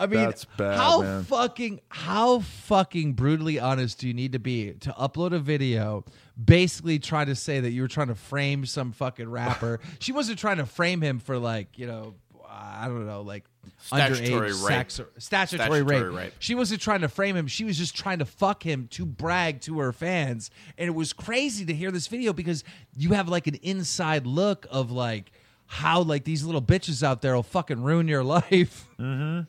I 0.00 0.06
mean, 0.06 0.20
That's 0.20 0.46
bad, 0.56 0.76
how 0.78 1.02
man. 1.02 1.24
fucking 1.24 1.80
how 1.90 2.40
fucking 2.40 3.12
brutally 3.12 3.60
honest 3.60 3.98
do 4.00 4.08
you 4.08 4.14
need 4.14 4.32
to 4.32 4.38
be 4.38 4.72
to 4.80 4.92
upload 4.92 5.32
a 5.34 5.38
video, 5.38 6.04
basically 6.42 6.98
try 6.98 7.24
to 7.26 7.34
say 7.34 7.60
that 7.60 7.70
you 7.72 7.82
were 7.82 7.88
trying 7.88 8.08
to 8.08 8.14
frame 8.14 8.64
some 8.64 8.92
fucking 8.92 9.28
rapper? 9.28 9.78
she 9.98 10.12
wasn't 10.12 10.38
trying 10.38 10.56
to 10.56 10.64
frame 10.66 11.02
him 11.02 11.18
for 11.18 11.36
like 11.38 11.78
you 11.78 11.86
know, 11.86 12.14
I 12.48 12.86
don't 12.86 13.06
know, 13.06 13.20
like 13.20 13.44
Statutory 13.76 14.50
underage 14.50 14.64
rape. 14.64 14.72
sex 14.72 15.00
or 15.00 15.08
statutory, 15.18 15.80
Statutory 15.80 15.82
rape. 16.10 16.16
rape. 16.16 16.32
She 16.38 16.54
wasn't 16.54 16.80
trying 16.80 17.02
to 17.02 17.08
frame 17.08 17.36
him. 17.36 17.46
She 17.46 17.64
was 17.64 17.76
just 17.76 17.94
trying 17.94 18.20
to 18.20 18.24
fuck 18.24 18.62
him 18.64 18.88
to 18.92 19.04
brag 19.04 19.60
to 19.62 19.80
her 19.80 19.92
fans, 19.92 20.50
and 20.78 20.86
it 20.88 20.94
was 20.94 21.12
crazy 21.12 21.66
to 21.66 21.74
hear 21.74 21.90
this 21.90 22.06
video 22.06 22.32
because 22.32 22.64
you 22.96 23.10
have 23.10 23.28
like 23.28 23.46
an 23.46 23.56
inside 23.56 24.26
look 24.26 24.66
of 24.70 24.90
like. 24.90 25.30
How 25.72 26.02
like 26.02 26.24
these 26.24 26.42
little 26.44 26.60
bitches 26.60 27.04
out 27.04 27.22
there 27.22 27.32
will 27.36 27.44
fucking 27.44 27.80
ruin 27.80 28.08
your 28.08 28.24
life. 28.38 28.88
Mm-hmm. 28.98 29.42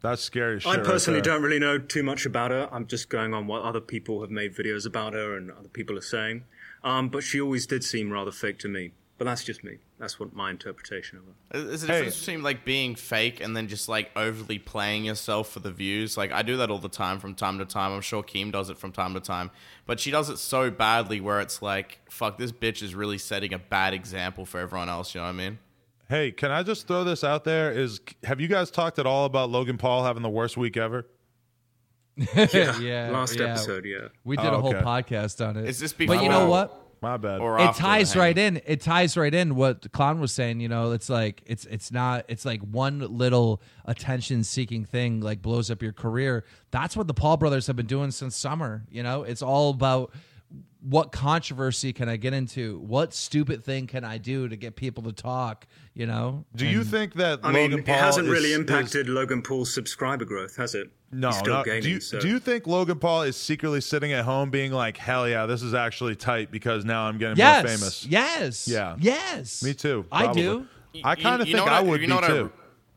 That's 0.00 0.22
scary 0.22 0.60
shit. 0.60 0.70
I 0.72 0.78
personally 0.78 1.20
there. 1.20 1.34
don't 1.34 1.42
really 1.42 1.58
know 1.58 1.78
too 1.78 2.02
much 2.02 2.24
about 2.24 2.50
her. 2.52 2.68
I'm 2.70 2.86
just 2.86 3.08
going 3.08 3.34
on 3.34 3.46
what 3.46 3.62
other 3.62 3.80
people 3.80 4.20
have 4.20 4.30
made 4.30 4.54
videos 4.54 4.86
about 4.86 5.12
her 5.14 5.36
and 5.36 5.50
other 5.50 5.68
people 5.68 5.98
are 5.98 6.02
saying. 6.02 6.44
Um, 6.84 7.08
but 7.08 7.24
she 7.24 7.40
always 7.40 7.66
did 7.66 7.82
seem 7.82 8.10
rather 8.12 8.30
fake 8.30 8.58
to 8.60 8.68
me. 8.68 8.92
But 9.18 9.24
that's 9.24 9.42
just 9.42 9.64
me. 9.64 9.78
That's 9.98 10.20
what 10.20 10.32
my 10.32 10.48
interpretation 10.50 11.18
of 11.18 11.24
her. 11.24 11.64
There's 11.66 11.82
a 11.82 11.86
Hey. 11.88 11.92
difference 11.94 12.20
between 12.20 12.44
like 12.44 12.64
being 12.64 12.94
fake 12.94 13.40
and 13.40 13.56
then 13.56 13.66
just 13.66 13.88
like 13.88 14.12
overly 14.14 14.60
playing 14.60 15.04
yourself 15.06 15.50
for 15.50 15.58
the 15.58 15.72
views. 15.72 16.16
Like 16.16 16.30
I 16.30 16.42
do 16.42 16.56
that 16.58 16.70
all 16.70 16.78
the 16.78 16.88
time 16.88 17.18
from 17.18 17.34
time 17.34 17.58
to 17.58 17.64
time. 17.64 17.90
I'm 17.90 18.00
sure 18.00 18.22
Keem 18.22 18.52
does 18.52 18.70
it 18.70 18.78
from 18.78 18.92
time 18.92 19.14
to 19.14 19.20
time. 19.20 19.50
But 19.86 19.98
she 19.98 20.12
does 20.12 20.30
it 20.30 20.38
so 20.38 20.70
badly 20.70 21.20
where 21.20 21.40
it's 21.40 21.60
like, 21.60 21.98
fuck, 22.08 22.38
this 22.38 22.52
bitch 22.52 22.80
is 22.80 22.94
really 22.94 23.18
setting 23.18 23.52
a 23.52 23.58
bad 23.58 23.92
example 23.92 24.44
for 24.46 24.60
everyone 24.60 24.88
else. 24.88 25.12
You 25.16 25.20
know 25.20 25.26
what 25.26 25.30
I 25.30 25.36
mean? 25.36 25.58
Hey, 26.08 26.32
can 26.32 26.50
I 26.50 26.62
just 26.62 26.86
throw 26.88 27.04
this 27.04 27.22
out 27.22 27.44
there? 27.44 27.70
Is 27.70 28.00
have 28.24 28.40
you 28.40 28.48
guys 28.48 28.70
talked 28.70 28.98
at 28.98 29.06
all 29.06 29.26
about 29.26 29.50
Logan 29.50 29.76
Paul 29.76 30.04
having 30.04 30.22
the 30.22 30.30
worst 30.30 30.56
week 30.56 30.76
ever? 30.76 31.06
yeah, 32.16 32.78
yeah, 32.80 33.10
Last 33.10 33.38
yeah. 33.38 33.46
episode, 33.50 33.84
yeah. 33.84 34.08
We 34.24 34.36
did 34.36 34.46
Oh, 34.46 34.54
a 34.54 34.60
whole 34.60 34.74
okay. 34.74 34.84
podcast 34.84 35.46
on 35.46 35.56
it. 35.56 35.68
Is 35.68 35.78
this 35.78 35.92
before? 35.92 36.16
but 36.16 36.22
you 36.22 36.28
know 36.30 36.48
what? 36.48 36.86
My 37.00 37.16
bad. 37.16 37.40
Or 37.40 37.60
It 37.60 37.74
ties 37.76 38.16
right 38.16 38.36
in. 38.36 38.60
It 38.66 38.80
ties 38.80 39.16
right 39.16 39.32
in 39.32 39.54
what 39.54 39.82
the 39.82 39.88
clown 39.88 40.18
was 40.18 40.32
saying. 40.32 40.58
You 40.58 40.68
know, 40.68 40.90
it's 40.92 41.08
like 41.08 41.42
it's 41.46 41.64
it's 41.66 41.92
not. 41.92 42.24
It's 42.26 42.44
like 42.44 42.60
one 42.62 42.98
little 43.00 43.62
attention 43.84 44.42
seeking 44.42 44.84
thing 44.84 45.20
like 45.20 45.40
blows 45.40 45.70
up 45.70 45.80
your 45.80 45.92
career. 45.92 46.44
That's 46.72 46.96
what 46.96 47.06
the 47.06 47.14
Paul 47.14 47.36
brothers 47.36 47.68
have 47.68 47.76
been 47.76 47.86
doing 47.86 48.10
since 48.10 48.34
summer. 48.34 48.84
You 48.90 49.04
know, 49.04 49.22
it's 49.22 49.42
all 49.42 49.70
about 49.70 50.12
what 50.80 51.10
controversy 51.12 51.92
can 51.92 52.08
I 52.08 52.16
get 52.16 52.32
into? 52.32 52.78
What 52.78 53.12
stupid 53.12 53.64
thing 53.64 53.86
can 53.86 54.04
I 54.04 54.16
do 54.18 54.48
to 54.48 54.56
get 54.56 54.76
people 54.76 55.02
to 55.04 55.12
talk? 55.12 55.66
You 55.94 56.06
know? 56.06 56.44
Do 56.54 56.66
you 56.66 56.84
think 56.84 57.14
that 57.14 57.40
I 57.42 57.48
Logan 57.50 57.70
mean, 57.76 57.82
Paul 57.84 57.94
it 57.94 57.98
hasn't 57.98 58.26
is- 58.28 58.32
really 58.32 58.52
is- 58.52 58.58
impacted 58.58 59.08
Logan 59.08 59.42
Paul's 59.42 59.74
subscriber 59.74 60.24
growth, 60.24 60.56
has 60.56 60.74
it? 60.74 60.90
No, 61.10 61.28
He's 61.28 61.38
still 61.38 61.54
no. 61.54 61.64
gaining. 61.64 61.82
do 61.82 61.88
you 61.90 62.00
so. 62.00 62.20
do 62.20 62.28
you 62.28 62.38
think 62.38 62.66
Logan 62.66 62.98
Paul 62.98 63.22
is 63.22 63.36
secretly 63.36 63.80
sitting 63.80 64.12
at 64.12 64.24
home 64.26 64.50
being 64.50 64.72
like, 64.72 64.96
"Hell 64.98 65.26
yeah, 65.28 65.46
this 65.46 65.62
is 65.62 65.72
actually 65.74 66.14
tight 66.16 66.50
because 66.50 66.84
now 66.84 67.04
I'm 67.04 67.16
getting 67.18 67.38
Yes. 67.38 67.64
more 67.64 67.72
famous." 67.76 68.06
Yes. 68.06 68.68
Yeah. 68.68 68.96
Yes. 69.00 69.62
Me 69.62 69.72
too. 69.74 70.04
I 70.12 70.32
do. 70.32 70.66
I 71.02 71.14
kind 71.14 71.40
of 71.42 71.48
think 71.48 71.60
what 71.60 71.72
I 71.72 71.80
would 71.80 72.00
you 72.02 72.08
be 72.08 72.12
what 72.12 72.24
too. 72.24 72.52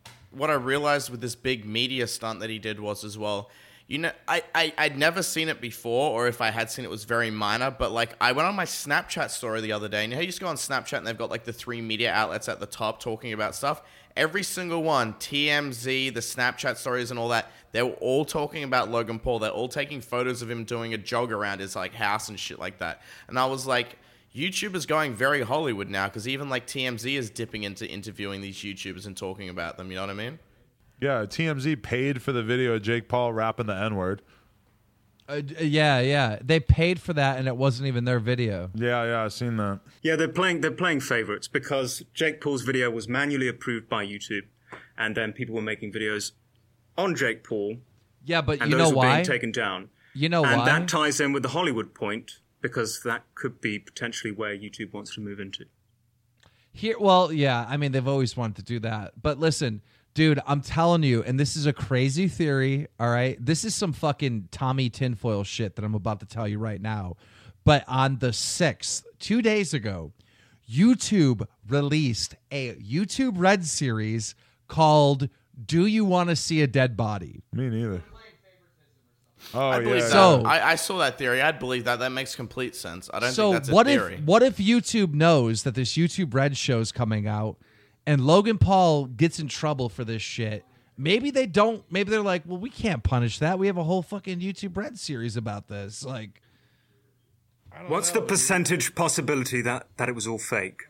I, 0.05 0.09
what 0.31 0.49
I 0.49 0.53
realized 0.55 1.09
with 1.09 1.21
this 1.21 1.35
big 1.35 1.65
media 1.65 2.05
stunt 2.05 2.41
that 2.41 2.49
he 2.49 2.59
did 2.59 2.79
was 2.79 3.03
as 3.05 3.17
well. 3.17 3.49
You 3.91 3.97
know, 3.97 4.11
I, 4.25 4.41
I 4.55 4.73
I'd 4.77 4.97
never 4.97 5.21
seen 5.21 5.49
it 5.49 5.59
before, 5.59 6.11
or 6.11 6.29
if 6.29 6.39
I 6.39 6.49
had 6.49 6.71
seen 6.71 6.85
it, 6.85 6.87
it 6.87 6.91
was 6.91 7.03
very 7.03 7.29
minor. 7.29 7.69
But 7.69 7.91
like, 7.91 8.15
I 8.21 8.31
went 8.31 8.47
on 8.47 8.55
my 8.55 8.63
Snapchat 8.63 9.31
story 9.31 9.59
the 9.59 9.73
other 9.73 9.89
day, 9.89 10.05
and 10.05 10.13
you 10.13 10.15
know, 10.15 10.21
you 10.21 10.27
just 10.27 10.39
go 10.39 10.47
on 10.47 10.55
Snapchat 10.55 10.99
and 10.99 11.05
they've 11.05 11.17
got 11.17 11.29
like 11.29 11.43
the 11.43 11.51
three 11.51 11.81
media 11.81 12.09
outlets 12.09 12.47
at 12.47 12.61
the 12.61 12.65
top 12.65 13.01
talking 13.01 13.33
about 13.33 13.53
stuff. 13.53 13.81
Every 14.15 14.43
single 14.43 14.81
one, 14.81 15.15
TMZ, 15.15 16.13
the 16.13 16.21
Snapchat 16.21 16.77
stories, 16.77 17.11
and 17.11 17.19
all 17.19 17.27
that, 17.29 17.51
they 17.73 17.83
were 17.83 17.97
all 17.99 18.23
talking 18.23 18.63
about 18.63 18.89
Logan 18.89 19.19
Paul. 19.19 19.39
They're 19.39 19.51
all 19.51 19.67
taking 19.67 19.99
photos 19.99 20.41
of 20.41 20.49
him 20.49 20.63
doing 20.63 20.93
a 20.93 20.97
jog 20.97 21.33
around 21.33 21.59
his 21.59 21.75
like 21.75 21.93
house 21.93 22.29
and 22.29 22.39
shit 22.39 22.59
like 22.59 22.77
that. 22.77 23.01
And 23.27 23.37
I 23.37 23.45
was 23.45 23.67
like, 23.67 23.97
YouTube 24.33 24.75
is 24.75 24.85
going 24.85 25.15
very 25.15 25.41
Hollywood 25.41 25.89
now 25.89 26.07
because 26.07 26.29
even 26.29 26.47
like 26.47 26.65
TMZ 26.65 27.13
is 27.13 27.29
dipping 27.29 27.63
into 27.63 27.85
interviewing 27.85 28.39
these 28.39 28.55
YouTubers 28.55 29.05
and 29.05 29.17
talking 29.17 29.49
about 29.49 29.75
them. 29.75 29.89
You 29.89 29.95
know 29.95 30.03
what 30.03 30.11
I 30.11 30.13
mean? 30.13 30.39
Yeah, 31.01 31.25
TMZ 31.25 31.81
paid 31.81 32.21
for 32.21 32.31
the 32.31 32.43
video 32.43 32.73
of 32.75 32.83
Jake 32.83 33.09
Paul 33.09 33.33
rapping 33.33 33.65
the 33.65 33.75
N 33.75 33.95
word. 33.95 34.21
Uh, 35.27 35.41
yeah, 35.59 35.99
yeah. 35.99 36.37
They 36.43 36.59
paid 36.59 37.01
for 37.01 37.13
that, 37.13 37.39
and 37.39 37.47
it 37.47 37.57
wasn't 37.57 37.87
even 37.87 38.05
their 38.05 38.19
video. 38.19 38.69
Yeah, 38.75 39.03
yeah, 39.05 39.23
I've 39.23 39.33
seen 39.33 39.57
that. 39.57 39.79
Yeah, 40.03 40.15
they're 40.15 40.27
playing. 40.27 40.61
They're 40.61 40.71
playing 40.71 40.99
favorites 40.99 41.47
because 41.47 42.03
Jake 42.13 42.39
Paul's 42.39 42.61
video 42.61 42.91
was 42.91 43.07
manually 43.07 43.47
approved 43.47 43.89
by 43.89 44.05
YouTube, 44.05 44.43
and 44.97 45.15
then 45.17 45.33
people 45.33 45.55
were 45.55 45.61
making 45.61 45.91
videos 45.91 46.33
on 46.97 47.15
Jake 47.15 47.43
Paul, 47.43 47.77
Yeah, 48.25 48.41
but 48.41 48.61
and 48.61 48.69
you 48.71 48.77
those 48.77 48.89
know 48.89 48.95
were 48.95 48.97
why? 48.97 49.15
being 49.15 49.25
taken 49.25 49.51
down. 49.51 49.89
You 50.13 50.27
know 50.29 50.43
and 50.43 50.59
why? 50.59 50.65
that 50.65 50.87
ties 50.89 51.19
in 51.21 51.31
with 51.31 51.41
the 51.41 51.49
Hollywood 51.49 51.93
point 51.95 52.39
because 52.61 53.01
that 53.03 53.23
could 53.33 53.61
be 53.61 53.79
potentially 53.79 54.31
where 54.31 54.55
YouTube 54.55 54.93
wants 54.93 55.15
to 55.15 55.21
move 55.21 55.39
into. 55.39 55.65
Here, 56.73 56.95
well, 56.99 57.31
yeah. 57.31 57.65
I 57.67 57.77
mean, 57.77 57.91
they've 57.93 58.07
always 58.07 58.35
wanted 58.37 58.57
to 58.57 58.63
do 58.63 58.79
that. 58.81 59.13
But 59.21 59.39
listen, 59.39 59.81
dude, 60.13 60.39
I'm 60.45 60.61
telling 60.61 61.03
you, 61.03 61.23
and 61.23 61.39
this 61.39 61.55
is 61.55 61.65
a 61.65 61.73
crazy 61.73 62.27
theory. 62.27 62.87
All 62.99 63.09
right, 63.09 63.37
this 63.43 63.63
is 63.65 63.75
some 63.75 63.93
fucking 63.93 64.49
Tommy 64.51 64.89
tinfoil 64.89 65.43
shit 65.43 65.75
that 65.75 65.85
I'm 65.85 65.95
about 65.95 66.19
to 66.21 66.25
tell 66.25 66.47
you 66.47 66.59
right 66.59 66.81
now. 66.81 67.15
But 67.63 67.83
on 67.87 68.17
the 68.19 68.33
sixth, 68.33 69.05
two 69.19 69.41
days 69.41 69.73
ago, 69.73 70.13
YouTube 70.69 71.45
released 71.67 72.35
a 72.51 72.73
YouTube 72.75 73.33
Red 73.35 73.65
series 73.65 74.35
called 74.67 75.29
"Do 75.65 75.85
You 75.85 76.05
Want 76.05 76.29
to 76.29 76.35
See 76.35 76.61
a 76.61 76.67
Dead 76.67 76.97
Body?" 76.97 77.43
Me 77.53 77.69
neither. 77.69 78.01
Oh 79.53 79.69
I 79.69 79.77
yeah. 79.77 79.83
believe 79.83 80.01
that. 80.03 80.11
So- 80.11 80.43
I, 80.43 80.71
I 80.71 80.75
saw 80.75 80.99
that 80.99 81.17
theory. 81.17 81.41
I'd 81.41 81.59
believe 81.59 81.85
that. 81.85 81.99
That 81.99 82.11
makes 82.11 82.35
complete 82.35 82.75
sense. 82.75 83.09
I 83.13 83.19
don't 83.19 83.31
so 83.31 83.51
think 83.51 83.55
that's 83.55 83.69
a 83.69 83.73
what 83.73 83.87
theory. 83.87 84.15
if 84.15 84.21
what 84.21 84.43
if 84.43 84.57
YouTube 84.57 85.13
knows 85.13 85.63
that 85.63 85.75
this 85.75 85.93
YouTube 85.93 86.33
Red 86.33 86.55
show 86.57 86.79
is 86.79 86.91
coming 86.91 87.27
out, 87.27 87.57
and 88.05 88.21
Logan 88.25 88.57
Paul 88.57 89.05
gets 89.05 89.39
in 89.39 89.47
trouble 89.47 89.89
for 89.89 90.03
this 90.03 90.21
shit? 90.21 90.65
Maybe 90.97 91.31
they 91.31 91.47
don't. 91.47 91.83
Maybe 91.89 92.11
they're 92.11 92.21
like, 92.21 92.43
well, 92.45 92.57
we 92.59 92.69
can't 92.69 93.01
punish 93.03 93.39
that. 93.39 93.57
We 93.57 93.67
have 93.67 93.77
a 93.77 93.83
whole 93.83 94.01
fucking 94.01 94.39
YouTube 94.39 94.75
Red 94.77 94.99
series 94.99 95.35
about 95.37 95.67
this. 95.67 96.03
Like, 96.05 96.41
What's 97.87 98.11
the 98.11 98.21
percentage 98.21 98.93
possibility 98.95 99.61
that 99.61 99.87
that 99.97 100.09
it 100.09 100.15
was 100.15 100.27
all 100.27 100.37
fake? 100.37 100.83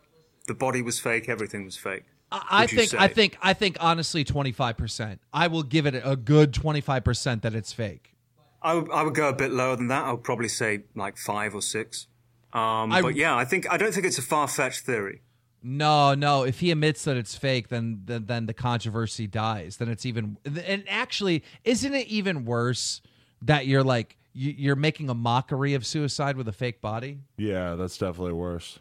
The 0.47 0.53
body 0.55 0.81
was 0.81 0.99
fake. 0.99 1.29
Everything 1.29 1.63
was 1.65 1.77
fake. 1.77 2.03
I, 2.31 2.63
I 2.63 2.67
think, 2.67 2.93
I 2.95 3.07
think, 3.07 3.37
I 3.41 3.53
think, 3.53 3.77
honestly, 3.79 4.23
twenty 4.23 4.51
five 4.51 4.77
percent. 4.77 5.21
I 5.31 5.47
will 5.47 5.63
give 5.63 5.85
it 5.85 6.01
a 6.03 6.15
good 6.15 6.53
twenty 6.53 6.81
five 6.81 7.03
percent 7.03 7.43
that 7.43 7.53
it's 7.53 7.71
fake. 7.71 8.15
I 8.63 8.73
would- 8.75 8.91
I 8.91 9.03
would 9.03 9.15
go 9.15 9.27
a 9.29 9.33
bit 9.33 9.51
lower 9.51 9.75
than 9.75 9.87
that. 9.87 10.05
I 10.05 10.11
would 10.11 10.23
probably 10.23 10.47
say 10.47 10.83
like 10.95 11.17
five 11.17 11.53
or 11.55 11.61
six. 11.61 12.07
Um, 12.53 12.91
I- 12.91 13.01
but 13.01 13.15
yeah, 13.15 13.35
I 13.35 13.45
think 13.45 13.71
I 13.71 13.77
don't 13.77 13.93
think 13.93 14.05
it's 14.05 14.17
a 14.17 14.21
far 14.23 14.47
fetched 14.47 14.85
theory. 14.85 15.21
No, 15.63 16.15
no. 16.15 16.43
If 16.43 16.59
he 16.59 16.71
admits 16.71 17.03
that 17.03 17.17
it's 17.17 17.35
fake, 17.35 17.67
then 17.69 18.01
then, 18.05 18.25
then 18.25 18.45
the 18.47 18.53
controversy 18.53 19.27
dies. 19.27 19.77
Then 19.77 19.89
it's 19.89 20.05
even. 20.05 20.37
And 20.45 20.83
actually, 20.87 21.43
isn't 21.63 21.93
it 21.93 22.07
even 22.07 22.45
worse 22.45 23.01
that 23.43 23.67
you're 23.67 23.83
like 23.83 24.17
you- 24.33 24.55
you're 24.57 24.75
making 24.75 25.09
a 25.09 25.13
mockery 25.13 25.73
of 25.73 25.85
suicide 25.85 26.35
with 26.37 26.47
a 26.47 26.51
fake 26.53 26.81
body? 26.81 27.19
yeah, 27.37 27.75
that's 27.75 27.97
definitely 27.97 28.33
worse. 28.33 28.79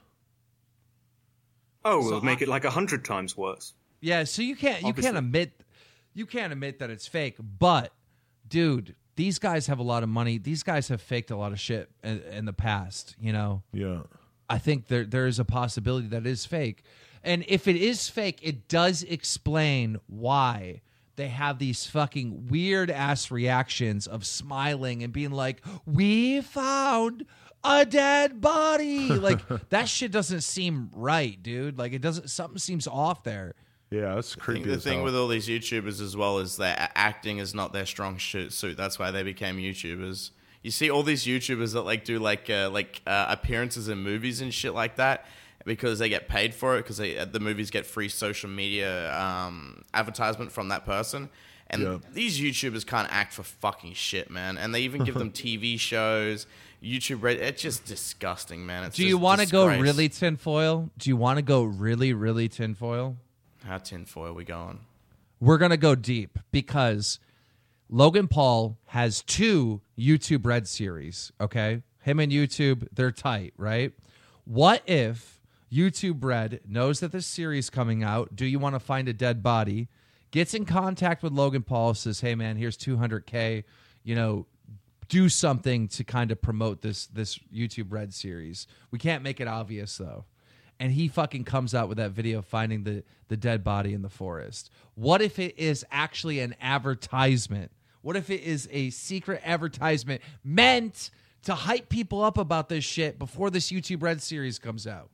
Oh, 1.85 1.99
we'll 2.05 2.21
make 2.21 2.43
it 2.43 2.49
like 2.49 2.65
a 2.65 2.71
hundred 2.71 3.05
times 3.05 3.37
worse. 3.37 3.75
Yeah. 4.01 4.25
So 4.25 4.43
you 4.43 4.55
can't 4.57 4.83
you 4.83 4.89
Obviously. 4.89 5.09
can't 5.09 5.17
admit 5.19 5.53
you 6.15 6.27
can't 6.27 6.53
admit 6.53 6.79
that 6.79 6.91
it's 6.91 7.07
fake. 7.07 7.37
But 7.59 7.93
dude, 8.49 8.95
these 9.17 9.39
guys 9.39 9.67
have 9.67 9.79
a 9.79 9.83
lot 9.83 10.03
of 10.03 10.09
money. 10.09 10.39
These 10.39 10.63
guys 10.63 10.89
have 10.89 11.01
faked 11.01 11.31
a 11.31 11.37
lot 11.37 11.53
of 11.53 11.61
shit 11.61 11.91
in, 12.05 12.21
in 12.33 12.45
the 12.45 12.53
past. 12.53 13.17
You 13.21 13.33
know. 13.33 13.63
Yeah. 13.73 14.01
I 14.51 14.59
think 14.59 14.89
there 14.89 15.05
there 15.05 15.27
is 15.27 15.39
a 15.39 15.45
possibility 15.45 16.09
that 16.09 16.27
it 16.27 16.31
is 16.31 16.45
fake. 16.45 16.83
And 17.23 17.45
if 17.49 17.69
it 17.69 17.77
is 17.77 18.09
fake, 18.09 18.41
it 18.43 18.67
does 18.69 19.03
explain 19.05 19.99
why 20.07 20.81
they 21.17 21.29
have 21.29 21.59
these 21.59 21.87
fucking 21.87 22.49
weird 22.49 22.91
ass 22.91 23.31
reactions 23.31 24.07
of 24.07 24.27
smiling 24.27 25.03
and 25.03 25.13
being 25.13 25.31
like, 25.31 25.63
"We 25.87 26.41
found 26.41 27.27
a 27.63 27.87
dead 27.87 28.41
body." 28.41 29.09
like 29.09 29.41
that 29.69 29.89
shit 29.89 30.11
doesn't 30.11 30.41
seem 30.43 30.91
right, 30.95 31.41
dude. 31.43 31.79
Like 31.79 31.93
it 31.93 32.03
doesn't 32.03 32.29
something 32.31 32.59
seems 32.59 32.87
off 32.87 33.23
there. 33.23 33.55
Yeah, 33.91 34.15
that's 34.15 34.37
I 34.37 34.41
creepy. 34.41 34.61
think 34.61 34.71
the 34.71 34.77
as 34.77 34.85
thing 34.85 34.95
hell. 34.99 35.05
with 35.05 35.17
all 35.17 35.29
these 35.29 35.49
YouTubers 35.49 36.01
as 36.01 36.17
well 36.17 36.39
is 36.39 36.57
that 36.57 36.93
acting 36.95 37.39
is 37.39 37.55
not 37.55 37.73
their 37.73 37.87
strong 37.87 38.19
suit. 38.19 38.77
That's 38.77 38.99
why 38.99 39.11
they 39.11 39.23
became 39.23 39.57
YouTubers. 39.59 40.31
You 40.63 40.71
see 40.71 40.91
all 40.91 41.03
these 41.03 41.25
YouTubers 41.25 41.73
that 41.73 41.83
like 41.83 42.05
do 42.05 42.19
like 42.19 42.51
uh, 42.51 42.71
like 42.71 43.01
uh, 43.07 43.27
appearances 43.29 43.89
in 43.89 43.99
movies 43.99 44.41
and 44.41 44.53
shit 44.53 44.75
like 44.75 44.97
that 44.97 45.27
because 45.65 45.99
they 45.99 46.09
get 46.09 46.29
paid 46.29 46.55
for 46.55 46.77
it 46.77 46.83
because 46.87 46.99
the 46.99 47.41
movies 47.41 47.71
get 47.71 47.87
free 47.87 48.09
social 48.09 48.49
media 48.51 49.15
um, 49.19 49.83
advertisement 49.95 50.53
from 50.53 50.69
that 50.69 50.85
person. 50.85 51.29
And 51.73 51.83
Yeah. 51.83 51.99
these 52.13 52.41
YouTubers 52.41 52.85
can't 52.85 53.09
act 53.13 53.33
for 53.33 53.43
fucking 53.45 53.95
shit, 53.95 54.29
man. 54.31 54.59
And 54.59 54.75
they 54.75 54.81
even 54.83 55.05
give 55.05 55.15
them 55.15 55.31
TV 55.45 55.79
shows, 55.79 56.47
YouTube. 56.83 57.23
Red- 57.23 57.37
it's 57.39 57.63
just 57.63 57.85
disgusting, 57.85 58.67
man. 58.67 58.85
It's 58.85 58.97
Do 58.97 59.07
you 59.07 59.17
want 59.19 59.41
to 59.41 59.47
go 59.47 59.67
really 59.67 60.09
tinfoil? 60.09 60.91
Do 60.99 61.09
you 61.11 61.17
want 61.17 61.37
to 61.37 61.43
go 61.43 61.63
really, 61.63 62.13
really 62.13 62.49
tinfoil? 62.49 63.17
How 63.65 63.79
tinfoil 63.79 64.33
we 64.35 64.45
going? 64.45 64.81
we're 65.43 65.57
going 65.59 65.71
to 65.71 65.77
go 65.79 65.95
deep 65.95 66.39
because 66.51 67.19
Logan 67.93 68.29
Paul 68.29 68.79
has 68.87 69.21
two 69.23 69.81
YouTube 69.99 70.47
Red 70.47 70.69
series, 70.69 71.33
okay? 71.41 71.83
Him 72.03 72.21
and 72.21 72.31
YouTube, 72.31 72.87
they're 72.93 73.11
tight, 73.11 73.53
right? 73.57 73.93
What 74.45 74.83
if 74.89 75.41
YouTube 75.73 76.23
Red 76.23 76.61
knows 76.69 77.01
that 77.01 77.11
this 77.11 77.27
series 77.27 77.69
coming 77.69 78.05
out, 78.05 78.37
Do 78.37 78.47
You 78.47 78.61
Want 78.61 78.77
to 78.77 78.81
Find 78.81 79.09
a 79.09 79.13
Dead 79.13 79.43
Body, 79.43 79.89
gets 80.31 80.55
in 80.55 80.65
contact 80.65 81.25
with 81.25 81.33
Logan 81.33 81.63
Paul, 81.63 81.95
says, 81.95 82.21
"Hey 82.21 82.37
man, 82.37 82.57
here's 82.57 82.77
200k, 82.77 83.65
you 84.05 84.15
know, 84.15 84.47
do 85.09 85.29
something 85.29 85.89
to 85.89 86.05
kind 86.05 86.31
of 86.31 86.41
promote 86.41 86.83
this 86.83 87.07
this 87.07 87.39
YouTube 87.53 87.91
Red 87.91 88.15
series. 88.15 88.69
We 88.93 89.01
can't 89.01 89.25
make 89.25 89.41
it 89.41 89.49
obvious 89.49 89.97
though." 89.97 90.27
and 90.81 90.93
he 90.93 91.09
fucking 91.09 91.45
comes 91.45 91.75
out 91.75 91.89
with 91.89 91.99
that 91.99 92.11
video 92.13 92.41
finding 92.41 92.85
the 92.85 93.05
the 93.29 93.37
dead 93.37 93.63
body 93.63 93.93
in 93.93 94.03
the 94.03 94.09
forest. 94.09 94.71
What 94.95 95.21
if 95.21 95.39
it 95.39 95.57
is 95.59 95.85
actually 95.93 96.41
an 96.41 96.57
advertisement? 96.61 97.71
What 98.03 98.17
if 98.17 98.31
it 98.31 98.43
is 98.43 98.69
a 98.71 98.91
secret 98.91 99.43
advertisement 99.45 100.23
meant 100.43 101.11
to 101.45 101.55
hype 101.55 101.89
people 101.89 102.23
up 102.23 102.39
about 102.39 102.69
this 102.69 102.85
shit 102.85 103.19
before 103.19 103.51
this 103.51 103.71
YouTube 103.71 104.03
Red 104.03 104.23
series 104.23 104.59
comes 104.59 104.87
out? 104.87 105.11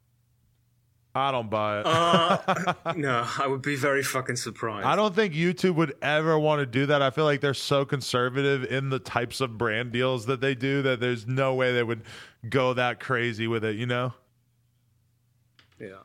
I 1.16 1.33
don't 1.33 1.49
buy 1.49 1.81
it. 1.81 1.87
Uh, 1.87 2.75
no, 2.94 3.27
I 3.38 3.46
would 3.46 3.62
be 3.62 3.75
very 3.75 4.03
fucking 4.03 4.37
surprised. 4.37 4.87
I 4.87 4.96
don't 4.96 5.14
think 5.14 5.33
YouTube 5.33 5.77
would 5.77 5.94
ever 6.03 6.38
want 6.38 6.61
to 6.61 6.66
do 6.66 6.85
that. 6.87 7.01
I 7.01 7.09
feel 7.09 7.25
like 7.25 7.40
they're 7.40 7.55
so 7.55 7.87
conservative 7.87 8.64
in 8.64 8.90
the 8.90 8.99
types 8.99 9.40
of 9.40 9.57
brand 9.57 9.92
deals 9.92 10.27
that 10.27 10.42
they 10.42 10.55
do 10.55 10.83
that 10.83 11.01
there's 11.01 11.27
no 11.27 11.55
way 11.55 11.72
they 11.72 11.83
would 11.83 12.03
go 12.51 12.75
that 12.75 13.01
crazy 13.01 13.46
with 13.46 13.64
it, 13.64 13.77
you 13.77 13.87
know? 13.87 14.12
Yeah. 15.81 16.01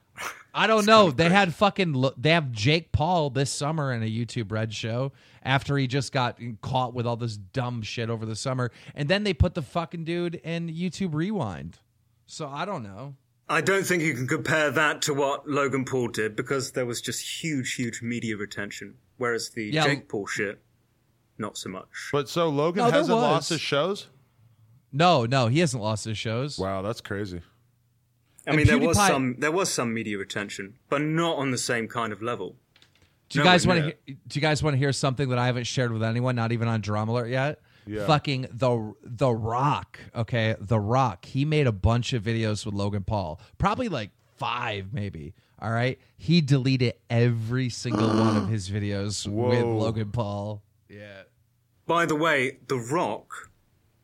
I 0.54 0.68
don't 0.68 0.86
know. 0.86 1.12
They 1.12 1.30
had 1.30 1.56
fucking 1.56 1.94
lo- 1.94 2.14
they 2.18 2.32
have 2.32 2.52
Jake 2.52 2.92
Paul 2.92 3.30
this 3.30 3.50
summer 3.50 3.94
in 3.94 4.04
a 4.04 4.06
YouTube 4.10 4.52
Red 4.52 4.74
show 4.74 5.14
after 5.44 5.78
he 5.78 5.88
just 5.88 6.12
got 6.12 6.38
caught 6.62 6.94
with 6.94 7.08
all 7.08 7.16
this 7.16 7.38
dumb 7.38 7.82
shit 7.82 8.10
over 8.10 8.26
the 8.26 8.36
summer, 8.36 8.72
and 8.94 9.08
then 9.10 9.24
they 9.24 9.34
put 9.34 9.54
the 9.54 9.62
fucking 9.62 10.04
dude 10.04 10.36
in 10.36 10.68
YouTube 10.68 11.14
Rewind. 11.14 11.80
So 12.26 12.48
I 12.50 12.66
don't 12.66 12.84
know. 12.84 13.16
I 13.50 13.62
don't 13.62 13.86
think 13.86 14.04
you 14.04 14.14
can 14.14 14.28
compare 14.28 14.72
that 14.72 15.02
to 15.04 15.14
what 15.14 15.48
Logan 15.50 15.84
Paul 15.86 16.08
did 16.08 16.36
because 16.36 16.72
there 16.72 16.86
was 16.86 17.02
just 17.02 17.44
huge, 17.44 17.74
huge 17.76 18.02
media 18.02 18.38
retention. 18.38 18.96
Whereas 19.18 19.50
the 19.50 19.66
Yeah. 19.66 19.86
Jake 19.86 20.08
Paul 20.10 20.26
shit, 20.28 20.62
not 21.38 21.58
so 21.58 21.70
much. 21.70 22.10
But 22.12 22.30
so 22.30 22.50
Logan 22.50 22.86
No, 22.86 22.92
hasn't 22.92 23.18
lost 23.18 23.50
his 23.50 23.60
shows? 23.62 24.08
No, 24.94 25.26
no, 25.26 25.48
he 25.48 25.60
hasn't 25.60 25.82
lost 25.84 26.06
his 26.06 26.18
shows. 26.18 26.58
Wow, 26.58 26.82
that's 26.82 27.02
crazy. 27.02 27.42
I 28.48 28.52
And 28.52 28.58
mean, 28.58 28.68
there 28.68 28.80
was 28.80 28.98
some 28.98 29.36
there 29.40 29.52
was 29.52 29.72
some 29.72 29.94
media 29.94 30.20
attention, 30.20 30.76
but 30.90 31.02
not 31.02 31.38
on 31.38 31.52
the 31.52 31.58
same 31.58 31.88
kind 31.88 32.12
of 32.12 32.22
level. 32.22 32.56
Do 33.30 33.40
you 33.40 33.44
Nowhere 33.46 33.54
guys 33.54 33.68
want 33.68 33.80
to? 33.80 33.86
near. 33.86 33.96
Do 34.08 34.16
you 34.40 34.42
guys 34.42 34.64
want 34.64 34.74
to 34.74 34.78
hear 34.78 34.92
something 34.92 35.30
that 35.30 35.38
I 35.40 35.46
haven't 35.46 35.66
shared 35.66 35.92
with 35.94 36.04
anyone? 36.04 36.36
Not 36.36 36.52
even 36.52 36.68
on 36.68 36.82
DramaAlert 36.82 37.30
yet. 37.30 37.60
Yeah. 37.86 38.06
Fucking 38.06 38.48
the 38.52 38.94
the 39.04 39.32
Rock. 39.32 40.00
Okay, 40.16 40.56
the 40.60 40.80
Rock. 40.80 41.26
He 41.26 41.46
made 41.46 41.68
a 41.68 41.72
bunch 41.72 42.14
of 42.14 42.24
videos 42.24 42.66
with 42.66 42.74
Logan 42.76 43.04
Paul. 43.04 43.40
Probably 43.58 43.90
like 43.90 44.12
five, 44.38 44.92
maybe. 44.94 45.34
All 45.60 45.72
right. 45.72 46.00
He 46.18 46.42
deleted 46.42 46.94
every 47.10 47.70
single 47.70 48.08
one 48.10 48.36
of 48.38 48.50
his 48.50 48.70
videos 48.70 49.28
with 49.28 49.64
Logan 49.64 50.12
Paul. 50.12 50.64
Yeah. 50.90 51.24
By 51.86 52.06
the 52.08 52.16
way, 52.16 52.58
The 52.68 52.78
Rock, 52.78 53.50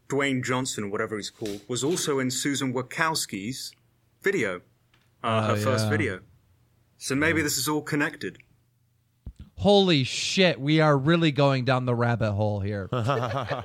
Dwayne 0.09 0.43
Johnson, 0.43 0.91
whatever 0.91 1.15
he's 1.17 1.29
called, 1.31 1.61
was 1.67 1.83
also 1.83 2.19
in 2.19 2.29
Susan 2.29 2.73
Wojcicki's 2.73 3.73
video, 4.21 4.57
uh, 5.23 5.41
Oh, 5.49 5.55
her 5.55 5.55
first 5.57 5.85
yeah. 5.85 5.89
video. 5.89 6.19
So 6.97 7.15
maybe 7.15 7.41
this 7.41 7.57
is 7.57 7.67
all 7.67 7.81
connected. 7.81 8.37
Holy 9.57 10.03
shit, 10.03 10.59
we 10.59 10.79
are 10.79 10.97
really 10.97 11.31
going 11.31 11.65
down 11.65 11.85
the 11.85 11.95
rabbit 11.95 12.33
hole 12.33 12.59
here. 12.59 12.89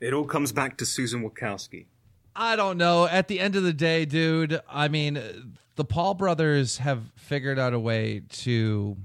It 0.00 0.12
all 0.12 0.24
comes 0.24 0.50
back 0.50 0.78
to 0.78 0.86
Susan 0.86 1.22
Wojcicki. 1.22 1.86
I 2.34 2.56
don't 2.56 2.76
know. 2.76 3.06
At 3.06 3.28
the 3.28 3.38
end 3.38 3.54
of 3.54 3.62
the 3.62 3.72
day, 3.72 4.04
dude, 4.04 4.60
I 4.68 4.88
mean, 4.88 5.20
the 5.76 5.84
Paul 5.84 6.14
brothers 6.14 6.78
have 6.78 7.12
figured 7.16 7.58
out 7.58 7.72
a 7.72 7.78
way 7.78 8.22
to 8.30 8.96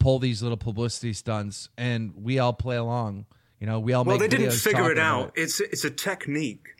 pull 0.00 0.18
these 0.18 0.42
little 0.42 0.56
publicity 0.56 1.12
stunts, 1.12 1.68
and 1.78 2.12
we 2.16 2.38
all 2.40 2.52
play 2.52 2.76
along. 2.76 3.26
You 3.60 3.66
know, 3.68 3.78
we 3.78 3.92
all 3.92 4.04
make. 4.04 4.18
Well, 4.18 4.18
they 4.18 4.28
didn't 4.28 4.52
figure 4.52 4.90
it 4.90 4.98
out. 4.98 5.20
about 5.26 5.38
It's 5.38 5.60
it's 5.60 5.84
a 5.84 5.90
technique 5.90 6.74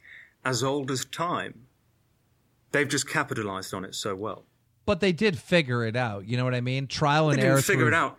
as 0.46 0.62
old 0.62 0.90
as 0.90 1.04
time. 1.04 1.66
They've 2.72 2.88
just 2.88 3.08
capitalized 3.08 3.74
on 3.74 3.84
it 3.84 3.94
so 3.94 4.14
well. 4.14 4.44
But 4.84 5.00
they 5.00 5.12
did 5.12 5.38
figure 5.38 5.84
it 5.84 5.96
out. 5.96 6.26
You 6.28 6.36
know 6.36 6.44
what 6.44 6.54
I 6.54 6.60
mean? 6.60 6.86
Trial 6.86 7.26
They 7.26 7.32
and 7.32 7.40
didn't 7.40 7.52
error. 7.52 7.62
figure 7.62 7.82
through- 7.84 7.88
it 7.88 7.94
out. 7.94 8.18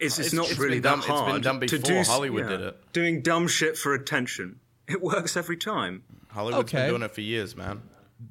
It's, 0.00 0.18
it's, 0.18 0.28
It's- 0.28 0.32
not 0.32 0.50
it's 0.50 0.58
really 0.58 0.76
been 0.80 0.82
that 0.82 0.88
done- 0.90 0.98
it's 1.00 1.06
been 1.06 1.16
hard 1.16 1.42
done 1.42 1.60
to 1.60 1.66
before. 1.78 1.78
do. 2.02 2.02
Hollywood 2.10 2.44
yeah, 2.44 2.48
did 2.48 2.60
it. 2.62 2.92
Doing 2.92 3.20
dumb 3.22 3.48
shit 3.48 3.76
for 3.76 3.94
attention. 3.94 4.60
It 4.86 5.02
works 5.02 5.36
every 5.36 5.56
time. 5.56 6.02
Hollywood's 6.28 6.68
Okay. 6.70 6.78
been 6.78 6.88
doing 6.90 7.02
it 7.02 7.10
for 7.14 7.20
years, 7.20 7.54
man. 7.56 7.82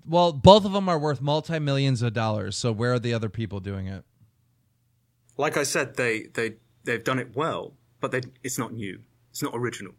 Well, 0.07 0.31
both 0.33 0.65
of 0.65 0.71
them 0.71 0.89
are 0.89 0.97
worth 0.97 1.21
multi 1.21 1.59
millions 1.59 2.01
of 2.01 2.13
dollars. 2.13 2.55
So 2.57 2.71
where 2.71 2.93
are 2.93 2.99
the 2.99 3.13
other 3.13 3.29
people 3.29 3.59
doing 3.59 3.87
it? 3.87 4.03
Like 5.37 5.55
I 5.57 5.63
said, 5.63 5.95
they 5.97 6.23
they 6.33 6.55
they've 6.83 7.03
done 7.03 7.19
it 7.19 7.35
well, 7.35 7.73
but 8.01 8.11
they, 8.11 8.21
it's 8.43 8.57
not 8.57 8.73
new. 8.73 8.99
It's 9.29 9.43
not 9.43 9.51
original. 9.55 9.93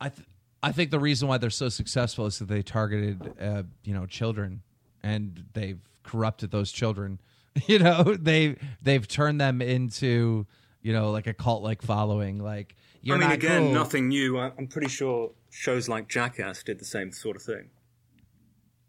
I 0.00 0.08
th- 0.08 0.26
I 0.62 0.72
think 0.72 0.90
the 0.90 1.00
reason 1.00 1.28
why 1.28 1.38
they're 1.38 1.50
so 1.50 1.68
successful 1.68 2.26
is 2.26 2.38
that 2.38 2.46
they 2.46 2.62
targeted 2.62 3.34
uh, 3.40 3.64
you 3.84 3.94
know 3.94 4.06
children 4.06 4.62
and 5.02 5.44
they've 5.54 5.80
corrupted 6.02 6.50
those 6.50 6.72
children. 6.72 7.20
You 7.66 7.80
know 7.80 8.16
they 8.18 8.56
they've 8.80 9.06
turned 9.06 9.38
them 9.38 9.60
into 9.60 10.46
you 10.80 10.94
know 10.94 11.10
like 11.10 11.26
a 11.26 11.34
cult 11.34 11.62
like 11.62 11.82
following. 11.82 12.38
Like 12.38 12.76
you're 13.02 13.18
I 13.18 13.20
mean, 13.20 13.30
again, 13.30 13.62
cool. 13.64 13.72
nothing 13.72 14.08
new. 14.08 14.38
I'm 14.38 14.68
pretty 14.68 14.88
sure 14.88 15.32
shows 15.50 15.86
like 15.86 16.08
Jackass 16.08 16.62
did 16.62 16.78
the 16.78 16.86
same 16.86 17.12
sort 17.12 17.36
of 17.36 17.42
thing. 17.42 17.68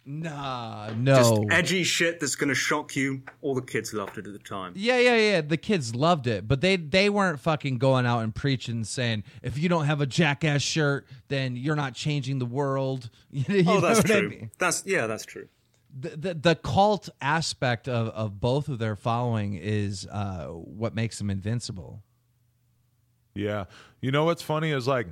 Nah, 0.06 0.90
no. 0.98 1.16
Just 1.16 1.34
edgy 1.50 1.84
shit 1.84 2.20
that's 2.20 2.36
going 2.36 2.50
to 2.50 2.56
shock 2.56 2.94
you. 2.96 3.22
All 3.42 3.56
the 3.56 3.62
kids 3.62 3.94
loved 3.94 4.18
it 4.18 4.28
at 4.28 4.34
the 4.34 4.40
time. 4.40 4.74
Yeah, 4.76 4.98
yeah, 5.00 5.16
yeah. 5.16 5.42
The 5.42 5.56
kids 5.56 5.96
loved 5.96 6.28
it, 6.28 6.46
but 6.46 6.60
they 6.60 6.76
they 6.76 7.10
weren't 7.10 7.40
fucking 7.40 7.78
going 7.78 8.06
out 8.06 8.20
and 8.20 8.36
preaching 8.36 8.84
saying 8.84 9.24
if 9.42 9.58
you 9.58 9.70
don't 9.70 9.86
have 9.86 10.02
a 10.02 10.06
jackass 10.06 10.62
shirt, 10.62 11.08
then 11.30 11.56
you're 11.56 11.78
not 11.78 11.94
changing 11.96 12.40
the 12.40 12.46
world. 12.46 13.10
You 13.32 13.46
Oh, 13.66 13.76
know 13.76 13.80
that's 13.82 14.00
what 14.00 14.12
I 14.12 14.20
true. 14.20 14.30
mean? 14.30 14.52
That's 14.58 14.84
yeah, 14.86 15.08
that's 15.08 15.26
true. 15.26 15.48
the, 15.98 16.10
the 16.10 16.34
the 16.34 16.56
cult 16.56 17.08
aspect 17.22 17.88
of, 17.88 18.10
of 18.10 18.42
both 18.42 18.68
of 18.68 18.80
their 18.80 18.98
following 18.98 19.54
is 19.54 20.06
uh, 20.12 20.48
what 20.48 20.94
makes 20.94 21.18
them 21.18 21.30
invincible. 21.30 22.04
Yeah. 23.36 23.66
You 24.02 24.12
know 24.12 24.26
what's 24.26 24.42
funny 24.42 24.72
is 24.72 24.86
like 24.88 25.08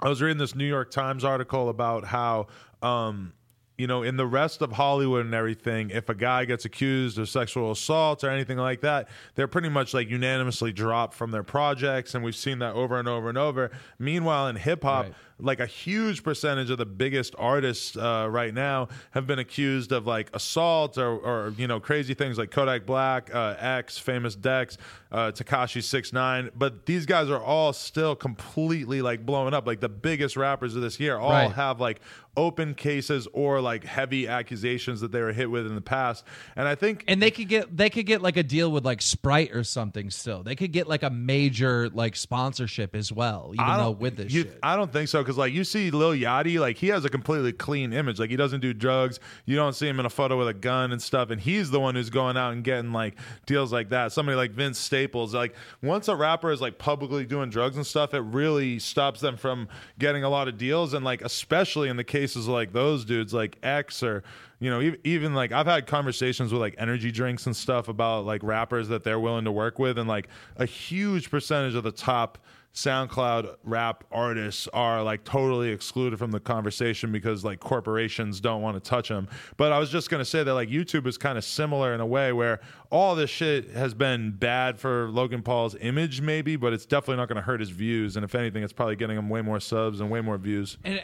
I 0.00 0.08
was 0.08 0.20
reading 0.20 0.38
this 0.38 0.54
New 0.56 0.66
York 0.66 0.90
Times 0.90 1.22
article 1.24 1.68
about 1.68 2.04
how 2.04 2.48
um 2.82 3.32
you 3.78 3.86
know, 3.86 4.02
in 4.02 4.16
the 4.16 4.26
rest 4.26 4.62
of 4.62 4.72
Hollywood 4.72 5.24
and 5.26 5.34
everything, 5.34 5.90
if 5.90 6.08
a 6.08 6.14
guy 6.14 6.44
gets 6.46 6.64
accused 6.64 7.18
of 7.18 7.28
sexual 7.28 7.70
assault 7.70 8.24
or 8.24 8.30
anything 8.30 8.56
like 8.58 8.80
that, 8.80 9.08
they're 9.34 9.48
pretty 9.48 9.68
much 9.68 9.92
like 9.92 10.08
unanimously 10.08 10.72
dropped 10.72 11.14
from 11.14 11.30
their 11.30 11.42
projects. 11.42 12.14
And 12.14 12.24
we've 12.24 12.36
seen 12.36 12.58
that 12.60 12.74
over 12.74 12.98
and 12.98 13.06
over 13.08 13.28
and 13.28 13.36
over. 13.38 13.70
Meanwhile, 13.98 14.48
in 14.48 14.56
hip 14.56 14.82
hop, 14.82 15.04
Right. 15.06 15.14
like 15.38 15.60
a 15.60 15.66
huge 15.66 16.22
percentage 16.22 16.70
of 16.70 16.78
the 16.78 16.86
biggest 16.86 17.34
artists 17.38 17.94
uh, 17.98 18.26
right 18.30 18.54
now 18.54 18.88
have 19.10 19.26
been 19.26 19.38
accused 19.38 19.92
of 19.92 20.06
like 20.06 20.34
assault 20.34 20.96
or, 20.96 21.10
or 21.18 21.52
you 21.58 21.66
know 21.66 21.78
crazy 21.78 22.14
things 22.14 22.38
like 22.38 22.50
Kodak 22.50 22.86
Black, 22.86 23.34
uh, 23.34 23.54
X, 23.58 23.98
Famous 23.98 24.34
Dex, 24.34 24.78
uh, 25.12 25.32
Tekashi 25.32 25.82
Six 25.82 26.14
Nine. 26.14 26.50
But 26.56 26.86
these 26.86 27.04
guys 27.04 27.28
are 27.28 27.42
all 27.42 27.74
still 27.74 28.16
completely 28.16 29.02
like 29.02 29.26
blowing 29.26 29.52
up. 29.52 29.66
Like 29.66 29.80
the 29.80 29.88
biggest 29.90 30.36
rappers 30.38 30.74
of 30.74 30.80
this 30.82 30.98
year 30.98 31.18
all 31.18 31.30
Right. 31.30 31.52
have 31.52 31.80
like 31.80 32.00
open 32.36 32.74
cases 32.74 33.26
or 33.32 33.60
like 33.60 33.84
heavy 33.84 34.28
accusations 34.28 35.00
that 35.00 35.12
they 35.12 35.20
were 35.20 35.32
hit 35.32 35.50
with 35.50 35.66
in 35.66 35.74
the 35.74 35.80
past. 35.80 36.24
And 36.54 36.68
I 36.68 36.74
think 36.74 37.04
And 37.08 37.20
they 37.22 37.30
could 37.30 37.48
get 37.48 37.76
they 37.76 37.90
could 37.90 38.06
get 38.06 38.22
like 38.22 38.36
a 38.36 38.42
deal 38.42 38.70
with 38.70 38.84
like 38.84 39.00
Sprite 39.02 39.52
or 39.52 39.64
something. 39.64 40.10
Still, 40.10 40.42
they 40.42 40.54
could 40.54 40.72
get 40.72 40.86
like 40.88 41.02
a 41.02 41.10
major 41.10 41.88
like 41.90 42.16
sponsorship 42.16 42.94
as 42.94 43.12
well. 43.12 43.52
Even 43.54 43.66
though 43.78 43.90
with 43.90 44.16
this 44.16 44.32
you- 44.32 44.42
shit, 44.42 44.58
I 44.62 44.76
don't 44.76 44.92
think 44.92 45.08
so 45.08 45.20
because 45.22 45.38
like 45.38 45.52
you 45.52 45.64
see 45.64 45.90
Lil 45.90 46.12
Yachty, 46.12 46.58
like 46.60 46.76
he 46.76 46.88
has 46.88 47.04
a 47.04 47.08
completely 47.08 47.52
clean 47.52 47.92
image. 47.92 48.18
Like 48.18 48.30
he 48.30 48.36
doesn't 48.36 48.60
do 48.60 48.72
drugs. 48.74 49.18
You 49.44 49.56
don't 49.56 49.74
see 49.74 49.88
him 49.88 49.98
in 50.00 50.06
a 50.06 50.10
photo 50.10 50.38
with 50.38 50.48
a 50.48 50.54
gun 50.54 50.92
and 50.92 51.00
stuff. 51.00 51.30
And 51.30 51.40
he's 51.40 51.70
the 51.70 51.80
one 51.80 51.94
who's 51.94 52.10
going 52.10 52.36
out 52.36 52.52
and 52.52 52.62
getting 52.62 52.92
like 52.92 53.14
deals 53.46 53.72
like 53.72 53.90
that. 53.90 54.12
Somebody 54.12 54.36
like 54.36 54.52
Vince 54.52 54.78
Staples, 54.78 55.34
like 55.34 55.54
once 55.82 56.08
a 56.08 56.16
rapper 56.16 56.50
is 56.52 56.60
like 56.60 56.78
publicly 56.78 57.24
doing 57.24 57.50
drugs 57.50 57.76
and 57.76 57.86
stuff, 57.86 58.14
it 58.14 58.20
really 58.20 58.78
stops 58.78 59.20
them 59.20 59.36
from 59.36 59.68
getting 59.98 60.24
a 60.24 60.28
lot 60.28 60.48
of 60.48 60.58
deals. 60.58 60.94
And 60.94 61.04
like 61.04 61.22
especially 61.22 61.88
in 61.88 61.96
the 61.96 62.04
cases 62.26 62.48
like 62.48 62.72
those 62.72 63.04
dudes, 63.04 63.32
like 63.32 63.56
X 63.62 64.02
or 64.02 64.24
you 64.58 64.70
know, 64.70 64.96
even 65.04 65.34
like 65.34 65.52
I've 65.52 65.66
had 65.66 65.86
conversations 65.86 66.52
with 66.52 66.60
like 66.60 66.74
energy 66.78 67.12
drinks 67.12 67.46
and 67.46 67.54
stuff 67.54 67.88
about 67.88 68.24
like 68.24 68.42
rappers 68.42 68.88
that 68.88 69.04
they're 69.04 69.20
willing 69.20 69.44
to 69.44 69.52
work 69.52 69.78
with, 69.78 69.98
and 69.98 70.08
like 70.08 70.28
a 70.56 70.66
huge 70.66 71.30
percentage 71.30 71.74
of 71.74 71.84
the 71.84 71.92
top 71.92 72.38
SoundCloud 72.76 73.56
rap 73.64 74.04
artists 74.12 74.68
are 74.72 75.02
like 75.02 75.24
totally 75.24 75.70
excluded 75.70 76.18
from 76.18 76.30
the 76.30 76.40
conversation 76.40 77.10
because 77.10 77.42
like 77.42 77.58
corporations 77.58 78.38
don't 78.38 78.60
want 78.60 78.82
to 78.82 78.86
touch 78.86 79.08
them. 79.08 79.28
But 79.56 79.72
I 79.72 79.78
was 79.78 79.90
just 79.90 80.10
going 80.10 80.20
to 80.20 80.26
say 80.26 80.42
that 80.42 80.52
like 80.54 80.68
YouTube 80.68 81.06
is 81.06 81.16
kind 81.16 81.38
of 81.38 81.44
similar 81.44 81.94
in 81.94 82.00
a 82.00 82.06
way 82.06 82.32
where 82.32 82.60
all 82.90 83.14
this 83.14 83.30
shit 83.30 83.70
has 83.70 83.94
been 83.94 84.30
bad 84.30 84.78
for 84.78 85.08
Logan 85.10 85.42
Paul's 85.42 85.74
image, 85.80 86.20
maybe, 86.20 86.56
but 86.56 86.74
it's 86.74 86.84
definitely 86.84 87.16
not 87.16 87.28
going 87.28 87.36
to 87.36 87.42
hurt 87.42 87.60
his 87.60 87.70
views. 87.70 88.16
And 88.16 88.24
if 88.24 88.34
anything, 88.34 88.62
it's 88.62 88.74
probably 88.74 88.96
getting 88.96 89.16
him 89.16 89.30
way 89.30 89.40
more 89.40 89.58
subs 89.58 90.00
and 90.00 90.10
way 90.10 90.20
more 90.20 90.36
views. 90.36 90.76
And 90.84 91.02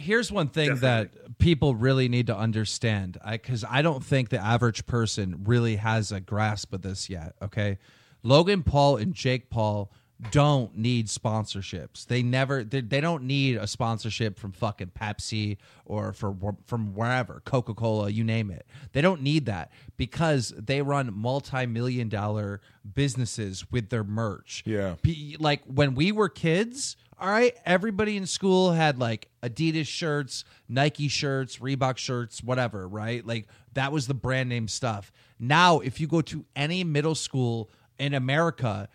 here's 0.00 0.32
one 0.32 0.48
thing 0.48 0.76
that 0.76 1.38
people 1.38 1.74
really 1.74 2.08
need 2.08 2.26
to 2.28 2.36
understand 2.36 3.18
because 3.30 3.64
I, 3.68 3.82
don't 3.82 4.04
think 4.04 4.30
the 4.30 4.38
average 4.38 4.86
person 4.86 5.42
really 5.44 5.76
has 5.76 6.12
a 6.12 6.20
grasp 6.20 6.72
of 6.72 6.82
this 6.82 7.08
yet. 7.08 7.34
Okay. 7.42 7.78
Logan 8.22 8.62
Paul 8.62 8.96
and 8.96 9.14
Jake 9.14 9.50
Paul 9.50 9.90
don't 10.30 10.76
need 10.76 11.06
sponsorships. 11.06 12.06
They 12.06 12.22
never, 12.22 12.62
they, 12.62 12.82
they 12.82 13.00
don't 13.00 13.24
need 13.24 13.56
a 13.56 13.66
sponsorship 13.66 14.38
from 14.38 14.52
fucking 14.52 14.92
Pepsi 14.98 15.56
or 15.86 16.12
for, 16.12 16.36
from 16.66 16.94
wherever, 16.94 17.40
Coca 17.44 17.74
Cola, 17.74 18.10
you 18.10 18.22
name 18.22 18.50
it. 18.50 18.66
They 18.92 19.00
don't 19.00 19.22
need 19.22 19.46
that 19.46 19.72
because 19.96 20.52
they 20.56 20.82
run 20.82 21.12
multi 21.14 21.64
million 21.66 22.08
dollar 22.08 22.60
businesses 22.94 23.70
with 23.70 23.88
their 23.88 24.04
merch. 24.04 24.62
Yeah. 24.66 24.96
Like 25.38 25.62
when 25.64 25.94
we 25.94 26.12
were 26.12 26.28
kids, 26.28 26.96
all 27.20 27.28
right, 27.28 27.54
everybody 27.66 28.16
in 28.16 28.26
school 28.26 28.72
had 28.72 28.98
like 28.98 29.28
Adidas 29.42 29.86
shirts, 29.86 30.44
Nike 30.68 31.08
shirts, 31.08 31.58
Reebok 31.58 31.98
shirts, 31.98 32.42
whatever, 32.42 32.88
right? 32.88 33.24
Like 33.26 33.46
that 33.74 33.92
was 33.92 34.06
the 34.06 34.14
brand 34.14 34.48
name 34.48 34.68
stuff. 34.68 35.12
Now, 35.38 35.80
if 35.80 36.00
you 36.00 36.06
go 36.06 36.22
to 36.22 36.46
any 36.56 36.82
middle 36.82 37.14
school 37.14 37.70
in 37.98 38.14
America, 38.14 38.88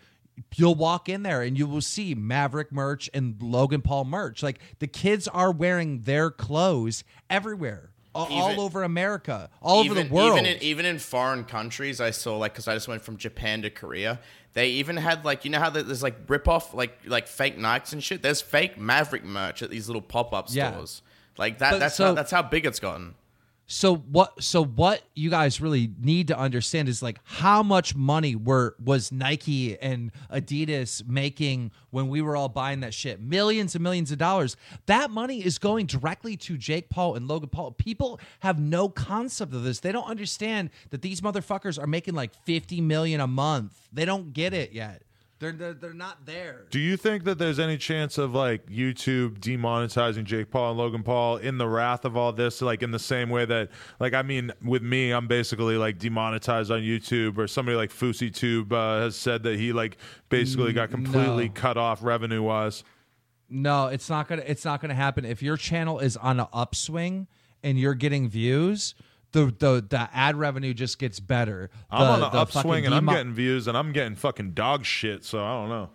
you'll 0.56 0.74
walk 0.74 1.08
in 1.08 1.22
there 1.22 1.42
and 1.42 1.56
you 1.56 1.66
will 1.66 1.80
see 1.80 2.14
Maverick 2.14 2.72
merch 2.72 3.08
and 3.14 3.40
Logan 3.40 3.82
Paul 3.82 4.04
merch. 4.04 4.42
Like 4.42 4.58
the 4.80 4.88
kids 4.88 5.28
are 5.28 5.52
wearing 5.52 6.02
their 6.02 6.30
clothes 6.30 7.04
everywhere. 7.30 7.92
All, 8.16 8.50
Even- 8.50 8.58
over 8.60 8.82
America, 8.82 9.50
all 9.60 9.80
over 9.80 9.94
the 9.94 10.04
world. 10.08 10.38
Even 10.38 10.46
in, 10.46 10.62
even 10.62 10.86
in 10.86 10.98
foreign 10.98 11.44
countries, 11.44 12.00
I 12.00 12.10
saw 12.10 12.36
like 12.38 12.52
because 12.52 12.66
I 12.68 12.74
just 12.74 12.88
went 12.88 13.02
from 13.02 13.16
Japan 13.16 13.62
to 13.62 13.70
Korea. 13.70 14.20
They 14.54 14.68
even 14.70 14.96
had 14.96 15.24
like 15.24 15.44
you 15.44 15.50
know 15.50 15.58
how 15.58 15.70
there's 15.70 16.02
like 16.02 16.16
rip 16.28 16.48
off 16.48 16.72
like 16.74 16.98
like 17.06 17.28
fake 17.28 17.58
Nikes 17.58 17.92
and 17.92 18.02
shit. 18.02 18.22
There's 18.22 18.40
fake 18.40 18.78
Maverick 18.78 19.24
merch 19.24 19.62
at 19.62 19.70
these 19.70 19.86
little 19.88 20.02
pop 20.02 20.32
up 20.32 20.46
Yeah. 20.50 20.70
stores. 20.72 21.02
Like 21.38 21.58
that. 21.58 21.72
But 21.72 21.78
that's 21.80 21.96
so- 21.96 22.06
how, 22.06 22.14
that's 22.14 22.30
how 22.30 22.42
big 22.42 22.64
it's 22.64 22.80
gotten. 22.80 23.14
So 23.68 23.96
what 23.96 24.42
so 24.42 24.64
what 24.64 25.02
you 25.16 25.28
guys 25.28 25.60
really 25.60 25.90
need 26.00 26.28
to 26.28 26.38
understand 26.38 26.88
is 26.88 27.02
like 27.02 27.18
how 27.24 27.64
much 27.64 27.96
money 27.96 28.36
were 28.36 28.76
was 28.82 29.10
Nike 29.10 29.76
and 29.80 30.12
Adidas 30.32 31.06
making 31.06 31.72
when 31.90 32.08
we 32.08 32.22
were 32.22 32.36
all 32.36 32.48
buying 32.48 32.80
that 32.80 32.94
shit? 32.94 33.20
Millions 33.20 33.74
and 33.74 33.82
millions 33.82 34.12
of 34.12 34.18
dollars. 34.18 34.56
That 34.86 35.10
money 35.10 35.44
is 35.44 35.58
going 35.58 35.86
directly 35.86 36.36
to 36.38 36.56
Jake 36.56 36.90
Paul 36.90 37.16
and 37.16 37.26
Logan 37.26 37.48
Paul. 37.48 37.72
People 37.72 38.20
have 38.40 38.60
no 38.60 38.88
concept 38.88 39.52
of 39.52 39.64
this. 39.64 39.80
They 39.80 39.90
don't 39.90 40.08
understand 40.08 40.70
that 40.90 41.02
these 41.02 41.20
motherfuckers 41.20 41.82
are 41.82 41.88
making 41.88 42.14
like 42.14 42.34
50 42.44 42.80
million 42.82 43.20
a 43.20 43.26
month. 43.26 43.88
They 43.92 44.04
don't 44.04 44.32
get 44.32 44.54
it 44.54 44.72
yet. 44.72 45.02
They're 45.38 45.52
they're, 45.52 45.74
they're 45.74 45.92
not 45.92 46.24
there. 46.24 46.64
Do 46.70 46.78
you 46.78 46.96
think 46.96 47.24
that 47.24 47.38
there's 47.38 47.58
any 47.58 47.76
chance 47.76 48.16
of 48.16 48.34
like 48.34 48.66
YouTube 48.66 49.38
demonetizing 49.38 50.24
Jake 50.24 50.50
Paul 50.50 50.70
and 50.70 50.78
Logan 50.78 51.02
Paul 51.02 51.36
in 51.36 51.58
the 51.58 51.68
wrath 51.68 52.06
of 52.06 52.16
all 52.16 52.32
this? 52.32 52.62
Like 52.62 52.82
in 52.82 52.90
the 52.90 52.98
same 52.98 53.28
way 53.28 53.44
that, 53.44 53.68
like, 54.00 54.14
I 54.14 54.22
mean, 54.22 54.50
with 54.64 54.82
me, 54.82 55.10
I'm 55.10 55.26
basically 55.26 55.76
like 55.76 55.98
demonetized 55.98 56.70
on 56.70 56.80
YouTube, 56.80 57.36
or 57.36 57.46
somebody 57.46 57.76
like 57.76 57.90
FouseyTube 57.90 58.72
uh, 58.72 59.02
has 59.02 59.14
said 59.16 59.42
that 59.42 59.58
he 59.58 59.74
like 59.74 59.98
basically 60.30 60.72
got 60.72 60.90
completely 60.90 61.48
no. 61.48 61.54
cut 61.54 61.76
off 61.76 62.02
revenue 62.02 62.42
wise. 62.42 62.82
No, 63.50 63.88
it's 63.88 64.08
not 64.08 64.28
gonna. 64.28 64.42
It's 64.46 64.64
not 64.64 64.80
gonna 64.80 64.94
happen. 64.94 65.26
If 65.26 65.42
your 65.42 65.58
channel 65.58 65.98
is 65.98 66.16
on 66.16 66.40
an 66.40 66.46
upswing 66.52 67.26
and 67.62 67.78
you're 67.78 67.94
getting 67.94 68.28
views, 68.28 68.94
the 69.32 69.46
the 69.58 69.86
the 69.88 70.08
ad 70.12 70.36
revenue 70.36 70.74
just 70.74 70.98
gets 70.98 71.20
better. 71.20 71.70
I'm 71.90 72.02
on 72.02 72.22
an 72.22 72.32
the 72.32 72.38
upswing 72.38 72.84
fucking 72.84 72.86
and 72.86 72.94
I'm 72.94 73.06
getting 73.06 73.32
views 73.32 73.66
and 73.66 73.76
I'm 73.76 73.92
getting 73.92 74.14
fucking 74.14 74.52
dog 74.52 74.84
shit. 74.84 75.24
So 75.24 75.44
I 75.44 75.60
don't 75.60 75.68
know. 75.68 75.90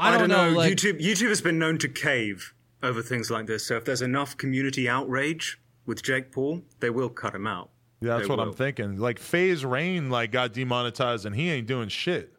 I 0.00 0.16
don't, 0.16 0.28
know. 0.28 0.50
like, 0.50 0.72
YouTube 0.72 1.00
YouTube 1.00 1.28
has 1.28 1.40
been 1.40 1.58
known 1.58 1.76
to 1.78 1.88
cave 1.88 2.54
over 2.82 3.02
things 3.02 3.30
like 3.30 3.46
this. 3.46 3.66
So 3.66 3.76
if 3.76 3.84
there's 3.84 4.02
enough 4.02 4.36
community 4.36 4.88
outrage 4.88 5.60
with 5.86 6.02
Jake 6.02 6.30
Paul, 6.30 6.62
they 6.78 6.90
will 6.90 7.08
cut 7.08 7.34
him 7.34 7.46
out. 7.46 7.70
Yeah, 8.00 8.10
that's 8.10 8.22
They 8.22 8.28
what 8.28 8.38
will. 8.38 8.46
I'm 8.46 8.54
thinking. 8.54 8.98
Like 8.98 9.18
FaZe 9.18 9.64
Rain 9.64 10.08
like 10.08 10.30
got 10.30 10.52
demonetized 10.52 11.26
and 11.26 11.34
he 11.34 11.50
ain't 11.50 11.66
doing 11.66 11.88
shit. 11.88 12.32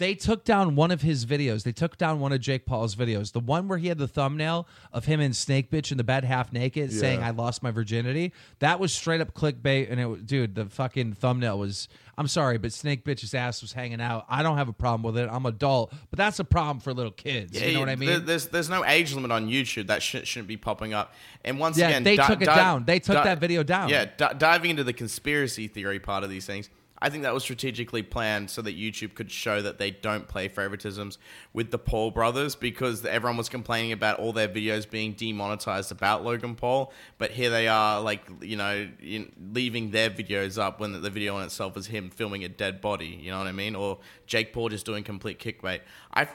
They 0.00 0.14
took 0.14 0.44
down 0.44 0.74
one 0.74 0.90
of 0.90 1.02
his 1.02 1.26
videos. 1.26 1.62
They 1.62 1.72
took 1.72 1.96
down 1.98 2.20
one 2.20 2.32
of 2.32 2.40
Jake 2.40 2.64
Paul's 2.64 2.96
videos. 2.96 3.32
The 3.32 3.38
one 3.40 3.68
where 3.68 3.78
he 3.78 3.88
had 3.88 3.98
the 3.98 4.08
thumbnail 4.08 4.66
of 4.92 5.04
him 5.04 5.20
in 5.20 5.32
Snake 5.34 5.70
Bitch 5.70 5.92
in 5.92 5.98
the 5.98 6.04
bed 6.04 6.24
half 6.24 6.52
naked 6.52 6.90
saying 6.92 7.22
I 7.22 7.30
lost 7.30 7.62
my 7.62 7.70
virginity. 7.70 8.32
That 8.60 8.80
was 8.80 8.92
straight 8.92 9.20
up 9.20 9.34
clickbait 9.34 9.90
and 9.90 10.00
it 10.00 10.06
was- 10.06 10.22
dude, 10.22 10.54
the 10.54 10.64
fucking 10.66 11.12
thumbnail 11.12 11.58
was 11.58 11.86
I'm 12.18 12.28
sorry, 12.28 12.58
but 12.58 12.70
Snake 12.72 13.02
Bitch's 13.04 13.32
ass 13.32 13.62
was 13.62 13.72
hanging 13.72 14.00
out. 14.00 14.26
I 14.28 14.42
don't 14.42 14.58
have 14.58 14.68
a 14.68 14.74
problem 14.74 15.02
with 15.02 15.22
it. 15.22 15.28
I'm 15.32 15.46
adult, 15.46 15.90
but 16.10 16.18
that's 16.18 16.38
a 16.38 16.44
problem 16.44 16.80
for 16.80 16.92
little 16.92 17.12
kids. 17.12 17.58
you 17.58 17.72
know 17.72 17.80
what 17.80 17.88
I 17.88 17.96
mean? 17.96 18.26
There's 18.26 18.46
there's 18.48 18.68
no 18.68 18.84
age 18.84 19.14
limit 19.14 19.30
on 19.30 19.48
YouTube. 19.48 19.86
That 19.86 20.02
shit 20.02 20.26
shouldn't 20.26 20.48
be 20.48 20.56
popping 20.58 20.92
up. 20.92 21.14
And 21.44 21.58
once 21.58 21.78
Yeah, 21.78 21.88
again, 21.88 22.04
they 22.04 22.16
di- 22.16 22.26
took 22.26 22.42
it 22.42 22.46
di- 22.46 22.54
down. 22.56 22.84
They 22.84 22.98
took 23.00 23.16
di- 23.16 23.24
that 23.24 23.38
video 23.38 23.62
down. 23.62 23.88
Yeah, 23.90 24.06
di- 24.16 24.34
diving 24.34 24.70
into 24.70 24.84
the 24.84 24.92
conspiracy 24.92 25.66
theory 25.68 25.98
part 26.00 26.22
of 26.24 26.28
these 26.30 26.44
things, 26.44 26.68
I 27.02 27.08
think 27.08 27.22
that 27.22 27.32
was 27.32 27.42
strategically 27.42 28.02
planned 28.02 28.50
so 28.50 28.62
that 28.62 28.76
YouTube 28.76 29.14
could 29.14 29.30
show 29.30 29.62
that 29.62 29.78
they 29.78 29.90
don't 29.90 30.28
play 30.28 30.48
favoritisms 30.48 31.16
with 31.52 31.70
the 31.70 31.78
Paul 31.78 32.10
brothers 32.10 32.54
because 32.54 33.04
everyone 33.04 33.36
was 33.36 33.48
complaining 33.48 33.92
about 33.92 34.18
all 34.18 34.32
their 34.32 34.48
videos 34.48 34.88
being 34.88 35.12
demonetized 35.12 35.92
about 35.92 36.24
Logan 36.24 36.54
Paul, 36.54 36.92
but 37.18 37.30
here 37.30 37.50
they 37.50 37.68
are, 37.68 38.00
like 38.00 38.22
you 38.42 38.56
know, 38.56 38.88
in, 39.02 39.32
leaving 39.52 39.90
their 39.90 40.10
videos 40.10 40.60
up 40.60 40.80
when 40.80 41.00
the 41.00 41.10
video 41.10 41.38
in 41.38 41.44
itself 41.44 41.76
is 41.76 41.86
him 41.86 42.10
filming 42.10 42.44
a 42.44 42.48
dead 42.48 42.80
body. 42.80 43.18
You 43.20 43.30
know 43.30 43.38
what 43.38 43.46
I 43.46 43.52
mean? 43.52 43.74
Or 43.74 43.98
Jake 44.26 44.52
Paul 44.52 44.68
just 44.68 44.84
doing 44.84 45.04
complete 45.04 45.38
kickbait. 45.38 45.80
I 46.12 46.28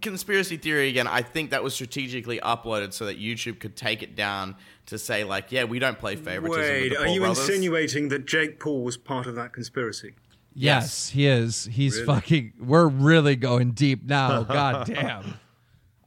conspiracy 0.00 0.56
theory 0.56 0.88
again 0.88 1.06
i 1.06 1.22
think 1.22 1.50
that 1.50 1.62
was 1.62 1.74
strategically 1.74 2.38
uploaded 2.40 2.92
so 2.92 3.06
that 3.06 3.18
youtube 3.18 3.58
could 3.58 3.74
take 3.76 4.02
it 4.02 4.14
down 4.16 4.54
to 4.86 4.98
say 4.98 5.24
like 5.24 5.50
yeah 5.52 5.64
we 5.64 5.78
don't 5.78 5.98
play 5.98 6.16
favoritism 6.16 6.60
with 6.60 6.70
Wait, 6.70 6.88
the 6.90 6.98
are 7.00 7.06
you 7.08 7.20
brothers. 7.20 7.38
insinuating 7.48 8.08
that 8.08 8.26
Jake 8.26 8.58
Paul 8.60 8.82
was 8.84 8.96
part 8.96 9.26
of 9.26 9.34
that 9.36 9.52
conspiracy? 9.52 10.14
Yes, 10.54 11.10
he 11.10 11.26
is. 11.26 11.68
He's 11.70 11.94
Really? 12.00 12.06
fucking. 12.06 12.52
We're 12.58 12.88
really 12.88 13.36
going 13.36 13.72
deep 13.72 14.04
now. 14.04 14.42
God 14.58 14.86
damn. 14.88 15.34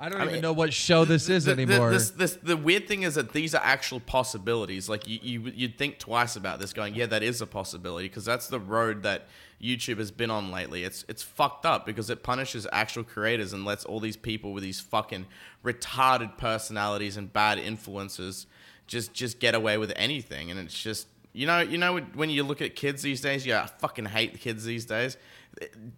I 0.01 0.09
don't 0.09 0.19
even 0.21 0.33
mean, 0.33 0.41
know 0.41 0.51
what 0.53 0.73
show 0.73 1.05
this 1.05 1.29
is 1.29 1.45
the, 1.45 1.51
anymore. 1.51 1.91
this- 1.91 2.09
this- 2.09 2.37
the 2.41 2.57
weird 2.57 2.87
thing 2.87 3.03
is 3.03 3.15
that 3.15 3.33
these 3.33 3.53
are 3.53 3.61
actual 3.63 3.99
possibilities. 3.99 4.89
Like 4.89 5.07
you, 5.07 5.19
you, 5.21 5.51
you'd 5.55 5.77
think 5.77 5.99
twice 5.99 6.35
about 6.35 6.59
this, 6.59 6.73
going, 6.73 6.95
"Yeah, 6.95 7.05
that 7.05 7.21
is 7.23 7.39
a 7.41 7.45
possibility," 7.47 8.07
because 8.09 8.25
that's 8.25 8.47
the 8.47 8.59
road 8.59 9.03
that 9.03 9.27
YouTube 9.61 9.99
has 9.99 10.09
been 10.09 10.31
on 10.31 10.51
lately. 10.51 10.83
It's 10.83 11.05
it's 11.07 11.21
fucked 11.21 11.67
up 11.67 11.85
because 11.85 12.09
it 12.09 12.23
punishes 12.23 12.65
actual 12.71 13.03
creators 13.03 13.53
and 13.53 13.63
lets 13.63 13.85
all 13.85 13.99
these 13.99 14.17
people 14.17 14.53
with 14.53 14.63
these 14.63 14.79
fucking 14.79 15.27
retarded 15.63 16.37
personalities 16.37 17.15
and 17.17 17.31
bad 17.31 17.59
influences 17.59 18.47
just 18.87 19.13
just 19.13 19.39
get 19.39 19.53
away 19.55 19.77
with 19.77 19.93
anything. 19.95 20.49
And 20.51 20.59
it's 20.59 20.81
just 20.81 21.07
you 21.33 21.45
know 21.45 21.59
you 21.59 21.77
know 21.77 21.99
when 22.15 22.29
you 22.31 22.43
look 22.43 22.61
at 22.61 22.75
kids 22.75 23.03
these 23.03 23.21
days, 23.21 23.45
yeah, 23.45 23.63
I 23.63 23.67
fucking 23.67 24.05
hate 24.05 24.33
the 24.33 24.39
kids 24.39 24.65
these 24.65 24.85
days. 24.85 25.15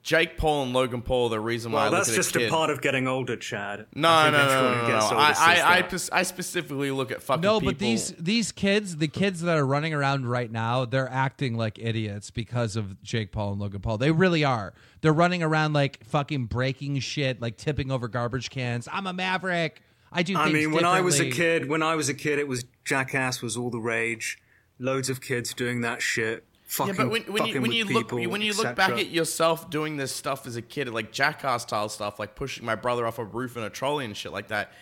Jake 0.02 0.38
Paul 0.38 0.64
and 0.64 0.74
Logan 0.74 1.02
Paul 1.02 1.28
are 1.28 1.30
the 1.30 1.40
reason 1.40 1.72
why 1.72 1.84
Well, 1.86 1.94
I 1.94 1.98
that's 1.98 2.10
look 2.10 2.18
at 2.18 2.24
just 2.24 2.36
a 2.36 2.48
a 2.48 2.50
part 2.50 2.70
of 2.70 2.82
getting 2.82 3.08
older, 3.08 3.38
Chad. 3.38 3.86
No, 3.96 4.10
I 4.10 4.30
no, 4.30 4.38
no, 4.38 4.48
no, 4.48 4.82
no, 4.82 4.88
no. 4.88 5.18
I, 5.18 5.34
I, 5.38 5.78
I, 5.80 5.90
I 6.20 6.24
specifically 6.24 6.92
look 6.92 7.12
at 7.12 7.22
fucking 7.22 7.42
No, 7.42 7.60
people. 7.60 7.74
but 7.74 7.80
these 7.80 8.12
these 8.20 8.52
kids, 8.52 8.98
the 8.98 9.08
kids 9.08 9.42
that 9.42 9.58
are 9.58 9.66
running 9.66 9.94
around 9.94 10.28
right 10.28 10.52
now, 10.52 10.86
they're 10.86 11.10
acting 11.10 11.56
like 11.56 11.80
idiots 11.80 12.32
because 12.32 12.76
of 12.76 13.02
Jake 13.04 13.32
Paul 13.32 13.54
and 13.54 13.62
Logan 13.62 13.82
Paul. 13.82 13.98
They 13.98 14.12
really 14.12 14.44
are. 14.44 14.74
They're 15.02 15.14
running 15.14 15.44
around 15.44 15.74
like 15.74 16.04
fucking 16.06 16.46
breaking 16.48 17.00
shit, 17.00 17.42
like 17.42 17.56
tipping 17.58 17.92
over 17.92 18.08
garbage 18.08 18.50
cans. 18.50 18.88
I'm 18.92 19.08
a 19.08 19.14
maverick. 19.14 19.82
I 20.12 20.24
do. 20.24 20.36
I 20.36 20.52
mean, 20.52 20.72
when 20.72 20.86
I 20.86 21.02
was 21.02 21.20
a 21.20 21.30
kid, 21.30 21.70
when 21.70 21.82
I 21.82 21.96
was 21.96 22.10
a 22.10 22.14
kid, 22.14 22.38
it 22.40 22.48
was 22.48 22.66
Jackass 22.84 23.42
was 23.42 23.56
all 23.56 23.70
the 23.70 23.80
rage. 23.80 24.40
Loads 24.80 25.10
of 25.10 25.22
kids 25.22 25.54
doing 25.54 25.82
that 25.82 26.02
shit. 26.02 26.46
Yeah, 26.80 26.94
but 26.96 27.10
when, 27.10 27.24
when 27.24 27.46
you 27.46 27.62
when 27.62 27.72
you 27.72 27.86
look 27.86 28.10
people, 28.10 28.32
when 28.32 28.42
you 28.42 28.54
look 28.54 28.76
back 28.76 28.92
at 28.92 29.10
yourself 29.10 29.70
doing 29.70 29.98
this 29.98 30.12
stuff 30.12 30.48
as 30.48 30.56
a 30.56 30.62
kid, 30.62 30.90
like 30.90 31.12
jackass 31.12 31.64
style 31.64 31.90
stuff, 31.90 32.20
like 32.20 32.36
pushing 32.36 32.66
my 32.66 32.76
brother 32.76 33.06
off 33.06 33.20
a 33.20 33.24
roof 33.24 33.58
in 33.58 33.64
a 33.64 33.70
trolley 33.70 34.06
and 34.06 34.16
shit 34.16 34.32
like 34.32 34.48
that. 34.48 34.74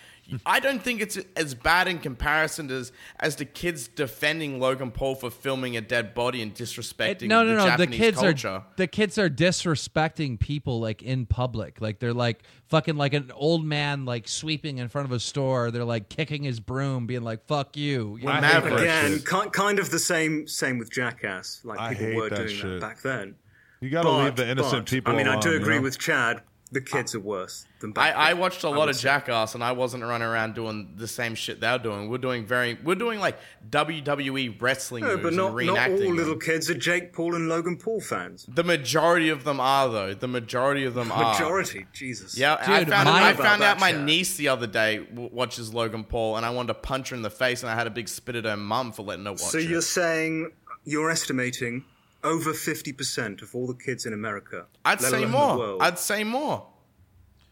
I 0.45 0.59
don't 0.61 0.81
think 0.81 1.01
it's 1.01 1.17
as 1.35 1.53
bad 1.53 1.87
in 1.89 1.99
comparison 1.99 2.71
as 2.71 2.91
as 3.19 3.35
the 3.35 3.43
kids 3.45 3.87
defending 3.89 4.59
Logan 4.59 4.91
Paul 4.91 5.15
for 5.15 5.29
filming 5.29 5.75
a 5.75 5.81
dead 5.81 6.13
body 6.13 6.41
and 6.41 6.53
disrespecting 6.55 7.23
It- 7.23 7.27
no, 7.27 7.43
no, 7.43 7.55
the 7.55 7.69
no. 7.69 7.77
The 7.77 7.87
kids 7.87 8.19
culture. 8.19 8.47
are 8.47 8.65
the 8.77 8.87
kids 8.87 9.17
are 9.17 9.29
disrespecting 9.29 10.39
people 10.39 10.79
like 10.79 11.01
in 11.01 11.25
public. 11.25 11.81
Like 11.81 11.99
they're 11.99 12.13
like 12.13 12.43
fucking 12.69 12.95
like 12.95 13.13
an 13.13 13.31
old 13.35 13.65
man 13.65 14.05
like 14.05 14.27
sweeping 14.27 14.77
in 14.77 14.87
front 14.87 15.05
of 15.05 15.11
a 15.11 15.19
store. 15.19 15.71
They're 15.71 15.83
like 15.83 16.09
kicking 16.09 16.43
his 16.43 16.59
broom, 16.59 17.07
being 17.07 17.23
like 17.23 17.45
"fuck 17.47 17.75
you." 17.75 18.17
you 18.17 18.25
know? 18.25 18.31
I 18.31 18.41
hate 18.41 18.71
Again, 18.73 19.11
shit. 19.19 19.25
kind 19.53 19.79
of 19.79 19.89
the 19.89 19.99
same 19.99 20.47
same 20.47 20.77
with 20.77 20.91
Jackass. 20.91 21.61
Like 21.63 21.79
I 21.79 21.89
people 21.93 22.05
hate 22.07 22.15
were 22.15 22.29
that 22.29 22.35
doing 22.37 22.49
shit. 22.49 22.79
that 22.79 22.81
back 22.81 23.01
then. 23.01 23.35
You 23.81 23.89
got 23.89 24.03
to 24.03 24.09
But- 24.09 24.23
leave 24.25 24.35
the 24.35 24.49
innocent 24.49 24.85
but, 24.85 24.89
people 24.91 25.13
I 25.13 25.17
mean, 25.17 25.27
I 25.27 25.31
alone, 25.31 25.41
do 25.41 25.49
you 25.51 25.55
agree 25.57 25.75
know? 25.77 25.81
with 25.81 25.97
Chad. 25.97 26.41
The 26.73 26.79
kids 26.79 27.13
are 27.15 27.19
worse 27.19 27.65
than 27.81 27.89
I, 27.91 27.93
back 27.93 28.15
I 28.15 28.29
then, 28.31 28.39
watched 28.39 28.63
a 28.63 28.69
lot 28.69 28.79
would 28.79 28.89
of 28.91 28.95
say. 28.95 29.03
Jackass, 29.03 29.55
and 29.55 29.63
I 29.63 29.73
wasn't 29.73 30.03
running 30.03 30.25
around 30.27 30.55
doing 30.55 30.93
the 30.95 31.07
same 31.07 31.35
shit 31.35 31.59
they're 31.59 31.77
doing. 31.77 32.09
We're 32.09 32.17
doing 32.17 32.45
very, 32.45 32.77
we're 32.81 32.95
doing 32.95 33.19
like 33.19 33.37
WWE 33.69 34.61
wrestling 34.61 35.03
No, 35.03 35.11
moves 35.17 35.23
but 35.23 35.33
not, 35.33 35.57
and 35.57 35.67
not 35.67 35.89
all 35.89 35.97
them. 35.97 36.15
little 36.15 36.37
kids 36.37 36.69
are 36.69 36.73
Jake 36.75 37.11
Paul 37.13 37.35
and 37.35 37.49
Logan 37.49 37.77
Paul 37.77 37.99
fans. 37.99 38.45
The 38.47 38.63
majority 38.63 39.29
of 39.29 39.43
them 39.43 39.59
are, 39.59 39.89
though. 39.89 40.13
The 40.13 40.27
majority 40.27 40.85
of 40.85 40.93
them 40.93 41.11
are. 41.11 41.33
Majority, 41.33 41.85
Jesus. 41.93 42.37
Yeah, 42.37 42.55
I 42.59 42.85
found, 42.85 43.09
my- 43.09 43.29
I 43.29 43.33
found 43.33 43.63
out 43.63 43.79
my 43.79 43.91
chat. 43.91 44.01
niece 44.05 44.37
the 44.37 44.47
other 44.47 44.67
day 44.67 44.99
w- 44.99 45.29
watches 45.31 45.73
Logan 45.73 46.03
Paul, 46.05 46.37
and 46.37 46.45
I 46.45 46.51
wanted 46.51 46.67
to 46.69 46.73
punch 46.75 47.09
her 47.09 47.15
in 47.17 47.21
the 47.21 47.29
face, 47.29 47.63
and 47.63 47.69
I 47.69 47.75
had 47.75 47.87
a 47.87 47.91
big 47.91 48.07
spit 48.07 48.35
at 48.35 48.45
her 48.45 48.55
mum 48.57 48.91
for 48.93 49.03
letting 49.03 49.25
her 49.25 49.31
watch 49.31 49.41
So 49.41 49.57
it. 49.57 49.67
you're 49.69 49.81
saying 49.81 50.51
you're 50.85 51.09
estimating 51.09 51.83
over 52.23 52.53
fifty 52.53 52.93
percent 52.93 53.41
of 53.41 53.55
all 53.55 53.67
the 53.67 53.73
kids 53.73 54.05
in 54.05 54.13
America. 54.13 54.65
I'd 54.85 55.01
let 55.01 55.11
say 55.11 55.17
alone 55.23 55.31
the 55.31 55.37
more. 55.37 55.57
world- 55.57 55.81
I'd 55.81 55.99
say 55.99 56.23
more. 56.23 56.67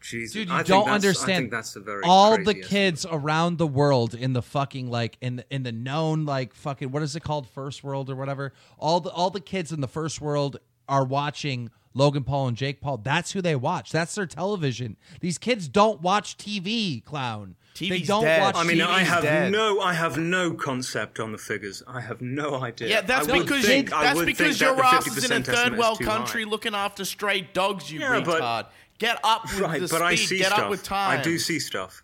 Jesus, 0.00 0.32
Dude, 0.32 0.48
you 0.48 0.54
I 0.54 0.62
don't 0.62 0.88
understand. 0.88 1.30
I 1.32 1.36
think 1.36 1.50
that's 1.50 1.76
a 1.76 1.80
very 1.80 2.02
all 2.04 2.38
the 2.38 2.54
crazy 2.54 2.62
kids 2.62 3.04
around 3.10 3.58
the 3.58 3.66
world 3.66 4.14
in 4.14 4.32
the 4.32 4.40
fucking 4.40 4.88
like 4.90 5.18
in 5.20 5.36
the, 5.36 5.44
in 5.50 5.62
the 5.62 5.72
known 5.72 6.24
like 6.24 6.54
fucking 6.54 6.90
what 6.90 7.02
is 7.02 7.14
it 7.16 7.20
called 7.22 7.46
first 7.48 7.84
world 7.84 8.08
or 8.08 8.16
whatever. 8.16 8.54
All 8.78 9.00
the 9.00 9.10
all 9.10 9.28
the 9.28 9.40
kids 9.42 9.72
in 9.72 9.82
the 9.82 9.88
first 9.88 10.20
world 10.20 10.56
are 10.88 11.04
watching 11.04 11.70
Logan 11.94 12.24
Paul 12.24 12.48
and 12.48 12.56
Jake 12.56 12.80
Paul. 12.80 12.98
That's 12.98 13.32
who 13.32 13.42
they 13.42 13.56
watch. 13.56 13.90
That's 13.92 14.14
their 14.14 14.26
television. 14.26 14.96
These 15.20 15.38
kids 15.38 15.66
don't 15.68 16.00
watch 16.00 16.36
TV, 16.36 17.04
clown. 17.04 17.56
they 17.78 17.86
TV's 17.88 18.06
don't 18.08 18.22
dead. 18.24 18.40
watch. 18.42 18.56
I 18.56 18.64
mean, 18.64 18.80
I 18.80 19.00
have 19.00 19.22
dead. 19.22 19.50
no, 19.52 19.80
I 19.80 19.92
have 19.94 20.16
no 20.18 20.52
concept 20.54 21.18
on 21.18 21.32
the 21.32 21.38
figures. 21.38 21.82
I 21.88 22.00
have 22.00 22.20
no 22.20 22.62
idea. 22.62 22.88
Yeah, 22.88 23.00
that's 23.00 23.28
I 23.28 23.38
because 23.40 23.64
think, 23.64 23.92
I 23.92 24.04
that's 24.04 24.22
because 24.22 24.58
think 24.58 24.60
your 24.60 24.76
that 24.76 24.94
ass 24.94 25.06
is 25.16 25.30
in 25.30 25.40
a 25.40 25.44
third 25.44 25.76
world 25.78 25.98
country 26.00 26.44
high. 26.44 26.50
looking 26.50 26.74
after 26.74 27.04
stray 27.04 27.40
dogs. 27.40 27.90
You 27.90 28.00
Yeah, 28.00 28.20
but- 28.24 28.40
retard. 28.40 28.66
Get 28.98 29.18
up 29.24 29.44
with 29.44 29.60
Right, 29.60 29.80
the 29.80 29.88
but 29.88 29.96
speed. 29.96 30.02
I 30.04 30.14
see 30.14 30.38
Get 30.38 30.46
stuff. 30.48 30.58
up 30.58 30.70
with 30.70 30.82
time. 30.82 31.18
I 31.18 31.22
do 31.22 31.38
see 31.38 31.58
stuff. 31.58 32.02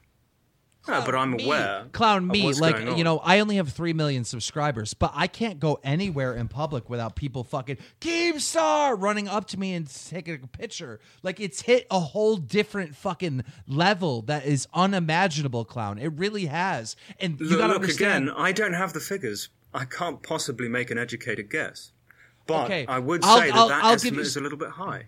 No, 0.88 1.02
but 1.04 1.14
I'm 1.14 1.32
me, 1.32 1.44
aware. 1.44 1.86
clown 1.92 2.26
me 2.26 2.52
like 2.54 2.78
you 2.96 3.02
know 3.04 3.18
i 3.18 3.40
only 3.40 3.56
have 3.56 3.70
3 3.70 3.92
million 3.92 4.24
subscribers 4.24 4.94
but 4.94 5.10
i 5.14 5.26
can't 5.26 5.58
go 5.58 5.78
anywhere 5.82 6.34
in 6.34 6.46
public 6.48 6.88
without 6.88 7.16
people 7.16 7.42
fucking 7.44 7.76
keemstar 8.00 8.94
running 9.00 9.28
up 9.28 9.46
to 9.48 9.58
me 9.58 9.74
and 9.74 9.88
taking 9.88 10.40
a 10.42 10.46
picture 10.46 11.00
like 11.22 11.40
it's 11.40 11.62
hit 11.62 11.86
a 11.90 11.98
whole 12.00 12.36
different 12.36 12.94
fucking 12.94 13.42
level 13.66 14.22
that 14.22 14.44
is 14.46 14.66
unimaginable 14.74 15.64
clown 15.64 15.98
it 15.98 16.12
really 16.16 16.46
has 16.46 16.96
and 17.20 17.38
you 17.40 17.46
Look, 17.48 17.58
gotta 17.58 17.72
look 17.74 17.82
understand 17.82 18.28
again. 18.28 18.34
I 18.38 18.52
don't 18.52 18.74
have 18.74 18.92
the 18.92 19.00
figures. 19.00 19.48
I 19.74 19.84
can't 19.84 20.22
possibly 20.22 20.68
make 20.68 20.90
an 20.90 20.98
educated 20.98 21.50
guess. 21.50 21.92
But 22.46 22.64
Okay, 22.66 22.86
I 22.86 22.98
would 22.98 23.24
I'll- 23.24 23.38
say 23.38 23.46
that 23.50 23.56
I'll- 23.56 23.68
that 23.68 23.84
I'll 23.84 23.94
estimate 23.94 24.14
you 24.14 24.20
is 24.20 24.36
a 24.36 24.40
little 24.40 24.58
bit 24.58 24.70
high. 24.70 25.06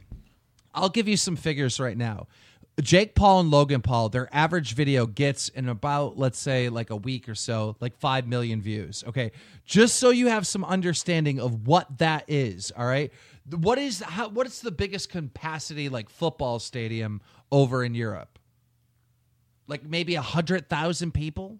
I'll 0.75 0.89
give 0.91 1.09
you 1.09 1.17
some 1.17 1.37
figures 1.37 1.81
right 1.81 1.97
now. 1.97 2.27
Jake 2.81 3.15
Paul 3.15 3.41
and 3.41 3.51
Logan 3.51 3.83
Paul, 3.83 4.09
their 4.09 4.29
average 4.33 4.75
video 4.75 5.07
gets 5.07 5.49
in 5.49 5.69
about, 5.69 6.17
let's 6.17 6.39
say, 6.39 6.69
like 6.69 6.91
a 6.91 6.97
week 6.97 7.29
or 7.29 7.35
so, 7.35 7.77
like 7.81 7.97
5 7.97 8.27
million 8.27 8.63
views. 8.63 9.03
Okay. 9.07 9.33
Just 9.65 9.97
so 9.97 10.11
you 10.11 10.29
have 10.29 10.47
some 10.47 10.65
understanding 10.65 11.41
of 11.41 11.67
what 11.67 11.99
that 11.99 12.25
is. 12.29 12.73
All 12.77 12.87
right. 12.87 13.13
What 13.51 13.79
is, 13.79 14.01
how, 14.01 14.29
what 14.29 14.47
is 14.47 14.61
the 14.61 14.71
biggest 14.71 15.11
capacity, 15.11 15.89
like 15.89 16.09
football 16.09 16.61
stadium 16.61 17.21
over 17.51 17.83
in 17.83 17.95
Europe? 17.95 18.39
Like 19.67 19.85
maybe 19.85 20.15
a 20.15 20.21
100,000 20.21 21.13
people? 21.13 21.59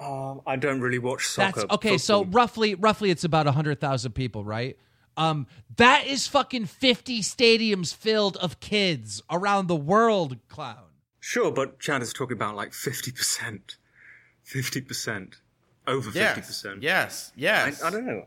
Um, 0.00 0.40
I 0.46 0.56
don't 0.56 0.80
really 0.80 0.98
watch 0.98 1.26
soccer. 1.26 1.60
That's 1.60 1.72
okay. 1.74 1.98
So 1.98 2.24
roughly, 2.24 2.74
roughly, 2.74 3.10
it's 3.10 3.24
about 3.24 3.46
a 3.46 3.52
hundred 3.52 3.80
thousand 3.80 4.12
people, 4.12 4.44
right? 4.44 4.76
Um, 5.16 5.46
that 5.76 6.06
is 6.06 6.26
fucking 6.26 6.66
fifty 6.66 7.20
stadiums 7.20 7.94
filled 7.94 8.36
of 8.38 8.60
kids 8.60 9.22
around 9.30 9.66
the 9.66 9.76
world, 9.76 10.38
clown. 10.48 10.92
Sure, 11.20 11.52
but 11.52 11.78
Chad 11.78 12.02
is 12.02 12.12
talking 12.12 12.36
about 12.36 12.56
like 12.56 12.72
50%. 12.72 13.76
50%. 14.44 15.34
Over 15.86 16.10
50%. 16.10 16.78
Yes. 16.82 16.82
Yes. 16.82 17.32
Yes. 17.36 17.82
I, 17.82 17.86
I 17.86 17.90
don't 17.90 18.06
know. 18.06 18.26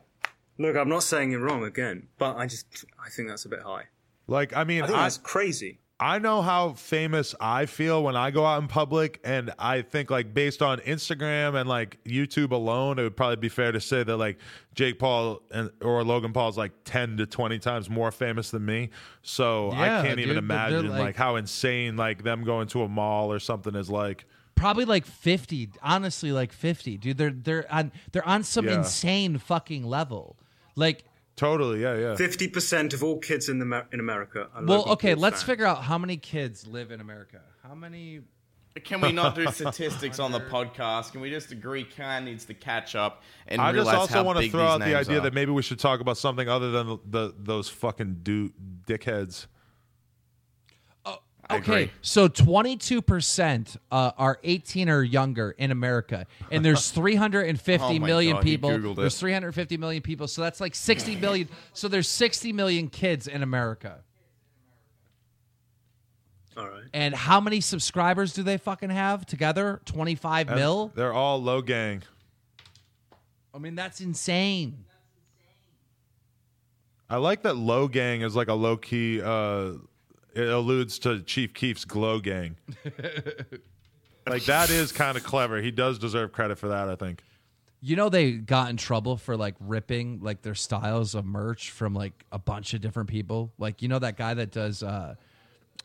Look, 0.57 0.77
I'm 0.77 0.87
not 0.87 1.03
saying 1.03 1.31
you're 1.31 1.41
wrong 1.41 1.65
again, 1.65 2.07
but 2.17 2.37
I 2.37 2.47
just 2.47 2.85
I 2.97 3.09
think 3.09 3.27
that's 3.27 3.43
a 3.43 3.49
bit 3.49 3.61
high. 3.61 3.85
Like, 4.27 4.55
I 4.55 4.63
mean, 4.63 4.83
I 4.83 4.87
think 4.87 4.97
I, 4.97 5.03
that's 5.03 5.17
crazy. 5.17 5.79
I 5.97 6.19
know 6.19 6.41
how 6.41 6.73
famous 6.73 7.33
I 7.39 7.67
feel 7.67 8.03
when 8.03 8.17
I 8.17 8.29
go 8.29 8.45
out 8.45 8.61
in 8.61 8.67
public, 8.67 9.21
and 9.23 9.53
I 9.57 9.81
think 9.81 10.11
like 10.11 10.33
based 10.33 10.61
on 10.61 10.79
Instagram 10.79 11.57
and 11.59 11.69
like 11.69 11.97
YouTube 12.03 12.51
alone, 12.51 12.99
it 12.99 13.03
would 13.03 13.15
probably 13.15 13.37
be 13.37 13.47
fair 13.47 13.71
to 13.71 13.79
say 13.79 14.03
that 14.03 14.17
like 14.17 14.37
Jake 14.73 14.99
Paul 14.99 15.41
and 15.51 15.71
or 15.81 16.03
Logan 16.03 16.33
Paul 16.33 16.49
is 16.49 16.57
like 16.57 16.73
ten 16.83 17.15
to 17.17 17.25
twenty 17.25 17.59
times 17.59 17.89
more 17.89 18.11
famous 18.11 18.51
than 18.51 18.65
me. 18.65 18.89
So 19.21 19.71
Yeah, 19.71 19.99
I 20.01 20.05
can't 20.05 20.19
even 20.19 20.19
dude, 20.19 20.29
they're, 20.29 20.37
imagine 20.39 20.89
like, 20.89 20.99
like- 20.99 21.15
how 21.15 21.37
insane 21.37 21.95
like 21.95 22.23
them 22.23 22.43
going 22.43 22.67
to 22.69 22.81
a 22.83 22.89
mall 22.89 23.31
or 23.31 23.39
something 23.39 23.73
is 23.73 23.89
like. 23.89 24.25
Probably 24.55 24.85
like 24.85 25.05
fifty. 25.05 25.69
Honestly, 25.81 26.31
like 26.33 26.51
fifty, 26.51 26.97
dude. 26.97 27.17
They're 27.17 27.31
they're 27.31 27.73
on 27.73 27.93
they're 28.11 28.27
on 28.27 28.43
some 28.43 28.65
Yeah. 28.65 28.79
insane 28.79 29.37
fucking 29.37 29.83
level. 29.85 30.35
Like, 30.77 31.05
Totally, 31.35 31.81
yeah, 31.81 31.95
yeah. 31.95 32.15
50% 32.15 32.93
of 32.93 33.03
all 33.03 33.17
kids 33.17 33.49
in, 33.49 33.59
the, 33.59 33.85
in 33.91 33.99
America 33.99 34.47
are 34.53 34.63
well, 34.63 34.85
okay. 34.91 35.15
Let's 35.15 35.37
fans. 35.37 35.43
figure 35.43 35.65
out 35.65 35.83
how 35.83 35.97
many 35.97 36.15
kids 36.15 36.65
live 36.65 36.91
in 36.91 37.01
America. 37.01 37.41
How 37.61 37.75
many? 37.75 38.21
Can 38.83 39.01
we 39.01 39.11
not 39.11 39.35
do 39.35 39.45
statistics 39.51 40.19
on 40.19 40.31
the 40.31 40.39
podcast? 40.39 41.11
Can 41.11 41.21
we 41.21 41.29
just 41.29 41.51
agree 41.51 41.85
Khan 41.85 42.25
needs 42.25 42.45
to 42.45 42.53
catch 42.53 42.95
up 42.95 43.23
and 43.47 43.61
I 43.61 43.71
just 43.71 43.89
also 43.89 44.13
how 44.13 44.23
want 44.23 44.39
to 44.39 44.49
throw 44.49 44.65
out 44.65 44.79
the 44.79 44.95
idea 44.95 45.19
are? 45.19 45.21
that 45.21 45.33
maybe 45.33 45.51
we 45.51 45.61
should 45.61 45.79
talk 45.79 46.01
about 46.01 46.17
something 46.17 46.49
other 46.49 46.71
than 46.71 46.87
the, 46.87 46.97
the 47.05 47.35
those 47.37 47.69
fucking 47.69 48.19
do 48.23 48.51
dickheads. 48.85 49.47
I 51.47 51.57
Okay, 51.57 51.83
agree. 51.83 51.91
so 52.01 52.27
22% 52.27 53.77
uh, 53.91 54.11
are 54.17 54.39
18 54.43 54.89
or 54.89 55.03
younger 55.03 55.51
in 55.51 55.69
America, 55.71 56.25
and 56.51 56.65
there's 56.65 56.89
350 56.91 57.83
Oh 57.85 57.99
my 57.99 58.05
million 58.07 58.35
God, 58.37 58.43
he 58.43 58.51
people. 58.51 58.69
Googled 58.71 58.91
it. 58.93 58.95
There's 58.97 59.19
350 59.19 59.77
million 59.77 60.01
people, 60.01 60.27
so 60.27 60.41
that's 60.41 60.59
like 60.59 60.73
60 60.73 61.17
million. 61.17 61.47
So 61.73 61.87
there's 61.87 62.07
60 62.09 62.51
million 62.53 62.87
kids 62.87 63.27
in 63.27 63.43
America. 63.43 63.99
All 66.57 66.65
right. 66.67 66.83
And 66.93 67.13
how 67.13 67.39
many 67.41 67.59
subscribers 67.61 68.33
do 68.33 68.41
they 68.41 68.57
fucking 68.57 68.89
have 68.89 69.25
together? 69.25 69.81
25 69.85 70.47
And 70.47 70.55
mil? 70.57 70.91
They're 70.95 71.13
all 71.13 71.41
Logang. 71.41 72.01
I 73.53 73.57
mean, 73.57 73.75
that's 73.75 74.01
insane. 74.01 74.85
I 77.09 77.17
like 77.17 77.43
that 77.43 77.55
Logang 77.55 78.23
is 78.23 78.35
like 78.35 78.47
a 78.47 78.53
low 78.53 78.77
key. 78.77 79.21
Uh, 79.21 79.73
it 80.35 80.49
alludes 80.49 80.99
to 80.99 81.21
Chief 81.21 81.53
Keef's 81.53 81.85
Glo 81.85 82.19
Gang. 82.19 82.57
like 84.27 84.43
that 84.45 84.69
is 84.69 84.91
kind 84.91 85.17
of 85.17 85.23
clever. 85.23 85.61
He 85.61 85.71
does 85.71 85.97
deserve 85.97 86.31
credit 86.33 86.57
for 86.57 86.67
that. 86.67 86.89
I 86.89 86.95
think. 86.95 87.23
You 87.81 87.95
know 87.95 88.09
they 88.09 88.33
got 88.33 88.69
in 88.69 88.77
trouble 88.77 89.15
for 89.15 89.37
like 89.37 89.55
ripping 89.59 90.19
like 90.21 90.41
their 90.41 90.55
styles 90.55 91.15
of 91.15 91.25
merch 91.25 91.71
from 91.71 91.93
like 91.93 92.25
a 92.31 92.39
bunch 92.39 92.73
of 92.73 92.81
different 92.81 93.09
people. 93.09 93.51
Like 93.57 93.81
you 93.81 93.87
know 93.87 93.99
that 93.99 94.17
guy 94.17 94.33
that 94.33 94.51
does 94.51 94.83
uh 94.83 95.15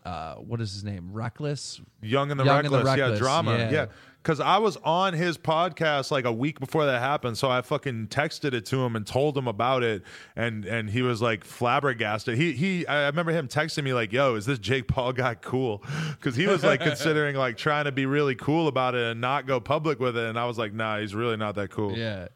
uh 0.05 0.35
what 0.37 0.61
is 0.61 0.73
his 0.73 0.83
name? 0.83 1.11
Reckless? 1.13 1.81
Young 2.03 2.31
and 2.31 2.41
the, 2.41 2.45
Young 2.45 2.65
and 2.65 2.75
the 2.75 2.83
reckless, 2.83 3.13
yeah, 3.13 3.19
drama, 3.19 3.57
yeah. 3.57 3.71
yeah. 3.71 3.87
Because 4.23 4.39
I 4.39 4.59
was 4.59 4.77
on 4.85 5.15
his 5.15 5.39
podcast 5.39 6.11
like 6.11 6.27
a 6.27 6.33
week 6.33 6.61
before 6.61 6.85
that 6.85 7.01
happened, 7.01 7.39
so 7.39 7.51
I 7.51 7.63
fucking 7.63 8.09
texted 8.09 8.53
it 8.53 8.67
to 8.67 8.85
him 8.85 8.95
and 8.95 9.07
told 9.07 9.37
him 9.37 9.49
about 9.49 9.83
it, 9.83 10.03
and 10.37 10.67
and 10.67 10.91
he 10.91 11.01
was 11.01 11.23
like 11.23 11.43
flabbergasted. 11.43 12.37
He 12.37 12.53
he, 12.53 12.87
I 12.87 13.07
remember 13.07 13.33
him 13.33 13.49
texting 13.49 13.85
me 13.85 13.95
like, 13.95 14.13
"Yo, 14.13 14.35
is 14.35 14.45
this 14.45 14.59
Jake 14.59 14.89
Paul 14.89 15.15
guy 15.15 15.37
cool?" 15.37 15.83
Because 16.11 16.37
he 16.37 16.47
was 16.47 16.63
like 16.63 16.81
considering 16.83 17.35
like 17.37 17.57
trying 17.57 17.87
to 17.87 17.93
be 17.93 18.05
really 18.05 18.35
cool 18.35 18.69
about 18.69 18.95
it 18.95 19.11
and 19.11 19.21
not 19.21 19.47
go 19.47 19.59
public 19.59 19.99
with 19.99 20.17
it, 20.19 20.29
and 20.29 20.39
I 20.39 20.45
was 20.45 20.59
like, 20.59 20.75
"Nah, 20.75 20.99
he's 20.99 21.15
really 21.15 21.39
not 21.39 21.55
that 21.55 21.71
cool." 21.71 21.97
Yeah. 21.97 22.29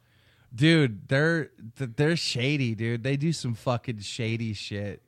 Dude, 0.55 1.09
they're 1.09 1.51
they're 1.76 2.16
shady, 2.16 2.74
dude. 2.74 3.03
They 3.03 3.16
do 3.16 3.32
some 3.32 3.55
fucking 3.55 3.99
shady 3.99 4.55
shit. 4.55 5.03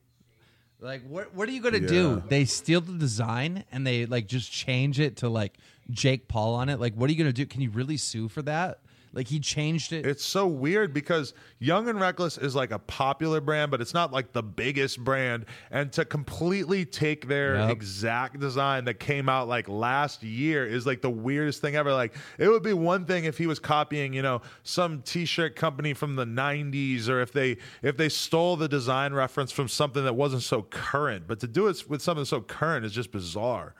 Like 0.79 1.01
what 1.07 1.33
what 1.33 1.49
are 1.49 1.51
you 1.51 1.61
gonna 1.61 1.79
do? 1.79 2.21
They 2.27 2.45
steal 2.45 2.81
the 2.81 2.93
design 2.93 3.63
and 3.71 3.85
they 3.85 4.05
like 4.05 4.27
just 4.27 4.51
change 4.51 4.99
it 4.99 5.17
to 5.17 5.29
like 5.29 5.57
Jake 5.89 6.27
Paul 6.27 6.55
on 6.55 6.69
it. 6.69 6.79
Like 6.79 6.93
what 6.93 7.09
are 7.09 7.13
you 7.13 7.17
gonna 7.17 7.33
do? 7.33 7.45
Can 7.45 7.61
you 7.61 7.71
really 7.71 7.97
sue 7.97 8.27
for 8.27 8.43
that? 8.43 8.79
Like 9.17 9.27
he 9.27 9.39
changed 9.39 9.93
it. 9.93 10.05
It's 10.05 10.23
so 10.23 10.45
weird 10.45 10.93
because 10.93 11.33
Young 11.57 11.89
and 11.89 11.99
Reckless 11.99 12.37
is 12.37 12.53
like 12.53 12.69
a 12.69 12.77
popular 12.77 13.41
brand, 13.41 13.71
but 13.71 13.81
it's 13.81 13.95
not 13.95 14.13
like 14.13 14.31
the 14.31 14.43
biggest 14.43 15.03
brand. 15.03 15.47
And 15.71 15.91
to 15.93 16.05
completely 16.05 16.85
take 16.85 17.27
their 17.27 17.55
Yep. 17.55 17.71
exact 17.71 18.39
design 18.39 18.85
that 18.85 18.99
came 18.99 19.27
out 19.27 19.47
like 19.47 19.67
last 19.67 20.21
year 20.21 20.67
is 20.67 20.85
like 20.85 21.01
the 21.01 21.09
weirdest 21.09 21.61
thing 21.61 21.75
ever. 21.75 21.91
Like 21.93 22.13
it 22.37 22.47
would 22.47 22.61
be 22.61 22.73
one 22.73 23.05
thing 23.05 23.25
if 23.25 23.39
he 23.39 23.47
was 23.47 23.57
copying, 23.57 24.13
you 24.13 24.21
know, 24.21 24.43
some 24.61 25.01
t-shirt 25.01 25.55
company 25.55 25.95
from 25.95 26.15
the 26.15 26.25
90s 26.25 27.09
or 27.09 27.19
if 27.19 27.33
they 27.33 27.57
if 27.81 27.97
they 27.97 28.09
stole 28.09 28.55
the 28.55 28.67
design 28.67 29.15
reference 29.15 29.51
from 29.51 29.67
something 29.67 30.03
that 30.03 30.15
wasn't 30.15 30.43
so 30.43 30.61
current. 30.61 31.25
But 31.27 31.39
to 31.39 31.47
do 31.47 31.65
it 31.65 31.89
with 31.89 32.03
something 32.03 32.23
so 32.25 32.41
current 32.41 32.85
is 32.85 32.91
just 32.91 33.11
bizarre. 33.11 33.73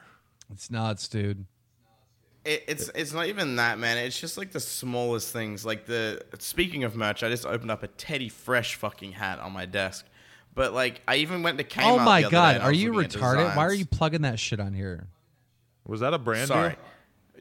it's 0.51 0.71
nuts, 0.71 1.07
dude. 1.07 1.45
It, 2.47 2.63
it's 2.67 2.89
it's 2.95 3.13
not 3.13 3.27
even 3.27 3.57
that, 3.57 3.77
man. 3.77 3.97
It's 3.97 4.19
just 4.19 4.37
like 4.37 4.51
the 4.51 4.59
smallest 4.59 5.33
things. 5.33 5.65
Like 5.65 5.85
the 5.85 6.21
speaking 6.39 6.85
of 6.85 6.95
merch, 6.95 7.21
I 7.21 7.29
just 7.29 7.45
opened 7.45 7.71
up 7.71 7.83
a 7.83 7.87
Teddy 7.87 8.29
Fresh 8.29 8.75
fucking 8.75 9.11
hat 9.11 9.39
on 9.39 9.51
my 9.51 9.65
desk. 9.65 10.05
But 10.55 10.73
like, 10.73 11.01
I 11.07 11.17
even 11.17 11.43
went 11.43 11.57
to 11.57 11.63
Kmart. 11.63 11.83
oh 11.83 11.99
my 11.99 12.21
the 12.21 12.27
other 12.27 12.53
day 12.53 12.59
god, 12.59 12.61
are 12.61 12.71
you 12.71 12.93
retarded? 12.93 13.55
Why 13.55 13.65
are 13.65 13.73
you 13.73 13.85
plugging 13.85 14.21
that 14.21 14.39
shit 14.39 14.59
on 14.59 14.73
here? 14.73 15.07
Was 15.85 15.99
that 15.99 16.13
a 16.13 16.17
brand 16.17 16.47
Sorry. 16.47 16.69
deal? 16.69 16.79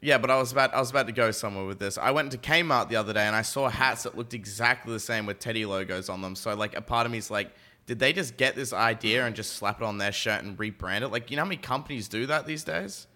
Yeah, 0.01 0.17
but 0.17 0.29
I 0.29 0.37
was 0.37 0.51
about 0.51 0.73
I 0.73 0.79
was 0.79 0.89
about 0.89 1.07
to 1.07 1.13
go 1.13 1.31
somewhere 1.31 1.65
with 1.65 1.79
this. 1.79 1.97
I 1.97 2.11
went 2.11 2.31
to 2.33 2.37
Kmart 2.37 2.89
the 2.89 2.97
other 2.97 3.13
day 3.13 3.25
and 3.25 3.35
I 3.35 3.41
saw 3.41 3.69
hats 3.69 4.03
that 4.03 4.17
looked 4.17 4.33
exactly 4.33 4.93
the 4.93 4.99
same 4.99 5.25
with 5.25 5.39
Teddy 5.39 5.65
logos 5.65 6.09
on 6.09 6.21
them. 6.21 6.35
So 6.35 6.53
like 6.53 6.75
a 6.75 6.81
part 6.81 7.05
of 7.05 7.11
me 7.11 7.17
is 7.17 7.31
like, 7.31 7.51
did 7.87 7.97
they 7.97 8.13
just 8.13 8.37
get 8.37 8.55
this 8.55 8.73
idea 8.73 9.25
and 9.25 9.35
just 9.35 9.53
slap 9.53 9.81
it 9.81 9.83
on 9.83 9.97
their 9.97 10.11
shirt 10.11 10.43
and 10.43 10.57
rebrand 10.57 11.01
it? 11.01 11.07
Like, 11.07 11.31
you 11.31 11.37
know 11.37 11.43
how 11.43 11.47
many 11.47 11.57
companies 11.57 12.07
do 12.07 12.25
that 12.27 12.45
these 12.45 12.63
days? 12.63 13.07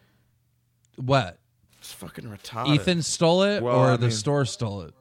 What? 0.95 1.37
It's 1.81 1.91
fucking 1.93 2.25
retarded. 2.25 2.75
Ethan 2.75 3.01
stole 3.01 3.41
it 3.43 3.61
Well, 3.63 3.75
or 3.75 3.91
I 3.91 3.95
the 3.97 4.03
mean- 4.03 4.11
store 4.11 4.45
stole 4.45 4.81
it? 4.83 4.93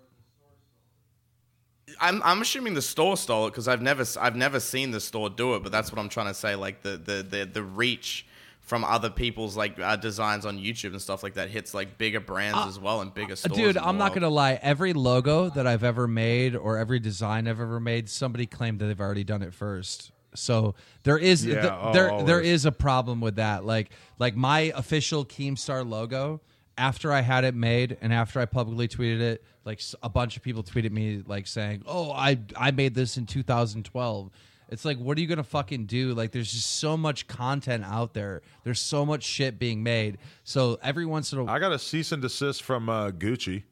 I'm 2.00 2.22
I'm 2.22 2.40
assuming 2.40 2.74
the 2.74 2.82
store 2.82 3.16
stole 3.16 3.46
it 3.46 3.50
because 3.50 3.68
I've 3.68 3.82
never 3.82 4.04
I've 4.18 4.36
never 4.36 4.60
seen 4.60 4.90
the 4.90 5.00
store 5.00 5.28
do 5.28 5.54
it, 5.56 5.62
but 5.62 5.72
that's 5.72 5.92
what 5.92 5.98
I'm 5.98 6.08
trying 6.08 6.28
to 6.28 6.34
say. 6.34 6.54
Like 6.54 6.82
the 6.82 6.96
the 6.96 7.22
the, 7.28 7.44
the 7.52 7.62
reach 7.62 8.26
from 8.60 8.84
other 8.84 9.10
people's 9.10 9.56
like 9.56 9.78
uh, 9.78 9.96
designs 9.96 10.46
on 10.46 10.56
YouTube 10.56 10.92
and 10.92 11.02
stuff 11.02 11.22
like 11.24 11.34
that 11.34 11.50
hits 11.50 11.74
like 11.74 11.98
bigger 11.98 12.20
brands 12.20 12.58
as 12.68 12.78
well 12.78 13.00
and 13.00 13.12
bigger 13.12 13.34
stores. 13.34 13.52
Uh, 13.52 13.56
Dude, 13.60 13.68
in 13.76 13.82
the 13.82 13.86
I'm 13.86 13.98
not 13.98 14.12
world. 14.12 14.22
gonna 14.22 14.28
lie. 14.34 14.58
Every 14.62 14.92
logo 14.92 15.50
that 15.50 15.66
I've 15.66 15.82
ever 15.84 16.06
made 16.06 16.54
or 16.54 16.78
every 16.78 17.00
design 17.00 17.48
I've 17.48 17.60
ever 17.60 17.80
made, 17.80 18.08
somebody 18.08 18.46
claimed 18.46 18.78
that 18.78 18.86
they've 18.86 19.00
already 19.00 19.24
done 19.24 19.42
it 19.42 19.52
first. 19.52 20.12
So 20.34 20.76
there 21.02 21.18
is 21.18 21.44
Yeah, 21.44 21.60
th- 21.60 21.72
oh, 21.76 21.92
there 21.92 22.06
there 22.24 22.36
always. 22.36 22.46
is 22.50 22.64
a 22.66 22.72
problem 22.72 23.20
with 23.20 23.36
that. 23.36 23.64
Like 23.66 23.90
like 24.20 24.36
my 24.36 24.72
official 24.76 25.26
Keemstar 25.26 25.86
logo. 25.86 26.40
After 26.80 27.12
I 27.12 27.20
had 27.20 27.44
it 27.44 27.54
made 27.54 27.98
and 28.00 28.10
after 28.10 28.40
I 28.40 28.46
publicly 28.46 28.88
tweeted 28.88 29.20
it, 29.20 29.44
like 29.66 29.82
a 30.02 30.08
bunch 30.08 30.38
of 30.38 30.42
people 30.42 30.62
tweeted 30.62 30.90
me 30.92 31.22
like 31.26 31.46
saying, 31.46 31.82
"Oh, 31.86 32.10
I 32.10 32.38
I 32.56 32.70
made 32.70 32.94
this 32.94 33.18
in 33.18 33.26
2012." 33.26 34.30
It's 34.70 34.84
like, 34.84 34.98
what 34.98 35.18
are 35.18 35.20
you 35.20 35.26
gonna 35.26 35.42
fucking 35.42 35.86
do? 35.86 36.14
Like, 36.14 36.30
there's 36.32 36.50
just 36.50 36.78
so 36.78 36.96
much 36.96 37.26
content 37.26 37.84
out 37.84 38.14
there. 38.14 38.40
There's 38.64 38.80
so 38.80 39.04
much 39.04 39.24
shit 39.24 39.58
being 39.58 39.82
made. 39.82 40.16
So 40.44 40.78
every 40.82 41.04
once 41.04 41.32
in 41.32 41.40
a 41.40 41.44
while, 41.44 41.54
I 41.54 41.58
got 41.58 41.72
a 41.72 41.78
cease 41.78 42.12
and 42.12 42.22
desist 42.22 42.62
from 42.62 42.88
uh, 42.88 43.10
Gucci. 43.10 43.64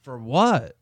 for 0.00 0.18
what? 0.18 0.74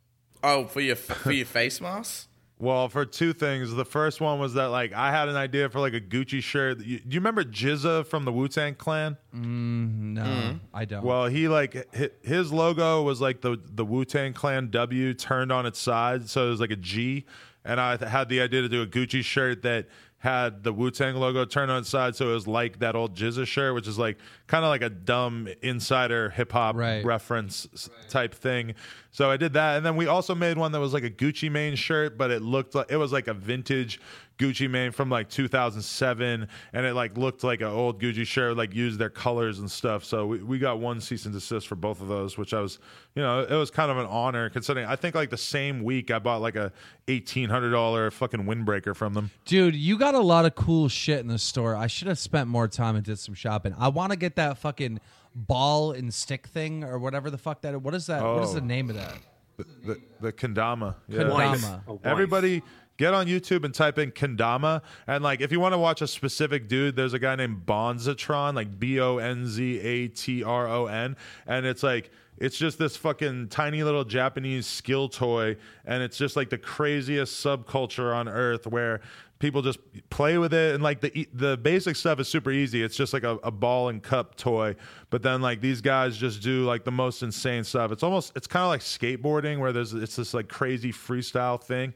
Oh, 0.42 0.64
for 0.66 0.80
your 0.80 0.96
for 0.96 1.32
your 1.32 1.46
face 1.46 1.80
mask. 1.80 2.28
Well, 2.58 2.88
for 2.88 3.04
two 3.04 3.32
things. 3.32 3.74
The 3.74 3.84
first 3.84 4.20
one 4.20 4.38
was 4.38 4.54
that 4.54 4.66
like 4.66 4.92
I 4.92 5.10
had 5.10 5.28
an 5.28 5.36
idea 5.36 5.68
for 5.68 5.80
like 5.80 5.92
a 5.92 6.00
Gucci 6.00 6.42
shirt. 6.42 6.80
You, 6.80 7.00
do 7.00 7.14
you 7.14 7.20
remember 7.20 7.42
GZA 7.42 8.06
from 8.06 8.24
the 8.24 8.32
Wu 8.32 8.46
Tang 8.46 8.74
Clan? 8.76 9.16
Mm, 9.34 10.14
no, 10.14 10.22
mm-hmm. 10.22 10.56
I 10.72 10.84
don't. 10.84 11.04
Well, 11.04 11.26
he 11.26 11.48
like 11.48 11.74
hi- 11.96 12.10
his 12.22 12.52
logo 12.52 13.02
was 13.02 13.20
like 13.20 13.40
the 13.40 13.60
the 13.64 13.84
Wu 13.84 14.04
Tang 14.04 14.32
Clan 14.32 14.70
W 14.70 15.14
turned 15.14 15.50
on 15.50 15.66
its 15.66 15.80
side, 15.80 16.28
so 16.28 16.46
it 16.46 16.50
was 16.50 16.60
like 16.60 16.70
a 16.70 16.76
G. 16.76 17.26
And 17.64 17.80
I 17.80 17.96
th- 17.96 18.10
had 18.10 18.28
the 18.28 18.40
idea 18.40 18.62
to 18.62 18.68
do 18.68 18.82
a 18.82 18.86
Gucci 18.86 19.24
shirt 19.24 19.62
that 19.62 19.88
had 20.24 20.64
the 20.64 20.72
Wu 20.72 20.90
Tang 20.90 21.16
logo 21.16 21.44
turned 21.44 21.70
on 21.70 21.80
its 21.80 21.90
side, 21.90 22.16
so 22.16 22.30
it 22.30 22.32
was 22.32 22.46
like 22.48 22.78
that 22.78 22.96
old 22.96 23.14
GZA 23.14 23.46
shirt, 23.46 23.74
which 23.74 23.86
is 23.86 23.98
like 23.98 24.16
kind 24.46 24.64
of 24.64 24.70
like 24.70 24.80
a 24.80 24.88
dumb 24.88 25.46
insider 25.60 26.30
hip 26.30 26.50
hop 26.52 26.76
Right. 26.76 27.04
reference 27.04 27.68
s- 27.74 27.90
type 28.08 28.34
thing. 28.34 28.74
So 29.10 29.30
I 29.30 29.36
did 29.36 29.52
that, 29.52 29.76
and 29.76 29.84
then 29.84 29.96
we 29.96 30.06
also 30.06 30.34
made 30.34 30.56
one 30.56 30.72
that 30.72 30.80
was 30.80 30.94
like 30.94 31.04
a 31.04 31.10
Gucci 31.10 31.50
Mane 31.50 31.76
shirt, 31.76 32.16
but 32.16 32.30
it 32.30 32.40
looked 32.40 32.74
like 32.74 32.86
it 32.90 32.96
was 32.96 33.12
like 33.12 33.28
a 33.28 33.34
vintage 33.34 34.00
Gucci 34.38 34.68
Mane 34.68 34.90
from 34.90 35.10
like 35.10 35.28
2007, 35.28 36.48
and 36.72 36.86
it 36.86 36.94
like 36.94 37.16
looked 37.16 37.44
like 37.44 37.60
an 37.60 37.68
old 37.68 38.00
Gucci 38.00 38.26
shirt, 38.26 38.56
like 38.56 38.74
used 38.74 38.98
their 38.98 39.10
colors 39.10 39.58
and 39.60 39.70
stuff. 39.70 40.04
So 40.04 40.26
we, 40.26 40.42
we 40.42 40.58
got 40.58 40.80
one 40.80 41.00
cease 41.00 41.24
and 41.24 41.32
desist 41.34 41.68
for 41.68 41.76
both 41.76 42.00
of 42.00 42.08
those, 42.08 42.36
which 42.36 42.52
I 42.52 42.60
was, 42.60 42.78
you 43.14 43.22
know, 43.22 43.40
it 43.40 43.54
was 43.54 43.70
kind 43.70 43.90
of 43.90 43.98
an 43.98 44.06
honor 44.06 44.50
considering. 44.50 44.86
I 44.86 44.96
think 44.96 45.14
like 45.14 45.30
the 45.30 45.36
same 45.36 45.82
week 45.84 46.10
I 46.10 46.18
bought 46.18 46.40
like 46.40 46.56
a 46.56 46.72
eighteen 47.08 47.48
hundred 47.48 47.70
dollar 47.70 48.10
fucking 48.10 48.44
windbreaker 48.44 48.94
from 48.96 49.14
them. 49.14 49.30
Dude, 49.44 49.74
you 49.76 49.96
got 49.98 50.14
a 50.14 50.20
lot 50.20 50.44
of 50.46 50.54
cool 50.54 50.88
shit 50.88 51.20
in 51.20 51.28
the 51.28 51.38
store. 51.38 51.76
I 51.76 51.86
should 51.86 52.08
have 52.08 52.18
spent 52.18 52.48
more 52.48 52.66
time 52.68 52.96
and 52.96 53.04
did 53.04 53.18
some 53.18 53.34
shopping. 53.34 53.74
I 53.78 53.88
want 53.88 54.10
to 54.12 54.16
get 54.18 54.36
that 54.36 54.58
fucking 54.58 55.00
ball 55.34 55.92
and 55.92 56.12
stick 56.12 56.46
thing 56.46 56.84
or 56.84 56.98
whatever 56.98 57.30
the 57.30 57.38
fuck 57.38 57.62
that. 57.62 57.80
What 57.80 57.94
is 57.94 58.06
that? 58.06 58.22
What 58.22 58.42
is 58.44 58.50
Oh. 58.50 58.54
the 58.54 58.60
name 58.62 58.90
of 58.90 58.96
that? 58.96 59.18
The 59.56 59.64
the, 59.84 60.00
the 60.20 60.32
kendama. 60.32 60.96
Yeah. 61.08 61.20
Kendama. 61.22 61.30
Wife. 61.32 61.64
A 61.86 61.92
wife. 61.94 62.00
Everybody 62.04 62.62
get 62.96 63.14
on 63.14 63.26
YouTube 63.26 63.64
and 63.64 63.74
type 63.74 63.98
in 63.98 64.12
Kendama. 64.12 64.82
And 65.06 65.22
like 65.24 65.40
if 65.40 65.52
you 65.52 65.60
want 65.60 65.74
to 65.74 65.78
watch 65.78 66.02
a 66.02 66.06
specific 66.06 66.68
dude, 66.68 66.96
there's 66.96 67.14
a 67.14 67.18
guy 67.18 67.36
named 67.36 67.66
Bonzatron, 67.66 68.54
like 68.54 68.78
B 68.78 69.00
O 69.00 69.18
N 69.18 69.46
Z 69.46 69.80
A 69.80 70.08
T 70.08 70.42
R 70.42 70.68
O 70.68 70.86
N. 70.86 71.16
And 71.46 71.66
it's 71.66 71.82
like 71.82 72.10
it's 72.38 72.56
just 72.56 72.78
this 72.78 72.96
fucking 72.96 73.48
tiny 73.48 73.82
little 73.82 74.04
Japanese 74.04 74.66
skill 74.66 75.08
toy, 75.08 75.56
and 75.84 76.02
it's 76.02 76.18
just 76.18 76.34
like 76.36 76.50
the 76.50 76.58
craziest 76.58 77.44
subculture 77.44 78.14
on 78.14 78.28
earth 78.28 78.66
where 78.66 79.00
people 79.38 79.62
just 79.62 79.78
play 80.10 80.38
with 80.38 80.52
it. 80.52 80.74
And 80.74 80.82
like 80.82 81.00
the 81.00 81.28
the 81.32 81.56
basic 81.56 81.96
stuff 81.96 82.18
is 82.18 82.28
super 82.28 82.50
easy. 82.50 82.82
It's 82.82 82.96
just 82.96 83.12
like 83.12 83.22
a, 83.22 83.38
a 83.44 83.50
ball 83.52 83.88
and 83.88 84.02
cup 84.02 84.36
toy. 84.36 84.74
But 85.10 85.22
then 85.22 85.42
like 85.42 85.60
these 85.60 85.80
guys 85.80 86.16
just 86.16 86.42
do 86.42 86.64
like 86.64 86.84
the 86.84 86.92
most 86.92 87.22
insane 87.22 87.62
stuff. 87.62 87.92
It's 87.92 88.02
almost 88.02 88.32
it's 88.36 88.48
kind 88.48 88.64
of 88.64 88.68
like 88.68 88.80
skateboarding 88.80 89.60
where 89.60 89.72
there's 89.72 89.94
it's 89.94 90.16
this 90.16 90.34
like 90.34 90.48
crazy 90.48 90.92
freestyle 90.92 91.62
thing 91.62 91.94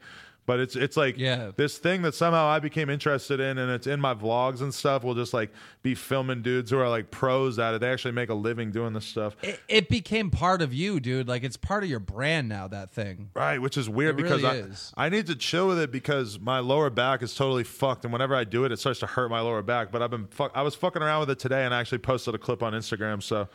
but 0.49 0.59
it's 0.59 0.75
it's 0.75 0.97
like 0.97 1.15
Yeah. 1.15 1.51
this 1.57 1.77
thing 1.77 2.01
that 2.01 2.15
somehow 2.15 2.47
I 2.47 2.57
became 2.57 2.89
interested 2.89 3.39
in, 3.39 3.59
and 3.59 3.69
it's 3.71 3.85
in 3.85 4.01
my 4.01 4.15
vlogs 4.15 4.61
and 4.61 4.73
stuff. 4.73 5.03
We'll 5.03 5.13
just 5.13 5.31
like 5.31 5.51
be 5.83 5.93
filming 5.93 6.41
dudes 6.41 6.71
who 6.71 6.79
are 6.79 6.89
like 6.89 7.11
pros 7.11 7.59
at 7.59 7.75
it. 7.75 7.81
They 7.81 7.89
actually 7.91 8.13
make 8.13 8.29
a 8.29 8.33
living 8.33 8.71
doing 8.71 8.93
this 8.93 9.05
stuff, 9.05 9.35
It, 9.43 9.59
it 9.67 9.89
became 9.89 10.31
part 10.31 10.63
of 10.63 10.73
you, 10.73 10.99
dude. 10.99 11.27
Like 11.27 11.43
it's 11.43 11.55
part 11.55 11.83
of 11.83 11.89
your 11.91 11.99
brand 11.99 12.49
now. 12.49 12.67
That 12.67 12.89
thing. 12.91 13.29
right? 13.35 13.61
Which 13.61 13.77
is 13.77 13.87
weird 13.87 14.19
It 14.19 14.23
because 14.23 14.41
really 14.41 14.57
I, 14.61 14.61
is. 14.63 14.91
I 14.97 15.09
need 15.09 15.27
to 15.27 15.35
chill 15.35 15.67
with 15.67 15.77
it 15.79 15.91
because 15.91 16.39
my 16.39 16.57
lower 16.57 16.89
back 16.89 17.21
is 17.21 17.35
totally 17.35 17.63
fucked, 17.63 18.03
and 18.03 18.11
whenever 18.11 18.35
I 18.35 18.43
do 18.43 18.65
it, 18.65 18.71
it 18.71 18.79
starts 18.79 18.99
to 19.01 19.05
hurt 19.05 19.29
my 19.29 19.41
lower 19.41 19.61
back. 19.61 19.91
But 19.91 20.01
I've 20.01 20.09
been 20.09 20.25
fuck, 20.31 20.51
I 20.55 20.63
was 20.63 20.73
fucking 20.73 21.03
around 21.03 21.19
with 21.19 21.29
it 21.29 21.37
today, 21.37 21.63
and 21.63 21.75
I 21.75 21.79
actually 21.79 21.99
posted 21.99 22.33
a 22.33 22.39
clip 22.39 22.63
on 22.63 22.73
Instagram. 22.73 23.21
So 23.21 23.47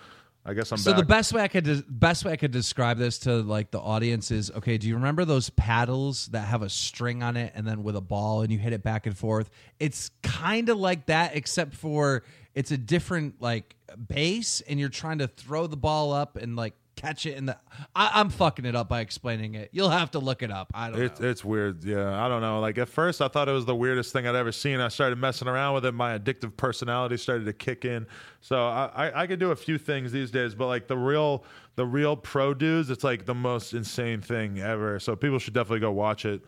I 0.46 0.52
guess 0.52 0.70
I'm 0.70 0.78
So 0.78 0.90
back. 0.92 0.98
the 1.00 1.06
best 1.06 1.32
way 1.32 1.42
I 1.42 1.48
could 1.48 1.64
des- 1.64 1.82
best 1.88 2.24
way 2.24 2.32
I 2.32 2.36
could 2.36 2.50
describe 2.50 2.98
this 2.98 3.18
to 3.20 3.36
like 3.42 3.70
the 3.70 3.80
audience 3.80 4.30
is 4.30 4.50
okay. 4.50 4.76
Do 4.76 4.86
you 4.88 4.94
remember 4.96 5.24
those 5.24 5.48
paddles 5.50 6.26
that 6.28 6.42
have 6.48 6.60
a 6.62 6.68
string 6.68 7.22
on 7.22 7.36
it 7.38 7.52
and 7.54 7.66
then 7.66 7.82
with 7.82 7.96
a 7.96 8.02
ball 8.02 8.42
and 8.42 8.52
you 8.52 8.58
hit 8.58 8.72
it 8.74 8.82
back 8.82 9.06
and 9.06 9.16
forth? 9.16 9.48
It's 9.80 10.10
kind 10.22 10.68
of 10.68 10.78
like 10.78 11.06
that, 11.06 11.34
except 11.34 11.74
for 11.74 12.24
it's 12.54 12.70
a 12.70 12.76
different 12.76 13.40
like 13.40 13.74
base, 14.08 14.60
and 14.68 14.78
you're 14.78 14.88
trying 14.90 15.18
to 15.18 15.28
throw 15.28 15.66
the 15.66 15.76
ball 15.78 16.12
up 16.12 16.36
and 16.36 16.56
like 16.56 16.74
catch 16.96 17.26
it 17.26 17.36
in 17.36 17.46
the. 17.46 17.58
I, 17.94 18.10
I'm 18.14 18.30
fucking 18.30 18.64
it 18.64 18.74
up 18.76 18.88
by 18.88 19.00
explaining 19.00 19.54
it. 19.54 19.70
You'll 19.72 19.90
have 19.90 20.10
to 20.12 20.18
look 20.18 20.42
it 20.42 20.50
up. 20.50 20.68
I 20.74 20.90
don't 20.90 21.00
It's 21.02 21.20
know. 21.20 21.28
it's 21.28 21.44
weird. 21.44 21.84
Yeah, 21.84 22.24
I 22.24 22.28
don't 22.28 22.40
know. 22.40 22.60
Like 22.60 22.78
at 22.78 22.88
first, 22.88 23.20
I 23.20 23.28
thought 23.28 23.48
it 23.48 23.52
was 23.52 23.64
the 23.66 23.74
weirdest 23.76 24.12
thing 24.12 24.26
I'd 24.26 24.34
ever 24.34 24.52
seen. 24.52 24.80
I 24.80 24.88
started 24.88 25.18
messing 25.18 25.48
around 25.48 25.74
with 25.74 25.86
it. 25.86 25.92
My 25.92 26.18
addictive 26.18 26.56
personality 26.56 27.16
started 27.16 27.44
to 27.44 27.52
kick 27.52 27.84
in. 27.84 28.06
So 28.40 28.66
I, 28.66 28.90
I, 28.94 29.22
I 29.22 29.26
could 29.26 29.38
do 29.38 29.50
a 29.50 29.56
few 29.56 29.78
things 29.78 30.12
these 30.12 30.30
days, 30.30 30.54
but 30.54 30.66
like 30.66 30.86
the 30.88 30.96
real 30.96 31.44
the 31.76 31.86
real 31.86 32.16
pro 32.16 32.54
dudes, 32.54 32.90
it's 32.90 33.04
like 33.04 33.24
the 33.26 33.34
most 33.34 33.72
insane 33.74 34.20
thing 34.20 34.60
ever. 34.60 34.98
So 35.00 35.16
people 35.16 35.38
should 35.38 35.54
definitely 35.54 35.80
go 35.80 35.92
watch 35.92 36.24
it. 36.24 36.42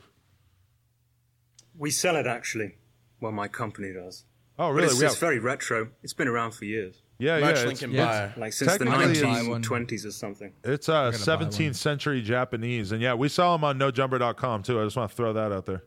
We 1.77 1.91
sell 1.91 2.17
it 2.17 2.27
actually. 2.27 2.77
Well, 3.21 3.33
my 3.33 3.49
company 3.49 3.93
does. 3.93 4.25
Oh, 4.59 4.69
But 4.69 4.73
really? 4.75 4.87
it's, 4.89 5.01
We 5.01 5.07
it's 5.07 5.19
very 5.19 5.39
retro. 5.39 5.91
It's 6.03 6.15
been 6.15 6.29
around 6.29 6.53
for 6.53 6.65
years. 6.65 7.03
Yeah, 7.19 7.41
Merch 7.41 7.57
yeah. 7.57 7.63
link 7.63 7.73
It's, 7.73 7.83
in 7.83 7.91
yeah. 7.93 8.27
bio. 8.35 8.41
Like 8.41 8.53
since 8.53 8.73
the 8.77 8.85
Technically, 8.85 9.19
it's- 9.19 9.23
Buy 9.23 9.41
1920s 9.59 10.07
or 10.07 10.11
something. 10.11 10.53
it's 10.65 10.89
uh, 10.89 11.11
gonna 11.11 11.25
buy 11.25 11.35
one. 11.45 11.51
17th 11.51 11.75
century 11.77 12.23
Japanese, 12.23 12.93
and 12.93 13.01
yeah, 13.03 13.15
we 13.15 13.29
sell 13.29 13.53
them 13.53 13.65
on 13.65 13.79
NoJumper.com 13.79 14.63
too. 14.63 14.81
I 14.81 14.85
just 14.85 14.97
want 14.97 15.11
to 15.11 15.17
throw 15.17 15.33
that 15.33 15.53
out 15.53 15.67
there. 15.67 15.83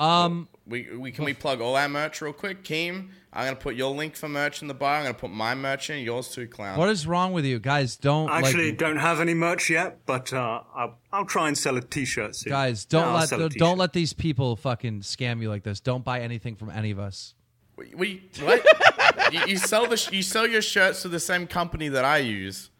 Um, 0.00 0.48
We, 0.64 0.96
we 0.96 1.10
can 1.10 1.24
we 1.24 1.34
plug 1.34 1.60
all 1.60 1.74
our 1.74 1.88
merch 1.88 2.20
real 2.20 2.32
quick, 2.32 2.62
Keem. 2.62 3.08
I'm 3.32 3.44
gonna 3.46 3.56
put 3.56 3.74
your 3.74 3.94
link 3.94 4.14
for 4.16 4.28
merch 4.28 4.62
in 4.62 4.68
the 4.68 4.74
bio. 4.74 4.98
I'm 4.98 5.02
gonna 5.04 5.14
put 5.14 5.30
my 5.30 5.54
merch 5.56 5.90
in, 5.90 6.04
yours 6.04 6.28
too, 6.28 6.46
clown. 6.46 6.78
what 6.78 6.88
is 6.88 7.04
wrong 7.06 7.32
with 7.32 7.44
you 7.44 7.58
guys? 7.58 7.96
Don't 7.96 8.30
I 8.30 8.38
actually 8.38 8.70
like, 8.70 8.78
don't 8.78 8.96
have 8.98 9.18
any 9.20 9.34
merch 9.34 9.70
yet, 9.70 10.06
but 10.06 10.32
uh, 10.32 10.60
I'll, 10.74 10.98
I'll 11.12 11.24
try 11.24 11.48
and 11.48 11.58
sell 11.58 11.76
a 11.76 11.80
T-shirt 11.80 12.36
soon. 12.36 12.50
guys. 12.50 12.84
Don't 12.84 13.04
I'll 13.08 13.14
let 13.14 13.28
sell 13.28 13.42
a 13.42 13.48
don't 13.48 13.76
let 13.76 13.92
these 13.92 14.12
people 14.12 14.54
fucking 14.56 15.00
scam 15.00 15.42
you 15.42 15.48
like 15.48 15.64
this. 15.64 15.80
Don't 15.80 16.04
buy 16.04 16.20
anything 16.20 16.54
from 16.54 16.70
any 16.70 16.90
of 16.92 16.98
us. 17.00 17.34
We, 17.78 17.94
we 17.94 18.22
what? 18.42 18.66
you, 19.32 19.40
you 19.46 19.56
sell 19.56 19.86
the 19.86 19.96
sh- 19.96 20.10
you 20.10 20.22
sell 20.22 20.46
your 20.48 20.62
shirts 20.62 21.02
to 21.02 21.08
the 21.08 21.20
same 21.20 21.46
company 21.46 21.88
that 21.90 22.04
I 22.04 22.18
use. 22.18 22.70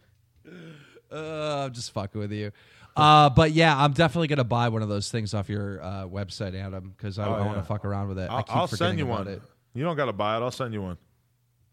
Uh, 1.11 1.65
I'm 1.67 1.73
just 1.73 1.93
fucking 1.93 2.21
with 2.21 2.33
you. 2.33 2.51
Uh, 2.97 3.31
but 3.31 3.53
yeah, 3.53 3.81
I'm 3.81 3.93
definitely 3.93 4.27
gonna 4.27 4.43
buy 4.43 4.69
one 4.71 4.83
of 4.83 4.89
those 4.89 5.09
things 5.11 5.35
off 5.35 5.49
your 5.49 5.81
uh, 5.83 6.05
website, 6.07 6.61
Adam, 6.61 6.93
because 6.97 7.19
I, 7.19 7.27
I 7.27 7.41
want 7.47 7.59
Oh, 7.59 7.61
to 7.61 7.63
fuck 7.67 7.85
around 7.85 8.09
with 8.09 8.19
it. 8.19 8.29
I 8.29 8.35
I'll, 8.39 8.43
keep 8.43 8.57
I'll 8.57 8.67
send 8.67 8.99
you 8.99 9.07
one. 9.07 9.29
It. 9.29 9.41
You 9.73 9.85
don't 9.85 9.97
got 9.97 10.07
to 10.07 10.13
buy 10.13 10.37
it. 10.37 10.41
I'll 10.41 10.51
send 10.51 10.75
you 10.75 10.83
one. 10.83 10.99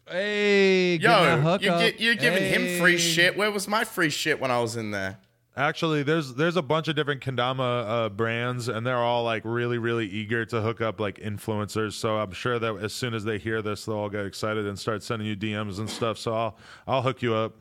Hey, 0.08 0.98
give 0.98 1.10
me 1.10 1.16
a 1.16 1.34
Yo, 1.36 1.40
hookup. 1.40 1.62
you 1.62 1.90
gi- 1.92 2.04
you're 2.04 2.14
giving 2.14 2.44
him 2.44 2.80
free 2.80 2.96
shit. 2.96 3.36
Where 3.36 3.50
was 3.50 3.66
my 3.66 3.82
free 3.82 4.10
shit 4.10 4.38
when 4.40 4.52
I 4.52 4.60
was 4.60 4.76
in 4.76 4.92
there? 4.92 5.18
Actually, 5.58 6.02
there's 6.02 6.34
there's 6.34 6.56
a 6.56 6.62
bunch 6.62 6.86
of 6.88 6.96
different 6.96 7.22
kendama 7.22 7.88
uh, 7.88 8.08
brands, 8.10 8.68
and 8.68 8.86
they're 8.86 8.98
all 8.98 9.24
like 9.24 9.42
really 9.44 9.78
really 9.78 10.06
eager 10.06 10.44
to 10.44 10.60
hook 10.60 10.82
up 10.82 11.00
like 11.00 11.18
influencers. 11.18 11.94
So 11.94 12.18
I'm 12.18 12.32
sure 12.32 12.58
that 12.58 12.76
as 12.76 12.92
soon 12.92 13.14
as 13.14 13.24
they 13.24 13.38
hear 13.38 13.62
this, 13.62 13.86
they'll 13.86 13.96
all 13.96 14.10
get 14.10 14.26
excited 14.26 14.66
and 14.66 14.78
start 14.78 15.02
sending 15.02 15.26
you 15.26 15.34
DMs 15.34 15.78
and 15.78 15.88
stuff. 15.88 16.18
So 16.18 16.34
I'll 16.34 16.58
I'll 16.86 17.02
hook 17.02 17.22
you 17.22 17.34
up. 17.34 17.54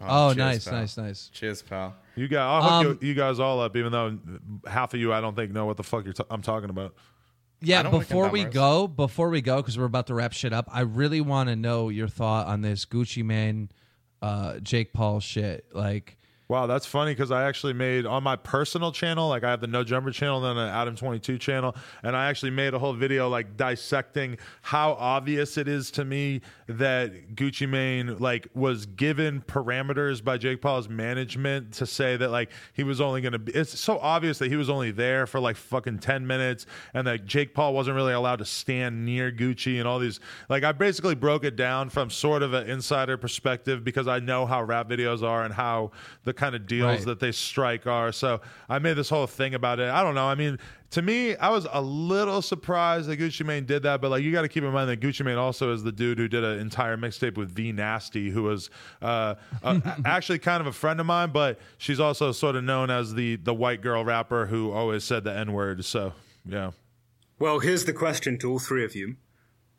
Oh, 0.00 0.28
cheers, 0.28 0.36
nice, 0.36 0.64
pal. 0.64 0.74
nice, 0.74 0.96
nice. 0.96 1.28
Cheers, 1.30 1.62
pal. 1.62 1.96
You 2.14 2.28
got 2.28 2.46
I'll 2.48 2.62
hook 2.62 2.72
Um, 2.72 2.98
you, 3.02 3.08
you 3.08 3.14
guys 3.14 3.40
all 3.40 3.60
up, 3.60 3.76
even 3.76 3.90
though 3.90 4.16
half 4.70 4.94
of 4.94 5.00
you 5.00 5.12
I 5.12 5.20
don't 5.20 5.34
think 5.34 5.50
know 5.50 5.66
what 5.66 5.76
the 5.76 5.82
fuck 5.82 6.04
you're 6.04 6.12
t- 6.12 6.22
I'm 6.30 6.42
talking 6.42 6.70
about. 6.70 6.94
Yeah, 7.60 7.80
I 7.80 7.82
don't 7.82 7.92
like 7.92 8.02
before 8.02 8.28
we 8.28 8.44
go, 8.44 8.86
before 8.86 9.30
we 9.30 9.40
go, 9.40 9.56
because 9.56 9.76
we're 9.76 9.86
about 9.86 10.06
to 10.06 10.14
wrap 10.14 10.32
shit 10.32 10.52
up, 10.52 10.68
I 10.70 10.82
really 10.82 11.20
want 11.20 11.48
to 11.48 11.56
know 11.56 11.88
your 11.88 12.06
thought 12.06 12.46
on 12.46 12.60
this 12.60 12.86
Gucci 12.86 13.24
Mane, 13.24 13.70
uh, 14.22 14.60
Jake 14.60 14.92
Paul 14.92 15.18
shit. 15.18 15.66
Like, 15.72 16.16
Wow, 16.48 16.66
that's 16.66 16.86
funny 16.86 17.10
because 17.12 17.30
I 17.30 17.44
actually 17.46 17.74
made 17.74 18.06
on 18.06 18.22
my 18.22 18.34
personal 18.36 18.90
channel, 18.90 19.28
like 19.28 19.44
I 19.44 19.50
have 19.50 19.60
the 19.60 19.66
No 19.66 19.84
Jumper 19.84 20.10
channel 20.10 20.42
and 20.42 20.56
then 20.56 20.64
an 20.64 20.74
Adam 20.74 20.96
Twenty 20.96 21.18
Two 21.18 21.36
channel, 21.36 21.76
and 22.02 22.16
I 22.16 22.30
actually 22.30 22.52
made 22.52 22.72
a 22.72 22.78
whole 22.78 22.94
video 22.94 23.28
like 23.28 23.58
dissecting 23.58 24.38
how 24.62 24.92
obvious 24.92 25.58
it 25.58 25.68
is 25.68 25.90
to 25.90 26.06
me 26.06 26.40
that 26.66 27.34
Gucci 27.34 27.68
Mane 27.68 28.16
like 28.16 28.48
was 28.54 28.86
given 28.86 29.42
parameters 29.42 30.24
by 30.24 30.38
Jake 30.38 30.62
Paul's 30.62 30.88
management 30.88 31.74
to 31.74 31.86
say 31.86 32.16
that 32.16 32.30
like 32.30 32.50
he 32.72 32.82
was 32.82 32.98
only 32.98 33.20
gonna 33.20 33.38
be. 33.38 33.52
It's 33.52 33.78
so 33.78 33.98
obvious 33.98 34.38
that 34.38 34.48
he 34.48 34.56
was 34.56 34.70
only 34.70 34.90
there 34.90 35.26
for 35.26 35.40
like 35.40 35.56
fucking 35.56 35.98
ten 35.98 36.26
minutes, 36.26 36.64
and 36.94 37.06
that 37.06 37.26
Jake 37.26 37.52
Paul 37.52 37.74
wasn't 37.74 37.94
really 37.94 38.14
allowed 38.14 38.38
to 38.38 38.46
stand 38.46 39.04
near 39.04 39.30
Gucci 39.30 39.78
and 39.78 39.86
all 39.86 39.98
these. 39.98 40.18
Like 40.48 40.64
I 40.64 40.72
basically 40.72 41.14
broke 41.14 41.44
it 41.44 41.56
down 41.56 41.90
from 41.90 42.08
sort 42.08 42.42
of 42.42 42.54
an 42.54 42.70
insider 42.70 43.18
perspective 43.18 43.84
because 43.84 44.08
I 44.08 44.18
know 44.18 44.46
how 44.46 44.62
rap 44.62 44.88
videos 44.88 45.22
are 45.22 45.44
and 45.44 45.52
how 45.52 45.90
the 46.24 46.37
kind 46.38 46.54
of 46.54 46.66
deals 46.66 46.98
Right. 46.98 47.04
that 47.06 47.20
they 47.20 47.32
strike 47.32 47.86
are. 47.86 48.12
So 48.12 48.40
I 48.68 48.78
made 48.78 48.94
this 48.94 49.10
whole 49.10 49.26
thing 49.26 49.54
about 49.54 49.78
it. 49.80 49.90
I 49.90 50.02
don't 50.02 50.14
know. 50.14 50.26
I 50.26 50.34
mean, 50.34 50.58
to 50.92 51.02
me, 51.02 51.36
I 51.36 51.50
was 51.50 51.66
a 51.70 51.82
little 51.82 52.40
surprised 52.40 53.08
that 53.10 53.18
Gucci 53.18 53.44
Mane 53.44 53.66
did 53.66 53.82
that, 53.82 54.00
but 54.00 54.10
like 54.10 54.22
you 54.22 54.32
got 54.32 54.42
to 54.42 54.48
keep 54.48 54.64
in 54.64 54.72
mind 54.72 54.88
that 54.88 55.00
Gucci 55.00 55.22
Mane 55.24 55.36
also 55.36 55.72
is 55.74 55.82
the 55.82 55.92
dude 55.92 56.16
who 56.16 56.28
did 56.28 56.44
an 56.44 56.58
entire 56.60 56.96
mixtape 56.96 57.36
with 57.36 57.50
V 57.50 57.72
Nasty, 57.72 58.30
who 58.30 58.44
was 58.44 58.70
uh, 59.02 59.34
uh, 59.62 59.80
actually 60.06 60.38
kind 60.38 60.62
of 60.62 60.66
a 60.66 60.72
friend 60.72 60.98
of 61.00 61.04
mine, 61.06 61.30
but 61.30 61.58
she's 61.76 62.00
also 62.00 62.32
sort 62.32 62.56
of 62.56 62.64
known 62.64 62.88
as 62.90 63.12
the 63.12 63.36
the 63.36 63.52
white 63.52 63.82
girl 63.82 64.02
rapper 64.04 64.46
who 64.46 64.72
always 64.72 65.04
said 65.04 65.24
the 65.24 65.36
N 65.36 65.52
word. 65.52 65.84
So 65.84 66.14
yeah. 66.46 66.70
Well, 67.38 67.58
here's 67.58 67.84
the 67.84 67.92
question 67.92 68.38
to 68.38 68.50
all 68.50 68.58
three 68.58 68.84
of 68.84 68.96
you. 68.96 69.16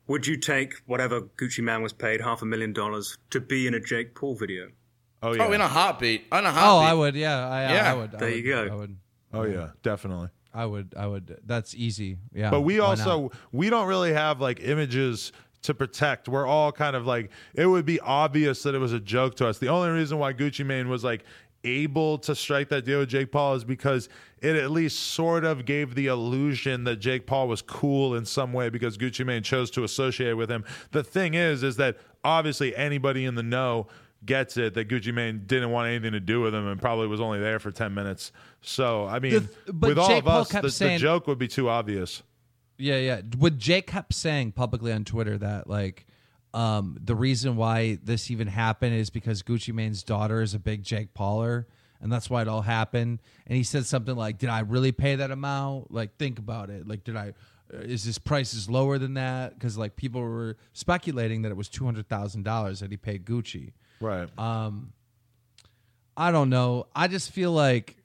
Would 0.08 0.26
you 0.28 0.38
take 0.38 0.74
whatever 0.86 1.22
Gucci 1.22 1.64
Mane 1.64 1.82
was 1.82 1.94
paid, 1.94 2.22
half 2.22 2.42
a 2.42 2.46
million 2.46 2.74
dollars, 2.74 3.18
to 3.32 3.40
be 3.40 3.68
in 3.68 3.74
a 3.74 3.80
Jake 3.80 4.16
Paul 4.16 4.36
video? 4.36 4.70
Oh 5.22 5.34
yeah. 5.34 5.48
Oh, 5.48 5.52
in 5.52 5.62
a 5.62 5.68
heartbeat. 5.68 6.26
In 6.32 6.46
a 6.46 6.54
Oh. 6.56 6.80
I 6.80 6.94
would. 6.94 7.16
Yeah, 7.16 7.48
I, 7.48 7.74
Yeah, 7.74 7.92
I 7.92 7.96
would. 7.96 8.16
I 8.16 8.18
there 8.18 8.30
would, 8.30 8.38
you 8.38 8.44
go. 8.44 8.68
I 8.72 8.76
would. 8.76 8.98
oh 9.34 9.44
yeah, 9.44 9.70
definitely. 9.84 10.30
I 10.54 10.66
would. 10.66 10.94
I 10.98 11.08
would. 11.08 11.40
That's 11.46 11.76
easy. 11.76 12.18
Yeah. 12.34 12.50
But 12.50 12.62
we 12.62 12.80
why 12.80 12.88
also 12.88 13.32
we 13.52 13.70
don't 13.70 13.88
really 13.88 14.14
have 14.14 14.42
like 14.42 14.62
images 14.62 15.32
to 15.64 15.74
protect. 15.74 16.28
We're 16.28 16.48
all 16.48 16.72
kind 16.72 16.96
of 16.96 17.06
like 17.06 17.32
it 17.54 17.66
would 17.66 17.86
be 17.86 18.00
obvious 18.00 18.64
that 18.64 18.76
it 18.76 18.80
was 18.80 18.94
a 18.94 19.00
joke 19.00 19.36
to 19.36 19.48
us. 19.48 19.58
The 19.58 19.68
only 19.68 19.90
reason 19.90 20.18
why 20.18 20.34
Gucci 20.34 20.66
Mane 20.66 20.90
was 20.90 21.04
like 21.04 21.24
able 21.66 22.18
to 22.18 22.34
strike 22.34 22.70
that 22.70 22.86
deal 22.86 23.00
with 23.00 23.10
Jake 23.10 23.32
Paul 23.32 23.56
is 23.56 23.66
because 23.66 24.08
it 24.42 24.56
at 24.56 24.72
least 24.72 25.00
sort 25.00 25.44
of 25.44 25.66
gave 25.66 25.94
the 25.94 26.08
illusion 26.08 26.86
that 26.86 26.98
Jake 26.98 27.28
Paul 27.28 27.50
was 27.50 27.62
cool 27.62 28.16
in 28.16 28.26
some 28.26 28.54
way 28.54 28.70
because 28.70 28.98
Gucci 28.98 29.26
Mane 29.26 29.44
chose 29.44 29.70
to 29.72 29.84
associate 29.84 30.34
with 30.34 30.50
him. 30.50 30.64
The 30.92 31.04
thing 31.04 31.34
is 31.34 31.62
is 31.64 31.76
that 31.76 31.98
obviously 32.24 32.76
anybody 32.76 33.26
in 33.26 33.36
the 33.36 33.44
know 33.44 33.88
gets 34.26 34.58
it 34.58 34.74
that 34.74 34.90
Gucci 34.90 35.14
Mane 35.14 35.44
didn't 35.46 35.72
want 35.72 35.88
anything 35.88 36.12
to 36.12 36.20
do 36.20 36.42
with 36.42 36.54
him 36.54 36.68
and 36.68 36.80
probably 36.80 37.08
was 37.08 37.22
only 37.22 37.40
there 37.40 37.60
for 37.60 37.72
10 37.72 37.94
minutes. 37.94 38.32
So, 38.62 39.06
I 39.06 39.20
mean, 39.20 39.50
but 39.68 39.90
with 39.90 40.00
all 40.00 40.12
of 40.12 40.26
Paul 40.26 40.42
us, 40.42 40.50
the, 40.50 40.88
the 40.88 40.98
joke 40.98 41.28
would 41.28 41.40
be 41.40 41.48
too 41.48 41.70
obvious. 41.70 42.24
Yeah, 42.78 42.98
yeah. 42.98 43.22
What 43.38 43.58
Jake 43.58 43.88
kept 43.88 44.14
saying 44.14 44.54
publicly 44.54 44.92
on 44.92 45.04
Twitter 45.04 45.38
that 45.38 45.70
like 45.70 46.06
um 46.54 46.98
the 47.00 47.16
reason 47.16 47.56
why 47.56 48.00
this 48.04 48.32
even 48.32 48.48
happened 48.48 48.96
is 48.96 49.10
because 49.10 49.44
Gucci 49.44 49.74
Mane's 49.74 50.02
daughter 50.02 50.42
is 50.42 50.54
a 50.54 50.60
big 50.60 50.84
Jake 50.84 51.14
Pauler 51.14 51.66
and 52.02 52.12
that's 52.12 52.30
why 52.30 52.42
it 52.42 52.48
all 52.48 52.62
happened. 52.62 53.20
And 53.46 53.58
he 53.58 53.64
said 53.64 53.86
something 53.86 54.16
like, 54.16 54.38
"Did 54.38 54.50
I 54.50 54.62
really 54.62 54.92
pay 54.92 55.16
that 55.18 55.32
amount? 55.32 55.92
Like 55.92 56.16
think 56.18 56.40
about 56.40 56.70
it. 56.70 56.88
Like 56.88 57.04
did 57.04 57.16
I 57.16 57.34
uh, 57.74 57.80
is 57.80 58.04
this 58.04 58.18
price 58.18 58.54
is 58.54 58.70
lower 58.70 58.98
than 58.98 59.14
that 59.16 59.54
because 59.54 59.78
like 59.78 59.96
people 59.96 60.22
were 60.22 60.58
speculating 60.74 61.42
that 61.44 61.52
it 61.52 61.58
was 61.58 61.70
$200,000 61.70 62.80
that 62.80 62.92
he 62.92 62.98
paid 62.98 63.26
Gucci. 63.26 63.74
Right. 64.00 64.30
Um, 64.38 64.94
I 66.16 66.32
don't 66.32 66.50
know. 66.50 66.88
I 66.96 67.08
just 67.08 67.32
feel 67.32 67.52
like 67.52 67.96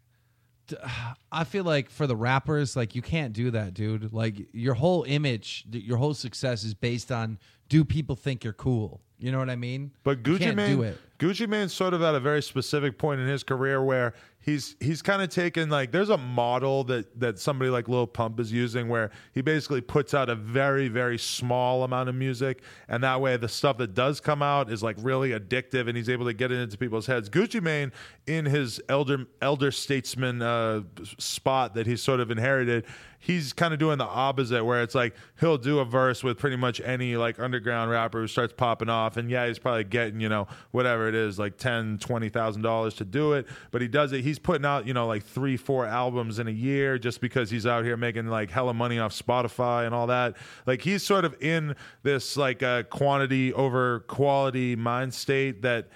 I 1.32 1.44
feel 1.44 1.64
like 1.64 1.90
for 1.90 2.06
the 2.06 2.16
rappers, 2.16 2.76
like 2.76 2.94
you 2.94 3.02
can't 3.02 3.32
do 3.32 3.50
that, 3.52 3.74
dude. 3.74 4.12
Like 4.12 4.48
your 4.52 4.74
whole 4.74 5.04
image, 5.04 5.64
your 5.70 5.98
whole 5.98 6.14
success 6.14 6.64
is 6.64 6.74
based 6.74 7.10
on 7.10 7.38
do 7.68 7.84
people 7.84 8.16
think 8.16 8.44
you're 8.44 8.52
cool? 8.52 9.00
You 9.18 9.32
know 9.32 9.38
what 9.38 9.50
I 9.50 9.56
mean? 9.56 9.92
But 10.02 10.22
Gucci 10.22 10.38
can't 10.40 10.56
Mane, 10.56 10.76
do 10.76 10.82
it. 10.82 10.98
Gucci 11.18 11.48
Mane's 11.48 11.72
sort 11.72 11.94
of 11.94 12.02
at 12.02 12.14
a 12.14 12.20
very 12.20 12.42
specific 12.42 12.98
point 12.98 13.20
in 13.20 13.26
his 13.26 13.42
career 13.42 13.82
where 13.82 14.12
he's 14.44 14.76
he's 14.78 15.00
kind 15.00 15.22
of 15.22 15.30
taken 15.30 15.70
like 15.70 15.90
there's 15.90 16.10
a 16.10 16.18
model 16.18 16.84
that 16.84 17.18
that 17.18 17.38
somebody 17.38 17.70
like 17.70 17.88
Lil 17.88 18.06
Pump 18.06 18.38
is 18.38 18.52
using 18.52 18.88
where 18.88 19.10
he 19.32 19.40
basically 19.40 19.80
puts 19.80 20.12
out 20.12 20.28
a 20.28 20.34
very 20.34 20.88
very 20.88 21.18
small 21.18 21.82
amount 21.82 22.10
of 22.10 22.14
music 22.14 22.62
and 22.88 23.02
that 23.02 23.20
way 23.20 23.36
the 23.38 23.48
stuff 23.48 23.78
that 23.78 23.94
does 23.94 24.20
come 24.20 24.42
out 24.42 24.70
is 24.70 24.82
like 24.82 24.96
really 25.00 25.30
addictive 25.30 25.88
and 25.88 25.96
he's 25.96 26.10
able 26.10 26.26
to 26.26 26.34
get 26.34 26.52
it 26.52 26.56
into 26.56 26.76
people's 26.76 27.06
heads. 27.06 27.30
Gucci 27.30 27.62
Mane 27.62 27.90
in 28.26 28.44
his 28.44 28.80
elder 28.88 29.26
elder 29.40 29.70
statesman 29.70 30.42
uh, 30.42 30.82
spot 31.18 31.74
that 31.74 31.86
he's 31.86 32.02
sort 32.02 32.20
of 32.20 32.30
inherited 32.30 32.84
he's 33.24 33.54
kind 33.54 33.72
of 33.72 33.80
doing 33.80 33.96
the 33.96 34.04
opposite 34.04 34.62
where 34.62 34.82
it's 34.82 34.94
like 34.94 35.14
he'll 35.40 35.56
do 35.56 35.78
a 35.78 35.84
verse 35.84 36.22
with 36.22 36.36
pretty 36.36 36.56
much 36.56 36.80
any 36.82 37.16
like 37.16 37.40
underground 37.40 37.90
rapper 37.90 38.20
who 38.20 38.26
starts 38.26 38.52
popping 38.52 38.90
off 38.90 39.16
and 39.16 39.30
yeah 39.30 39.46
he's 39.46 39.58
probably 39.58 39.82
getting 39.82 40.20
you 40.20 40.28
know 40.28 40.46
whatever 40.72 41.08
it 41.08 41.14
is 41.14 41.38
like 41.38 41.56
ten 41.56 41.96
twenty 41.98 42.28
thousand 42.28 42.60
dollars 42.60 42.92
to 42.92 43.04
do 43.04 43.32
it 43.32 43.46
but 43.70 43.80
he 43.80 43.88
does 43.88 44.12
it 44.12 44.22
he's 44.22 44.33
putting 44.38 44.64
out 44.64 44.86
you 44.86 44.94
know 44.94 45.06
like 45.06 45.24
three 45.24 45.56
four 45.56 45.86
albums 45.86 46.38
in 46.38 46.48
a 46.48 46.52
year 46.52 46.98
just 46.98 47.20
because 47.20 47.50
he's 47.50 47.66
out 47.66 47.84
here 47.84 47.96
making 47.96 48.26
like 48.26 48.50
hella 48.50 48.74
money 48.74 48.98
off 48.98 49.12
spotify 49.12 49.86
and 49.86 49.94
all 49.94 50.06
that 50.06 50.36
like 50.66 50.80
he's 50.82 51.02
sort 51.02 51.24
of 51.24 51.34
in 51.42 51.74
this 52.02 52.36
like 52.36 52.62
uh, 52.62 52.82
quantity 52.84 53.52
over 53.52 54.00
quality 54.00 54.76
mind 54.76 55.12
state 55.12 55.62
that 55.62 55.88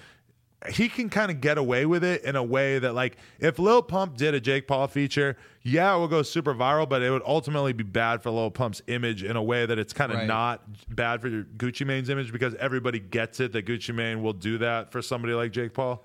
he 0.71 0.89
can 0.89 1.09
kind 1.09 1.31
of 1.31 1.41
get 1.41 1.57
away 1.57 1.87
with 1.87 2.03
it 2.03 2.25
in 2.25 2.35
a 2.35 2.43
way 2.43 2.81
that 2.81 2.93
like 2.93 3.17
if 3.39 3.61
Lil 3.61 3.81
Pump 3.81 4.17
did 4.17 4.35
a 4.35 4.41
Jake 4.41 4.67
Paul 4.67 4.89
feature, 4.89 5.37
yeah, 5.63 5.95
it 5.95 6.01
would 6.01 6.11
go 6.11 6.23
super 6.23 6.53
viral, 6.53 6.89
but 6.89 7.01
it 7.01 7.11
would 7.11 7.23
ultimately 7.25 7.73
be 7.73 7.85
bad 7.85 8.25
for 8.25 8.31
Lil 8.33 8.51
Pump's 8.51 8.83
image 8.89 9.23
in 9.23 9.37
a 9.37 9.43
way 9.43 9.67
that 9.67 9.79
it's 9.79 9.93
kind 9.93 10.11
of 10.11 10.19
Right. 10.19 10.27
not 10.27 10.65
bad 10.93 11.21
for 11.21 11.31
Gucci 11.31 11.87
Mane's 11.87 12.09
image 12.09 12.33
because 12.33 12.57
everybody 12.57 12.99
gets 12.99 13.39
it 13.39 13.53
that 13.53 13.67
Gucci 13.67 13.95
Mane 13.95 14.21
will 14.21 14.33
do 14.33 14.59
that 14.59 14.91
for 14.91 15.01
somebody 15.01 15.33
like 15.33 15.53
Jake 15.53 15.75
Paul. 15.75 16.05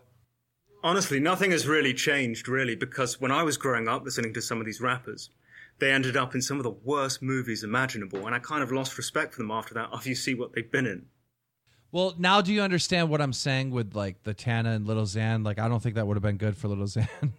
Honestly, 0.83 1.19
nothing 1.19 1.51
has 1.51 1.65
really 1.65 1.93
changed, 1.93 2.47
really, 2.47 2.75
because 2.75 3.19
when 3.21 3.31
I 3.31 3.43
was 3.43 3.57
growing 3.57 3.87
up 3.87 4.03
listening 4.03 4.33
to 4.33 4.41
some 4.41 4.59
of 4.59 4.65
these 4.65 4.81
rappers, 4.81 5.29
they 5.79 5.91
ended 5.91 6.17
up 6.17 6.35
in 6.35 6.41
some 6.41 6.57
of 6.57 6.63
the 6.63 6.71
worst 6.71 7.21
movies 7.21 7.63
imaginable, 7.63 8.25
and 8.25 8.35
I 8.35 8.39
kind 8.39 8.61
of 8.61 8.71
lost 8.71 8.97
respect 8.97 9.33
for 9.33 9.41
them 9.41 9.51
after 9.51 9.73
that, 9.75 9.89
after 9.93 10.09
you 10.09 10.15
see 10.15 10.33
what 10.35 10.53
they've 10.53 10.69
been 10.69 10.85
in. 10.85 11.05
Well, 11.93 12.15
now 12.17 12.41
do 12.41 12.51
you 12.51 12.61
understand 12.61 13.09
what 13.09 13.21
I'm 13.21 13.33
saying 13.33 13.69
with 13.71 13.95
like 13.95 14.23
the 14.23 14.33
Tana 14.33 14.71
and 14.71 14.85
Lil 14.87 15.03
Xan? 15.03 15.45
Like 15.45 15.59
I 15.59 15.67
don't 15.69 15.81
think 15.81 15.95
that 15.95 16.05
would 16.07 16.17
have 16.17 16.23
been 16.23 16.37
good 16.37 16.57
for 16.57 16.67
Lil 16.67 16.85
Xan. 16.85 17.07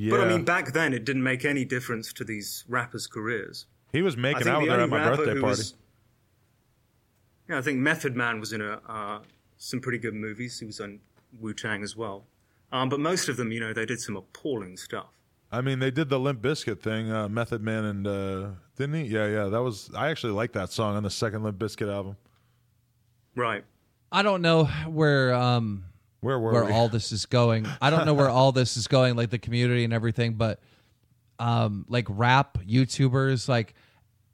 Yeah, 0.00 0.10
But 0.12 0.20
I 0.20 0.28
mean, 0.28 0.44
back 0.44 0.72
then, 0.72 0.94
it 0.94 1.04
didn't 1.04 1.24
make 1.24 1.44
any 1.44 1.64
difference 1.64 2.12
to 2.12 2.22
these 2.22 2.64
rappers' 2.68 3.08
careers. 3.08 3.66
he 3.90 4.00
was 4.00 4.16
making 4.16 4.46
out 4.46 4.60
with 4.60 4.70
the 4.70 4.76
her 4.76 4.82
at 4.82 4.88
my 4.88 5.08
birthday 5.08 5.24
party. 5.32 5.40
was. 5.40 5.74
Yeah, 7.48 7.58
I 7.58 7.62
think 7.62 7.78
Method 7.78 8.14
Man 8.14 8.38
was 8.38 8.52
in 8.52 8.60
a, 8.60 8.80
uh, 8.88 9.18
some 9.56 9.80
pretty 9.80 9.98
good 9.98 10.14
movies. 10.14 10.60
He 10.60 10.66
was 10.66 10.80
on 10.80 11.00
Wu 11.40 11.52
Tang 11.52 11.82
as 11.82 11.96
well. 11.96 12.26
Um, 12.72 12.88
but 12.88 13.00
most 13.00 13.28
of 13.28 13.36
them, 13.36 13.50
you 13.52 13.60
know, 13.60 13.72
they 13.72 13.86
did 13.86 14.00
some 14.00 14.16
appalling 14.16 14.76
stuff. 14.76 15.06
I 15.50 15.62
mean, 15.62 15.78
they 15.78 15.90
did 15.90 16.10
the 16.10 16.18
Limp 16.20 16.42
Bizkit 16.42 16.80
thing, 16.80 17.10
uh, 17.10 17.28
Method 17.28 17.62
Man, 17.62 17.84
and 17.84 18.06
uh, 18.06 18.48
didn't 18.76 18.94
he? 18.96 19.02
Yeah, 19.04 19.26
yeah. 19.26 19.44
That 19.46 19.62
was. 19.62 19.90
I 19.96 20.10
actually 20.10 20.34
like 20.34 20.52
that 20.52 20.70
song 20.70 20.96
on 20.96 21.02
the 21.02 21.10
second 21.10 21.42
Limp 21.42 21.58
Bizkit 21.58 21.90
album. 21.90 22.16
Right. 23.34 23.64
I 24.12 24.22
don't 24.22 24.42
know 24.42 24.64
where 24.86 25.32
um 25.34 25.84
Where 26.20 26.38
were 26.38 26.52
where 26.52 26.64
we? 26.64 26.72
all 26.72 26.88
this 26.88 27.12
is 27.12 27.26
going. 27.26 27.66
I 27.80 27.90
don't 27.90 28.04
know 28.04 28.14
where 28.14 28.28
all 28.28 28.52
this 28.52 28.76
is 28.76 28.88
going, 28.88 29.16
like 29.16 29.30
the 29.30 29.38
community 29.38 29.84
and 29.84 29.92
everything, 29.92 30.34
but 30.34 30.60
um, 31.38 31.86
like 31.88 32.06
rap 32.10 32.58
YouTubers, 32.66 33.48
like 33.48 33.74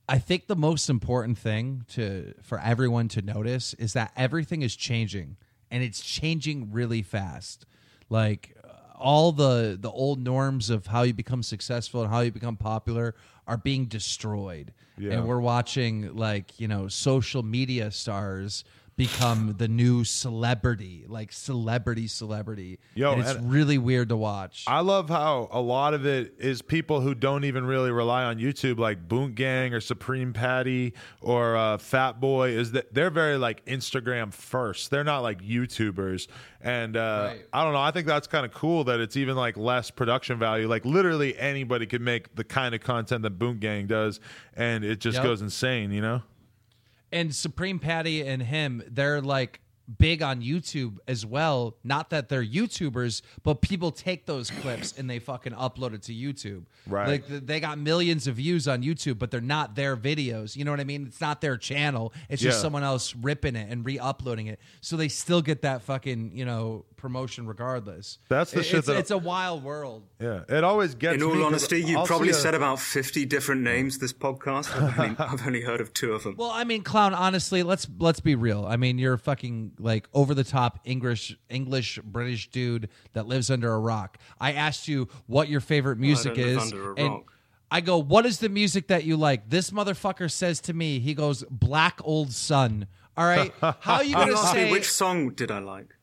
I 0.08 0.18
think 0.18 0.46
the 0.46 0.56
most 0.56 0.88
important 0.88 1.38
thing 1.38 1.84
to 1.88 2.34
for 2.42 2.58
everyone 2.60 3.08
to 3.08 3.22
notice 3.22 3.74
is 3.74 3.92
that 3.92 4.12
everything 4.16 4.62
is 4.62 4.74
changing 4.74 5.36
and 5.70 5.82
it's 5.82 6.00
changing 6.00 6.72
really 6.72 7.02
fast. 7.02 7.66
Like 8.08 8.56
all 8.98 9.32
the 9.32 9.76
the 9.80 9.90
old 9.90 10.18
norms 10.18 10.70
of 10.70 10.86
how 10.86 11.02
you 11.02 11.12
become 11.12 11.42
successful 11.42 12.02
and 12.02 12.10
how 12.10 12.20
you 12.20 12.30
become 12.30 12.56
popular 12.56 13.14
are 13.46 13.56
being 13.56 13.86
destroyed. 13.86 14.72
Yeah. 14.96 15.12
And 15.12 15.28
we're 15.28 15.40
watching 15.40 16.14
like, 16.16 16.58
you 16.58 16.68
know, 16.68 16.88
social 16.88 17.42
media 17.42 17.90
stars 17.90 18.64
become 18.96 19.54
the 19.58 19.66
new 19.66 20.04
celebrity, 20.04 21.04
like 21.08 21.32
celebrity 21.32 22.06
celebrity. 22.06 22.78
Yo, 22.94 23.12
and 23.12 23.20
it's 23.22 23.34
really 23.40 23.76
weird 23.78 24.08
to 24.10 24.16
watch. 24.16 24.64
I 24.68 24.80
love 24.80 25.08
how 25.08 25.48
a 25.50 25.60
lot 25.60 25.94
of 25.94 26.06
it 26.06 26.34
is 26.38 26.62
people 26.62 27.00
who 27.00 27.14
don't 27.14 27.44
even 27.44 27.66
really 27.66 27.90
rely 27.90 28.24
on 28.24 28.38
YouTube, 28.38 28.78
like 28.78 29.08
Boonk 29.08 29.34
Gang 29.34 29.74
or 29.74 29.80
Supreme 29.80 30.32
Patty 30.32 30.94
or 31.20 31.56
uh, 31.56 31.78
Fat 31.78 32.20
Boy. 32.20 32.50
Is 32.50 32.72
that 32.72 32.94
they're 32.94 33.10
very 33.10 33.36
like 33.36 33.64
Instagram 33.66 34.32
first. 34.32 34.90
They're 34.90 35.02
not 35.04 35.20
like 35.20 35.42
YouTubers, 35.42 36.28
and 36.60 36.96
uh, 36.96 37.30
Right. 37.32 37.46
I 37.52 37.64
don't 37.64 37.72
know. 37.72 37.80
I 37.80 37.90
think 37.90 38.06
that's 38.06 38.26
kind 38.28 38.46
of 38.46 38.52
cool 38.52 38.84
that 38.84 39.00
it's 39.00 39.16
even 39.16 39.34
like 39.36 39.56
less 39.56 39.90
production 39.90 40.38
value. 40.38 40.68
Like 40.68 40.84
literally 40.84 41.36
anybody 41.36 41.86
could 41.86 42.00
make 42.02 42.34
the 42.36 42.44
kind 42.44 42.74
of 42.74 42.80
content 42.80 43.22
that 43.22 43.38
Boonk 43.38 43.60
Gang 43.60 43.86
does, 43.86 44.20
and 44.54 44.84
it 44.84 45.00
just 45.00 45.16
Yep. 45.16 45.24
goes 45.24 45.42
insane. 45.42 45.90
You 45.90 46.00
know? 46.00 46.22
And 47.14 47.34
Supreme 47.34 47.78
Patty 47.78 48.20
and 48.26 48.42
him, 48.42 48.82
they're 48.90 49.22
like 49.22 49.60
big 49.98 50.22
on 50.22 50.40
YouTube 50.40 50.96
as 51.06 51.26
well. 51.26 51.76
Not 51.84 52.08
that 52.10 52.30
they're 52.30 52.42
YouTubers, 52.44 53.20
but 53.42 53.60
people 53.60 53.90
take 53.90 54.24
those 54.24 54.50
clips 54.50 54.94
and 54.98 55.10
they 55.10 55.18
fucking 55.18 55.52
upload 55.52 55.92
it 55.92 56.02
to 56.04 56.12
YouTube. 56.14 56.64
Right. 56.86 57.06
Like 57.06 57.28
th- 57.28 57.42
they 57.44 57.60
got 57.60 57.78
millions 57.78 58.26
of 58.26 58.36
views 58.36 58.66
on 58.66 58.82
YouTube, 58.82 59.18
but 59.18 59.30
they're 59.30 59.42
not 59.42 59.74
their 59.74 59.94
videos. 59.94 60.56
You 60.56 60.64
know 60.64 60.70
what 60.70 60.80
I 60.80 60.84
mean? 60.84 61.06
It's 61.08 61.20
not 61.20 61.42
their 61.42 61.58
channel. 61.58 62.14
It's 62.30 62.40
just 62.40 62.58
Yeah. 62.58 62.62
someone 62.62 62.82
else 62.82 63.14
ripping 63.14 63.56
it 63.56 63.70
and 63.70 63.84
re-uploading 63.84 64.46
it. 64.46 64.58
So 64.80 64.96
they 64.96 65.08
still 65.08 65.42
get 65.42 65.60
that 65.62 65.82
fucking, 65.82 66.34
you 66.34 66.46
know, 66.46 66.86
promotion 67.04 67.46
regardless. 67.46 68.18
That's 68.30 68.50
the 68.52 68.60
It- 68.60 68.62
shit 68.64 68.78
it's, 68.78 68.86
that- 68.86 68.96
it's 68.96 69.10
a 69.10 69.18
wild 69.18 69.62
world. 69.62 70.04
Yeah. 70.18 70.40
It 70.48 70.64
always 70.64 70.94
gets. 70.94 71.16
In 71.16 71.20
me 71.20 71.26
all 71.26 71.32
'cause 71.34 71.44
honesty, 71.46 71.82
you 71.82 71.98
I'll 71.98 72.06
probably 72.06 72.28
see 72.32 72.38
a- 72.38 72.42
said 72.42 72.54
about 72.54 72.80
50 72.80 73.26
different 73.26 73.60
names 73.60 73.98
this 73.98 74.14
podcast. 74.14 74.74
I've 74.74 74.98
only, 74.98 75.16
I've 75.18 75.46
only 75.46 75.60
heard 75.60 75.82
of 75.82 75.92
two 75.92 76.14
of 76.14 76.22
them. 76.22 76.36
Well, 76.38 76.50
I 76.50 76.64
mean, 76.64 76.82
clown. 76.82 77.12
Honestly, 77.12 77.62
let's 77.62 77.86
let's 77.98 78.20
be 78.20 78.34
real. 78.34 78.64
I 78.66 78.76
mean, 78.76 78.96
you're 78.98 79.12
a 79.12 79.18
fucking 79.18 79.72
like 79.78 80.08
over 80.14 80.34
the 80.34 80.44
top 80.44 80.80
English 80.84 81.36
English 81.50 81.98
British 82.02 82.48
dude 82.48 82.88
that 83.12 83.26
lives 83.26 83.50
under 83.50 83.70
a 83.74 83.78
rock. 83.78 84.16
I 84.40 84.52
asked 84.52 84.88
you 84.88 85.08
what 85.26 85.50
your 85.50 85.60
favorite 85.60 85.98
music 85.98 86.36
don't 86.36 86.44
live 86.46 86.56
is, 86.62 86.72
under 86.72 86.92
a 86.92 86.94
and. 86.96 87.22
I 87.70 87.80
go, 87.80 87.98
"What 87.98 88.24
is 88.24 88.38
the 88.38 88.48
music 88.48 88.88
that 88.88 89.04
you 89.04 89.16
like?" 89.16 89.50
This 89.50 89.70
motherfucker 89.70 90.30
says 90.30 90.60
to 90.62 90.72
me, 90.72 91.00
he 91.00 91.12
goes, 91.12 91.42
"Black 91.50 92.00
Hole 92.00 92.26
Sun." 92.28 92.86
All 93.16 93.24
right, 93.26 93.52
how 93.60 93.74
are 93.94 94.02
you 94.04 94.10
You 94.10 94.14
gonna 94.16 94.36
say? 94.52 94.70
which 94.70 94.88
song 94.90 95.30
did 95.30 95.50
I 95.50 95.58
like? 95.58 95.94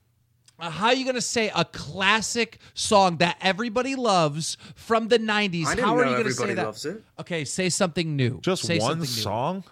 Uh, 0.62 0.70
How 0.70 0.88
are 0.88 0.94
you 0.94 1.04
going 1.06 1.16
to 1.16 1.22
say 1.22 1.52
a 1.56 1.66
classic 1.66 2.60
song 2.76 3.18
that 3.18 3.36
everybody 3.42 3.96
loves 3.96 4.58
from 4.76 5.08
the 5.08 5.18
90s? 5.18 5.66
I 5.66 5.74
didn't 5.76 5.88
How 5.88 5.98
are 5.98 6.06
know 6.06 6.12
you 6.12 6.16
going 6.18 6.28
to 6.28 6.34
say 6.34 6.54
that? 6.54 6.66
loves 6.68 6.86
it. 6.86 7.04
Okay, 7.20 7.44
say 7.46 7.70
something 7.70 8.16
new. 8.16 8.40
Just 8.42 8.64
say 8.66 8.78
one 8.78 8.92
something 8.92 9.00
new. 9.02 9.06
song? 9.08 9.64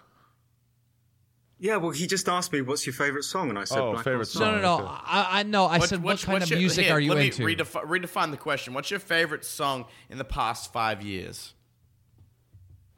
Yeah, 1.60 1.76
well, 1.76 1.90
he 1.92 2.06
just 2.08 2.28
asked 2.28 2.52
me 2.52 2.62
what's 2.62 2.86
your 2.86 2.94
favorite 2.94 3.22
song, 3.22 3.50
and 3.50 3.58
I 3.58 3.64
said 3.64 3.78
Oh, 3.78 3.92
Black 3.92 4.04
favorite 4.04 4.26
song." 4.26 4.40
No, 4.42 4.50
Sun. 4.52 4.62
no, 4.62 4.78
no. 4.78 4.84
Okay. 4.86 4.94
I, 5.06 5.40
I 5.40 5.42
know. 5.44 5.66
I 5.66 5.78
said, 5.78 6.02
what 6.02 6.18
kind 6.20 6.42
of 6.42 6.50
your- 6.50 6.58
music 6.58 6.86
here, 6.86 6.94
are 6.94 7.00
you 7.00 7.14
let 7.14 7.24
into? 7.24 7.44
me 7.44 7.54
redefi- 7.54 7.84
redefine 7.84 8.30
the 8.32 8.36
question. 8.38 8.74
What's 8.74 8.90
your 8.90 8.98
favorite 9.00 9.44
song 9.44 9.84
in 10.08 10.18
the 10.18 10.24
past 10.24 10.72
five 10.72 11.02
years? 11.02 11.54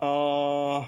Uh, 0.01 0.87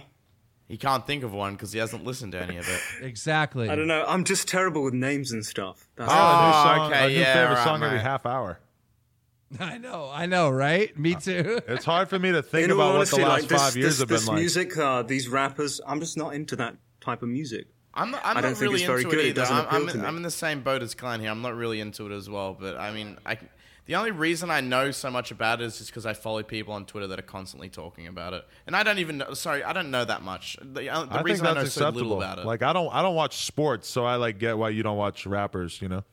He 0.69 0.77
can't 0.79 1.07
think 1.07 1.23
of 1.25 1.33
one 1.33 1.53
because 1.55 1.73
he 1.73 1.79
hasn't 1.79 2.05
listened 2.05 2.33
to 2.33 2.41
any 2.43 2.57
of 2.57 2.67
it. 2.69 2.81
exactly. 3.03 3.69
I 3.69 3.75
don't 3.77 3.87
know. 3.87 4.05
I'm 4.09 4.25
just 4.25 4.49
terrible 4.49 4.83
with 4.83 4.95
names 4.95 5.31
and 5.33 5.45
stuff. 5.45 5.87
That's 5.97 6.11
Oh, 6.11 6.15
a 6.15 6.47
new 6.47 6.53
song, 6.53 6.93
okay, 6.93 7.05
a 7.05 7.09
new 7.09 7.15
yeah, 7.21 7.35
favorite 7.35 7.55
right, 7.57 7.65
song 7.65 7.83
every 7.83 7.99
half 8.01 8.25
hour. 8.27 8.59
I 9.61 9.79
know. 9.79 10.11
I 10.13 10.27
know. 10.27 10.49
Right? 10.51 10.97
Me 10.99 11.15
too. 11.15 11.61
It's 11.69 11.85
hard 11.85 12.09
for 12.09 12.19
me 12.19 12.33
to 12.33 12.43
think 12.43 12.65
In 12.65 12.71
all 12.73 12.81
about 12.81 12.95
honesty, 12.97 13.17
what 13.23 13.25
the 13.25 13.29
last 13.31 13.41
like 13.43 13.49
this, 13.51 13.63
five 13.63 13.77
years 13.77 13.87
this, 13.93 13.99
have 14.01 14.09
been 14.09 14.15
this 14.17 14.27
like. 14.29 14.39
music, 14.39 14.79
uh, 14.79 15.03
these 15.03 15.29
rappers, 15.29 15.81
I'm 15.87 16.01
just 16.01 16.17
not 16.17 16.35
into 16.35 16.57
that 16.57 16.77
type 17.01 17.23
of 17.23 17.29
music. 17.29 17.67
I'm 17.97 18.11
not, 18.11 18.23
I'm 18.25 18.39
I 18.39 18.41
don't 18.41 18.51
not 18.53 18.59
think 18.59 18.63
really 18.71 18.81
it's 18.83 18.87
very 18.87 19.03
into 19.05 19.11
good. 19.17 19.21
it 19.21 19.27
It 19.27 19.29
either. 19.29 19.41
doesn't 19.43 19.57
I'm, 19.57 19.65
appeal 19.67 19.77
I'm, 19.83 19.87
to 19.89 19.95
in, 19.95 20.01
me. 20.01 20.07
I'm 20.09 20.17
in 20.17 20.23
the 20.23 20.31
same 20.31 20.63
boat 20.63 20.83
as 20.83 20.95
Klein 20.97 21.21
here. 21.21 21.31
I'm 21.31 21.43
not 21.43 21.55
really 21.55 21.81
into 21.81 22.11
it 22.11 22.17
as 22.17 22.29
well. 22.29 22.57
But 22.59 22.77
I 22.77 22.91
mean, 22.91 23.19
I, 23.25 23.39
the 23.87 23.97
only 23.97 24.11
reason 24.13 24.51
I 24.51 24.61
know 24.61 24.91
so 24.91 25.11
much 25.11 25.31
about 25.31 25.61
it 25.61 25.65
is 25.65 25.79
just 25.79 25.91
because 25.91 26.07
I 26.07 26.15
follow 26.15 26.43
people 26.43 26.73
on 26.73 26.87
Twitter 26.87 27.07
that 27.09 27.19
are 27.19 27.23
constantly 27.23 27.69
talking 27.69 28.07
about 28.07 28.33
it, 28.33 28.45
and 28.67 28.75
I 28.75 28.83
don't 28.83 28.99
even 28.99 29.19
know. 29.19 29.35
Sorry, 29.35 29.63
I 29.63 29.73
don't 29.73 29.91
know 29.91 30.05
that 30.05 30.23
much. 30.23 30.57
The, 30.63 30.89
uh, 30.89 31.05
the 31.05 31.13
I 31.13 31.15
think 31.17 31.27
reason 31.27 31.47
I 31.47 31.55
that's 31.55 31.77
know 31.77 31.83
so 31.83 31.89
little 31.91 32.17
about 32.17 32.39
it. 32.39 32.47
Like 32.47 32.63
I 32.63 32.73
don't, 32.73 32.93
I 32.95 33.03
don't 33.03 33.15
watch 33.15 33.45
sports, 33.45 33.89
so 33.89 34.05
I 34.05 34.17
like 34.17 34.39
get 34.39 34.57
why 34.57 34.71
you 34.71 34.83
don't 34.83 34.97
watch 34.97 35.27
rappers. 35.27 35.83
You 35.83 35.89
know, 35.89 36.05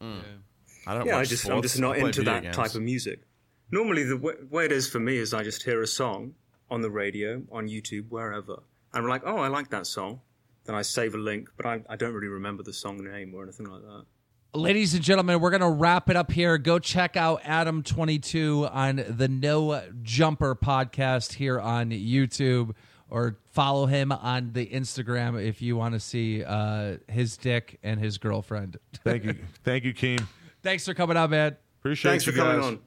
I 0.00 0.94
don't. 0.94 1.06
Yeah, 1.06 1.16
watch 1.16 1.26
I 1.26 1.30
just 1.30 1.48
I'm 1.48 1.62
just 1.62 1.78
not 1.78 1.96
into 1.96 2.22
that 2.24 2.42
games. 2.42 2.56
type 2.56 2.74
of 2.74 2.82
music. 2.82 3.20
Normally, 3.70 4.02
the 4.04 4.16
way, 4.16 4.34
way 4.50 4.64
it 4.66 4.72
is 4.72 4.88
for 4.88 5.00
me 5.00 5.16
is 5.16 5.32
I 5.32 5.42
just 5.42 5.62
hear 5.62 5.80
a 5.80 5.86
song 5.86 6.34
on 6.70 6.82
the 6.82 6.90
radio, 6.90 7.42
on 7.50 7.68
YouTube, 7.68 8.08
wherever, 8.08 8.62
and 8.92 9.04
I'm 9.04 9.08
like, 9.08 9.22
oh, 9.24 9.38
I 9.38 9.48
like 9.48 9.70
that 9.70 9.86
song. 9.86 10.20
Then 10.64 10.74
I 10.74 10.82
save 10.82 11.14
a 11.14 11.18
link, 11.18 11.48
but 11.56 11.64
I, 11.64 11.80
I 11.88 11.96
don't 11.96 12.12
really 12.12 12.28
remember 12.28 12.62
the 12.62 12.72
song 12.72 12.98
name 12.98 13.34
or 13.34 13.42
anything 13.42 13.66
like 13.66 13.80
that. 13.82 14.04
Ladies 14.52 14.94
and 14.94 15.02
gentlemen, 15.04 15.40
we're 15.40 15.50
going 15.50 15.60
to 15.60 15.68
wrap 15.70 16.10
it 16.10 16.16
up 16.16 16.32
here. 16.32 16.58
Go 16.58 16.80
check 16.80 17.16
out 17.16 17.42
Adam22 17.42 18.74
on 18.74 19.04
the 19.08 19.28
No 19.28 19.80
Jumper 20.02 20.56
podcast 20.56 21.34
here 21.34 21.60
on 21.60 21.90
YouTube 21.90 22.74
or 23.08 23.36
follow 23.52 23.86
him 23.86 24.10
on 24.10 24.52
the 24.52 24.66
Instagram 24.66 25.40
if 25.40 25.62
you 25.62 25.76
want 25.76 25.94
to 25.94 26.00
see 26.00 26.42
uh, 26.42 26.96
his 27.08 27.36
dick 27.36 27.78
and 27.84 28.00
his 28.00 28.18
girlfriend. 28.18 28.76
thank 29.04 29.22
you, 29.22 29.36
thank 29.64 29.84
you, 29.84 29.94
Keem. 29.94 30.26
Thanks 30.64 30.84
for 30.84 30.94
coming 30.94 31.16
out, 31.16 31.30
man. 31.30 31.56
Appreciate 31.78 32.10
Thanks 32.10 32.26
you 32.26 32.32
for 32.32 32.38
coming 32.38 32.56
guys. 32.60 32.66
on. 32.72 32.78